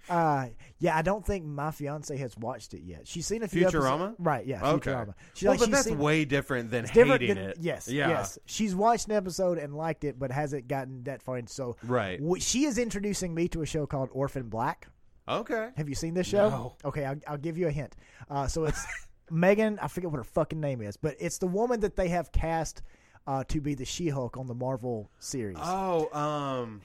Uh, 0.08 0.46
yeah, 0.82 0.96
I 0.96 1.02
don't 1.02 1.24
think 1.24 1.44
my 1.44 1.70
fiance 1.70 2.14
has 2.16 2.36
watched 2.36 2.74
it 2.74 2.82
yet. 2.82 3.06
She's 3.06 3.24
seen 3.26 3.42
a 3.44 3.48
few 3.48 3.64
Futurama? 3.66 3.94
episodes- 4.08 4.16
right? 4.18 4.44
Yeah, 4.44 4.68
Okay. 4.72 4.90
Futurama. 4.90 5.14
She, 5.34 5.46
well, 5.46 5.52
like, 5.54 5.60
but 5.60 5.64
she's 5.66 5.72
that's 5.74 5.86
seen, 5.86 5.98
way 5.98 6.24
different 6.24 6.70
than 6.72 6.84
it's 6.84 6.92
different 6.92 7.20
hating 7.22 7.36
than- 7.36 7.50
it. 7.50 7.58
Yes, 7.60 7.88
yeah, 7.88 8.08
yes. 8.08 8.38
She's 8.46 8.74
watched 8.74 9.06
an 9.06 9.12
episode 9.14 9.58
and 9.58 9.74
liked 9.76 10.02
it, 10.04 10.18
but 10.18 10.32
hasn't 10.32 10.66
gotten 10.66 11.04
that 11.04 11.22
far. 11.22 11.38
in. 11.38 11.46
So 11.46 11.76
right. 11.84 12.18
w- 12.18 12.40
she 12.40 12.64
is 12.64 12.78
introducing 12.78 13.32
me 13.32 13.46
to 13.48 13.62
a 13.62 13.66
show 13.66 13.86
called 13.86 14.08
Orphan 14.12 14.48
Black. 14.48 14.88
Okay. 15.28 15.70
Have 15.76 15.88
you 15.88 15.94
seen 15.94 16.14
this 16.14 16.26
show? 16.26 16.50
No. 16.50 16.76
Okay, 16.84 17.04
I'll, 17.04 17.16
I'll 17.28 17.38
give 17.38 17.56
you 17.56 17.68
a 17.68 17.70
hint. 17.70 17.94
Uh, 18.28 18.48
so 18.48 18.64
it's 18.64 18.84
Megan. 19.30 19.78
I 19.80 19.86
forget 19.86 20.10
what 20.10 20.16
her 20.16 20.24
fucking 20.24 20.60
name 20.60 20.82
is, 20.82 20.96
but 20.96 21.14
it's 21.20 21.38
the 21.38 21.46
woman 21.46 21.78
that 21.80 21.94
they 21.94 22.08
have 22.08 22.32
cast 22.32 22.82
uh, 23.28 23.44
to 23.44 23.60
be 23.60 23.74
the 23.76 23.84
She-Hulk 23.84 24.36
on 24.36 24.48
the 24.48 24.54
Marvel 24.54 25.08
series. 25.20 25.56
Oh, 25.60 26.12
um, 26.12 26.80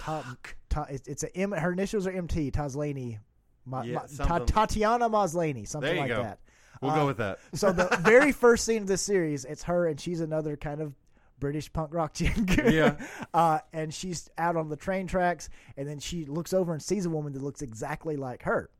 Ta- 0.00 0.36
Ta- 0.68 0.86
it's, 0.90 1.08
it's 1.08 1.22
a 1.24 1.36
M. 1.36 1.52
Her 1.52 1.72
initials 1.72 2.06
are 2.06 2.10
MT. 2.12 2.50
Taslani. 2.50 3.18
Ma- 3.64 3.82
Yeah, 3.82 3.94
Ma- 4.18 4.24
Ta- 4.24 4.38
Tatiana 4.40 5.08
Maslany, 5.10 5.66
something 5.66 5.86
There 5.86 5.94
you 5.94 6.00
like 6.00 6.08
go. 6.10 6.22
that. 6.22 6.38
we'll 6.80 6.90
Uh, 6.92 6.96
go 6.96 7.06
with 7.06 7.16
that. 7.18 7.38
So 7.54 7.72
the 7.72 7.84
very 8.02 8.32
first 8.32 8.64
scene 8.64 8.82
of 8.82 8.88
this 8.88 9.02
series, 9.02 9.44
it's 9.44 9.64
her 9.64 9.86
and 9.86 10.00
she's 10.00 10.20
another 10.20 10.56
kind 10.56 10.80
of 10.80 10.94
British 11.38 11.72
punk 11.72 11.92
rock 11.94 12.14
chick. 12.14 12.32
Yeah. 12.64 12.96
Uh, 13.34 13.58
and 13.72 13.92
she's 13.92 14.28
out 14.38 14.56
on 14.56 14.68
the 14.70 14.76
train 14.76 15.06
tracks, 15.06 15.48
and 15.76 15.86
then 15.88 15.98
she 16.00 16.24
looks 16.24 16.52
over 16.52 16.72
and 16.72 16.82
sees 16.82 17.04
a 17.06 17.10
woman 17.10 17.32
that 17.34 17.42
looks 17.42 17.62
exactly 17.62 18.16
like 18.16 18.42
her. 18.44 18.70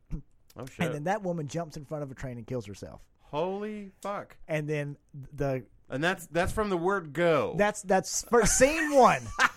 Oh 0.57 0.66
shit! 0.66 0.87
And 0.87 0.95
then 0.95 1.05
that 1.05 1.23
woman 1.23 1.47
jumps 1.47 1.77
in 1.77 1.85
front 1.85 2.03
of 2.03 2.11
a 2.11 2.14
train 2.14 2.37
and 2.37 2.47
kills 2.47 2.66
herself. 2.66 3.01
Holy 3.21 3.93
fuck! 4.03 4.37
And 4.49 4.66
then 4.69 4.97
the 5.35 5.62
And 5.89 6.03
that's 6.03 6.27
that's 6.27 6.51
from 6.51 6.69
the 6.71 6.77
word 6.77 7.12
go. 7.12 7.55
that's 7.57 7.83
that's 7.83 8.23
for 8.25 8.45
scene 8.47 8.93
one. 8.95 9.21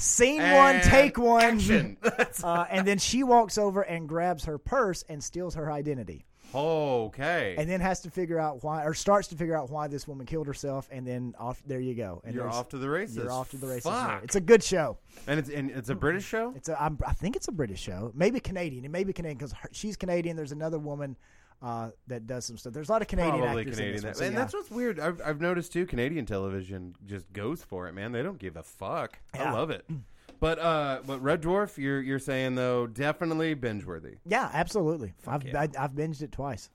Scene 0.00 0.42
one, 0.42 0.80
take 0.80 1.18
one. 1.18 1.60
Uh, 2.42 2.64
and 2.70 2.86
then 2.86 2.98
she 2.98 3.22
walks 3.22 3.58
over 3.58 3.82
and 3.82 4.08
grabs 4.08 4.44
her 4.44 4.56
purse 4.56 5.04
and 5.08 5.22
steals 5.22 5.54
her 5.54 5.70
identity. 5.70 6.24
okay. 6.54 7.54
and 7.58 7.68
then 7.68 7.80
has 7.80 8.00
to 8.00 8.10
figure 8.10 8.38
out 8.38 8.64
why, 8.64 8.84
or 8.84 8.94
starts 8.94 9.28
to 9.28 9.36
figure 9.36 9.56
out 9.56 9.70
why 9.70 9.88
this 9.88 10.08
woman 10.08 10.26
killed 10.26 10.46
herself, 10.46 10.88
and 10.90 11.06
then 11.06 11.34
off 11.38 11.62
there 11.66 11.80
you 11.80 11.94
go. 11.94 12.22
And 12.24 12.34
you're 12.34 12.48
off 12.48 12.70
to 12.70 12.78
the 12.78 12.88
races. 12.88 13.16
You're 13.16 13.30
off 13.30 13.50
to 13.50 13.56
the 13.56 13.66
races. 13.66 13.84
Fuck. 13.84 14.08
there. 14.08 14.20
It's 14.24 14.36
a 14.36 14.40
good 14.40 14.62
show. 14.62 14.98
and 15.26 15.38
it's 15.38 15.48
and 15.48 15.70
it's 15.70 15.90
a 15.90 15.94
British 15.94 16.24
show. 16.24 16.52
It's 16.56 16.68
a, 16.68 16.82
I'm, 16.82 16.98
I 17.06 17.12
think 17.12 17.36
it's 17.36 17.48
a 17.48 17.52
British 17.52 17.80
show, 17.80 18.10
maybe 18.14 18.40
Canadian. 18.40 18.84
It 18.84 18.90
may 18.90 19.04
be 19.04 19.12
Canadian 19.12 19.38
because 19.38 19.54
she's 19.72 19.96
Canadian. 19.96 20.36
There's 20.36 20.52
another 20.52 20.78
woman 20.78 21.16
uh, 21.62 21.90
that 22.06 22.26
does 22.26 22.44
some 22.46 22.56
stuff. 22.56 22.72
There's 22.72 22.88
a 22.88 22.92
lot 22.92 23.02
of 23.02 23.08
Canadian 23.08 23.40
Probably 23.40 23.62
actors 23.62 23.76
Canadian. 23.76 23.96
in 23.98 24.02
this 24.02 24.20
and 24.20 24.26
one, 24.26 24.32
so 24.32 24.32
yeah. 24.32 24.38
that's 24.38 24.54
what's 24.54 24.70
weird. 24.70 25.00
I've, 25.00 25.20
I've 25.24 25.40
noticed 25.40 25.72
too. 25.72 25.86
Canadian 25.86 26.26
television 26.26 26.94
just 27.06 27.30
goes 27.32 27.62
for 27.62 27.86
it, 27.88 27.92
man. 27.92 28.12
They 28.12 28.22
don't 28.22 28.38
give 28.38 28.56
a 28.56 28.62
fuck. 28.62 29.18
I 29.34 29.50
love 29.52 29.70
it. 29.70 29.84
But 30.38 30.58
uh, 30.58 31.00
but 31.06 31.20
Red 31.20 31.42
Dwarf, 31.42 31.76
you're 31.76 32.00
you're 32.00 32.18
saying 32.18 32.54
though, 32.54 32.86
definitely 32.86 33.52
binge 33.52 33.84
worthy. 33.84 34.14
yeah, 34.24 34.48
absolutely. 34.54 35.12
I've 35.26 35.44
yeah. 35.44 35.60
I, 35.60 35.68
I've 35.78 35.90
binged 35.90 36.22
it 36.22 36.32
twice. 36.32 36.70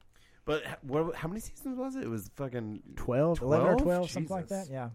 But 0.46 0.62
what? 0.84 1.16
How 1.16 1.28
many 1.28 1.40
seasons 1.40 1.76
was 1.76 1.96
it? 1.96 2.04
It 2.04 2.10
was 2.10 2.30
fucking 2.36 2.84
12, 2.96 3.42
11 3.42 3.66
or 3.66 3.70
12? 3.72 3.82
12, 3.82 4.12
something 4.12 4.36
like 4.36 4.50
that. 4.50 4.68
Yeah. 4.72 4.90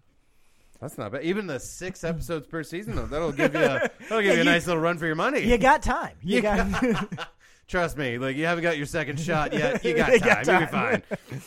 That's 0.81 0.97
not 0.97 1.11
bad. 1.11 1.25
Even 1.25 1.49
the 1.49 1.59
six 1.59 2.05
episodes 2.05 2.47
per 2.47 2.63
season, 2.63 2.95
though, 2.95 3.07
that'll 3.07 3.33
give 3.33 3.55
you 3.55 3.61
a, 3.61 3.91
that'll 4.03 4.23
give 4.23 4.27
you 4.27 4.33
a 4.35 4.37
you- 4.37 4.45
nice 4.45 4.69
little 4.69 4.81
run 4.81 4.99
for 4.99 5.07
your 5.07 5.17
money. 5.17 5.41
You 5.41 5.59
got 5.59 5.83
time. 5.83 6.15
You 6.23 6.37
You 6.37 6.43
got. 6.43 7.29
Trust 7.71 7.97
me, 7.97 8.19
like 8.19 8.37
you 8.37 8.47
haven't 8.47 8.63
got 8.65 8.77
your 8.77 8.87
second 8.87 9.21
shot 9.21 9.53
yet. 9.53 9.85
You 9.85 9.95
got 9.97 10.09
time. 10.09 10.19
got 10.19 10.47
You'll 10.49 10.59
be 10.59 10.67
fine. 10.67 11.03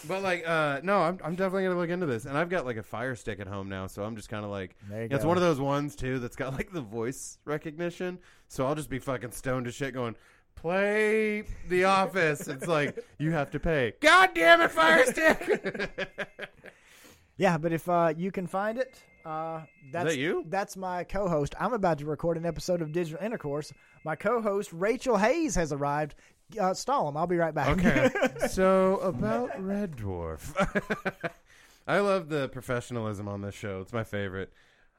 But 0.08 0.24
like, 0.24 0.48
uh, 0.48 0.80
no, 0.82 1.00
I'm, 1.00 1.20
I'm 1.22 1.36
definitely 1.36 1.64
gonna 1.66 1.78
look 1.78 1.90
into 1.90 2.06
this. 2.06 2.24
And 2.24 2.38
I've 2.38 2.48
got 2.48 2.66
like 2.66 2.78
a 2.78 2.84
Fire 2.84 3.14
Stick 3.14 3.42
at 3.42 3.48
home 3.48 3.68
now, 3.68 3.88
so 3.88 4.06
I'm 4.06 4.16
just 4.16 4.30
kind 4.30 4.46
of 4.46 4.50
like, 4.50 4.74
There 4.90 5.02
you 5.02 5.10
it's 5.12 5.24
go. 5.24 5.28
one 5.28 5.36
of 5.36 5.44
those 5.44 5.60
ones 5.60 5.98
too 5.98 6.20
that's 6.20 6.38
got 6.38 6.54
like 6.54 6.72
the 6.72 6.80
voice 6.80 7.40
recognition. 7.44 8.20
So 8.48 8.66
I'll 8.66 8.74
just 8.74 8.90
be 8.90 9.00
fucking 9.00 9.32
stoned 9.32 9.66
to 9.66 9.72
shit, 9.74 9.94
going, 9.94 10.16
play 10.56 11.44
The 11.68 11.84
Office. 11.84 12.48
it's 12.48 12.68
like 12.68 12.98
you 13.20 13.32
have 13.32 13.52
to 13.52 13.60
pay. 13.60 13.92
God 14.00 14.30
damn 14.34 14.62
it, 14.62 14.72
Fire 14.72 15.06
Stick. 15.12 16.00
Yeah, 17.36 17.58
but 17.58 17.74
if 17.74 17.90
uh, 17.90 18.14
you 18.16 18.32
can 18.32 18.48
find 18.48 18.78
it, 18.78 19.02
uh, 19.26 19.62
that's 19.92 20.12
that 20.12 20.18
you? 20.18 20.46
That's 20.48 20.78
my 20.78 21.04
co-host. 21.04 21.56
I'm 21.60 21.74
about 21.74 21.98
to 22.00 22.06
record 22.06 22.38
an 22.38 22.46
episode 22.46 22.82
of 22.82 22.92
Digital 22.92 23.24
Intercourse. 23.26 23.74
My 24.04 24.16
co-host 24.16 24.72
Rachel 24.74 25.18
Hayes 25.18 25.56
has 25.56 25.72
arrived. 25.72 26.16
Uh, 26.60 26.74
stall 26.74 27.08
him. 27.08 27.18
I'll 27.18 27.28
be 27.28 27.38
right 27.38 27.54
back. 27.54 27.70
Okay. 27.70 28.10
so 28.50 28.98
about 28.98 29.62
Red 29.62 29.96
Dwarf. 29.96 30.54
I 31.88 32.00
love 32.00 32.30
the 32.30 32.50
professionalism 32.50 33.28
on 33.28 33.42
this 33.42 33.56
show. 33.56 33.82
It's 33.82 33.94
my 33.94 34.04
favorite. 34.04 34.52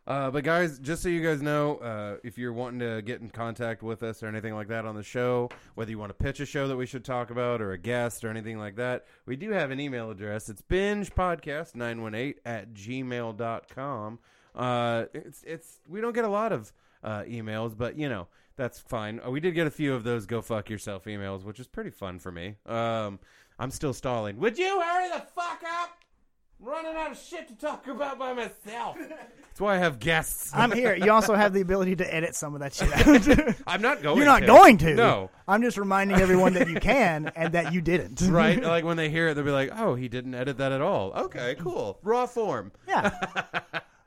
Uh, 0.07 0.31
but 0.31 0.45
guys, 0.45 0.79
just 0.81 1.03
so 1.03 1.09
you 1.09 1.23
guys 1.23 1.41
know, 1.41 1.77
uh, 1.77 2.17
if 2.23 2.37
you're 2.37 2.53
wanting 2.53 2.81
to 2.81 3.01
get 3.01 3.23
in 3.23 3.31
contact 3.31 3.83
with 3.83 4.03
us 4.03 4.23
or 4.23 4.27
anything 4.27 4.55
like 4.55 4.69
that 4.69 4.85
on 4.85 4.95
the 4.95 5.03
show, 5.03 5.49
whether 5.77 5.91
you 5.91 5.99
want 5.99 6.11
to 6.11 6.15
pitch 6.15 6.41
a 6.41 6.47
show 6.47 6.69
that 6.69 6.77
we 6.77 6.85
should 6.85 7.05
talk 7.05 7.31
about 7.31 7.63
or 7.63 7.73
a 7.73 7.79
guest 7.79 8.23
or 8.23 8.29
anything 8.29 8.59
like 8.59 8.77
that, 8.77 9.07
we 9.25 9.35
do 9.35 9.51
have 9.51 9.71
an 9.71 9.81
email 9.81 10.11
address. 10.11 10.51
It's 10.51 10.61
bingepodcast918 10.61 12.35
at 12.45 12.75
gmail.com. 12.75 14.19
Uh, 14.55 15.05
it's, 15.15 15.43
it's, 15.45 15.81
we 15.89 16.03
don't 16.03 16.15
get 16.15 16.27
a 16.27 16.29
lot 16.29 16.53
of 16.53 16.71
uh, 17.03 17.23
emails, 17.23 17.77
but 17.77 17.97
you 17.99 18.09
know 18.09 18.29
that's 18.57 18.79
fine. 18.81 19.21
Uh, 19.25 19.31
we 19.31 19.41
did 19.41 19.55
get 19.55 19.67
a 19.67 19.71
few 19.71 19.95
of 19.95 20.05
those 20.05 20.27
"go 20.27 20.43
fuck 20.43 20.71
yourself" 20.71 21.05
emails, 21.05 21.45
which 21.45 21.61
is 21.61 21.67
pretty 21.67 21.91
fun 21.91 22.19
for 22.19 22.33
me. 22.33 22.57
Um, 22.67 23.19
I'm 23.59 23.71
still 23.71 23.93
stalling. 23.93 24.39
Would 24.39 24.59
you 24.59 24.81
hurry 24.81 25.09
the 25.09 25.21
fuck 25.35 25.63
up? 25.83 25.91
Running 26.61 26.95
out 26.97 27.11
of 27.11 27.19
shit 27.19 27.49
to 27.49 27.55
talk 27.57 27.87
about 27.89 28.19
by 28.19 28.33
myself. 28.33 28.97
That's 29.55 29.61
why 29.61 29.75
I 29.75 29.79
have 29.79 29.99
guests. 29.99 30.51
I'm 30.55 30.73
here. 30.73 30.95
You 30.95 31.13
also 31.13 31.35
have 31.35 31.53
the 31.53 31.61
ability 31.61 31.97
to 31.97 32.15
edit 32.15 32.35
some 32.35 32.55
of 32.55 32.61
that 32.61 32.73
shit 32.75 32.91
out. 32.93 33.57
I'm 33.67 33.83
not 33.83 34.03
going. 34.03 34.17
You're 34.17 34.27
not 34.27 34.41
to. 34.41 34.47
going 34.47 34.79
to. 34.79 34.95
No. 34.95 35.31
I'm 35.47 35.63
just 35.63 35.77
reminding 35.77 36.17
everyone 36.19 36.55
that 36.55 36.69
you 36.69 36.77
can 36.77 37.31
and 37.37 37.53
that 37.53 37.73
you 37.73 37.81
didn't. 37.81 38.23
Right? 38.35 38.63
like 38.63 38.85
when 38.85 38.97
they 38.97 39.11
hear 39.11 39.29
it, 39.29 39.35
they'll 39.35 39.45
be 39.45 39.51
like, 39.51 39.71
"Oh, 39.77 39.95
he 39.95 40.09
didn't 40.09 40.35
edit 40.35 40.59
that 40.59 40.73
at 40.73 40.81
all." 40.81 41.13
Okay, 41.13 41.55
cool. 41.59 41.99
Raw 42.03 42.27
form. 42.27 42.73
Yeah. 42.89 43.11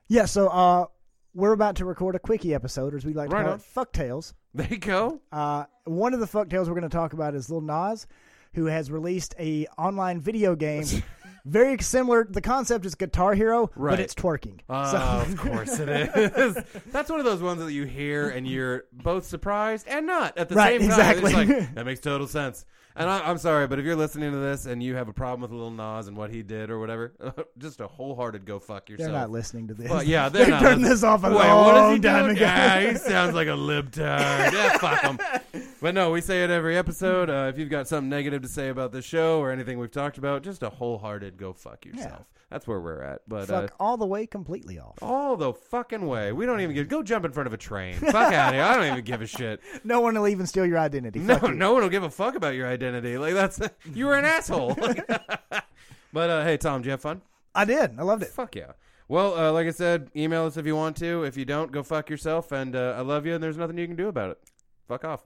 yeah. 0.08 0.26
So 0.26 0.48
uh, 0.48 0.86
we're 1.34 1.54
about 1.54 1.76
to 1.78 1.86
record 1.86 2.16
a 2.16 2.20
quickie 2.20 2.54
episode, 2.54 2.94
or 2.94 2.98
as 2.98 3.06
we 3.06 3.14
like 3.14 3.30
to 3.30 3.36
Right 3.36 3.44
call 3.44 3.54
on. 3.54 3.60
it, 3.60 3.64
fuck 3.64 3.92
tales. 3.94 4.34
There 4.54 4.68
you 4.70 4.78
go. 4.78 5.22
Uh, 5.32 5.66
one 5.86 6.14
of 6.14 6.20
the 6.20 6.28
fuck 6.28 6.50
tales 6.50 6.68
we're 6.68 6.76
going 6.76 6.90
to 6.90 6.96
talk 6.96 7.14
about 7.14 7.36
is 7.36 7.50
Lil 7.50 7.62
Nas, 7.62 8.08
who 8.54 8.66
has 8.66 8.90
released 8.90 9.36
a 9.40 9.68
online 9.78 10.20
video 10.20 10.56
game. 10.56 10.84
Very 11.46 11.78
similar. 11.80 12.28
The 12.30 12.42
concept 12.42 12.86
is 12.86 12.96
Guitar 12.96 13.34
Hero, 13.34 13.72
Right. 13.76 13.92
but 13.92 14.00
it's 14.02 14.14
twerking. 14.14 14.60
Oh, 14.68 14.92
so, 14.92 14.98
of 14.98 15.38
course 15.40 15.80
it 15.80 15.88
is. 15.88 16.58
That's 16.92 17.10
one 17.10 17.20
of 17.20 17.26
those 17.26 17.42
ones 17.42 17.62
that 17.62 17.72
you 17.72 17.86
hear 17.86 18.30
and 18.30 18.46
you're 18.46 18.84
both 18.92 19.26
surprised 19.26 19.88
and 19.88 20.06
not 20.08 20.38
at 20.38 20.50
the 20.50 20.56
Right, 20.56 20.82
same 20.82 20.90
time. 20.90 21.00
exactly. 21.00 21.34
It's 21.34 21.50
like 21.62 21.74
that 21.76 21.86
makes 21.86 22.02
total 22.02 22.28
sense. 22.28 22.66
And 23.00 23.10
I, 23.10 23.20
I'm 23.30 23.38
sorry, 23.38 23.68
but 23.68 23.78
if 23.78 23.86
you're 23.86 23.96
listening 23.96 24.32
to 24.32 24.38
this 24.40 24.66
and 24.66 24.82
you 24.82 24.96
have 24.96 25.08
a 25.08 25.14
problem 25.14 25.42
with 25.42 25.52
Lil 25.52 25.70
Nas 25.70 26.08
and 26.08 26.18
what 26.18 26.32
he 26.32 26.42
did 26.42 26.72
or 26.72 26.80
whatever, 26.80 27.14
just 27.60 27.80
a 27.80 27.88
wholehearted 27.88 28.44
go 28.44 28.60
fuck 28.60 28.90
yourself. 28.90 29.12
they're 29.12 29.20
not 29.20 29.30
listening 29.30 29.68
to 29.68 29.76
this. 29.76 29.90
Well, 29.90 30.02
yeah, 30.02 30.30
they're 30.30 30.46
they 30.46 30.60
turned 30.60 30.84
this 30.84 31.04
off 31.04 31.24
a 31.24 31.30
Wait, 31.30 31.36
long 31.36 31.66
what 31.66 31.76
is 31.92 31.96
he 31.98 32.00
time 32.02 32.24
doing? 32.26 32.38
ago. 32.38 32.46
Yeah, 32.46 32.92
he 32.92 32.98
sounds 32.98 33.36
like 33.36 33.48
a 33.48 33.52
libtard. 33.52 34.52
yeah, 34.52 34.78
fuck 34.78 35.02
him. 35.02 35.20
But 35.80 35.94
no, 35.94 36.10
we 36.10 36.22
say 36.22 36.44
it 36.44 36.50
every 36.50 36.76
episode. 36.76 37.30
Uh, 37.30 37.52
if 37.54 37.60
you've 37.60 37.70
got 37.70 37.88
something 37.88 38.10
negative 38.10 38.42
to 38.42 38.48
say 38.48 38.70
about 38.70 38.92
the 38.92 39.02
show 39.04 39.40
or 39.40 39.52
anything 39.52 39.78
we've 39.78 39.92
talked 39.92 40.18
about, 40.18 40.42
just 40.42 40.64
a 40.64 40.70
wholehearted 40.70 41.38
go 41.38 41.54
fuck 41.54 41.86
yourself. 41.86 42.26
That's 42.50 42.66
where 42.66 42.80
we're 42.80 43.02
at. 43.02 43.22
But 43.28 43.50
uh, 43.50 43.62
Fuck 43.64 43.74
all 43.80 43.98
the 43.98 44.06
way 44.06 44.26
completely 44.26 44.80
off. 44.80 44.98
all 45.02 45.36
the 45.36 45.54
fucking 45.54 46.08
way. 46.08 46.32
We 46.32 46.46
don't 46.46 46.62
even 46.62 46.74
give. 46.76 46.88
Go 46.88 47.04
jump 47.04 47.26
in 47.26 47.32
front 47.34 47.48
of 47.48 47.54
a 47.54 47.58
train. 47.58 47.96
Fuck 47.96 48.34
out 48.34 48.50
of 48.50 48.54
here. 48.54 48.64
I 48.64 48.76
don't 48.76 48.86
even 48.86 49.04
give 49.04 49.22
a 49.22 49.28
shit. 49.28 49.60
No 49.84 50.00
one 50.02 50.16
will 50.18 50.28
even 50.30 50.46
steal 50.48 50.66
your 50.66 50.80
identity. 50.80 51.20
No, 51.20 51.38
Fuck 51.38 51.50
you. 51.50 51.56
no 51.56 51.74
one 51.74 51.82
will 51.84 51.90
give 51.90 52.04
a 52.04 52.10
fuck 52.10 52.36
about 52.36 52.56
your 52.56 52.68
identity. 52.68 53.18
Like 53.18 53.34
that's 53.34 53.60
you 53.94 54.06
were 54.06 54.16
an 54.16 54.24
asshole. 54.26 54.76
but 56.14 56.30
uh, 56.30 56.44
hey, 56.44 56.58
Tom, 56.58 56.82
did 56.82 56.86
you 56.88 56.92
have 56.92 57.02
fun? 57.02 57.22
I 57.54 57.66
did. 57.66 58.00
I 58.00 58.04
loved 58.04 58.24
it. 58.24 58.30
Fuck 58.30 58.56
yeah. 58.56 58.72
Well, 59.10 59.38
uh, 59.38 59.52
like 59.52 59.68
I 59.68 59.72
said, 59.72 60.10
email 60.16 60.46
us 60.46 60.58
if 60.58 60.66
you 60.66 60.76
want 60.76 60.98
to. 60.98 61.24
If 61.24 61.38
you 61.38 61.46
don't, 61.46 61.72
go 61.72 61.84
fuck 61.84 62.10
yourself. 62.10 62.52
And 62.52 62.76
uh, 62.76 62.96
I 62.98 63.02
love 63.02 63.26
you, 63.26 63.34
and 63.36 63.44
there's 63.44 63.58
nothing 63.58 63.78
you 63.78 63.88
can 63.88 63.96
do 63.96 64.08
about 64.10 64.32
it. 64.32 64.40
Fuck 64.88 65.06
off. 65.06 65.26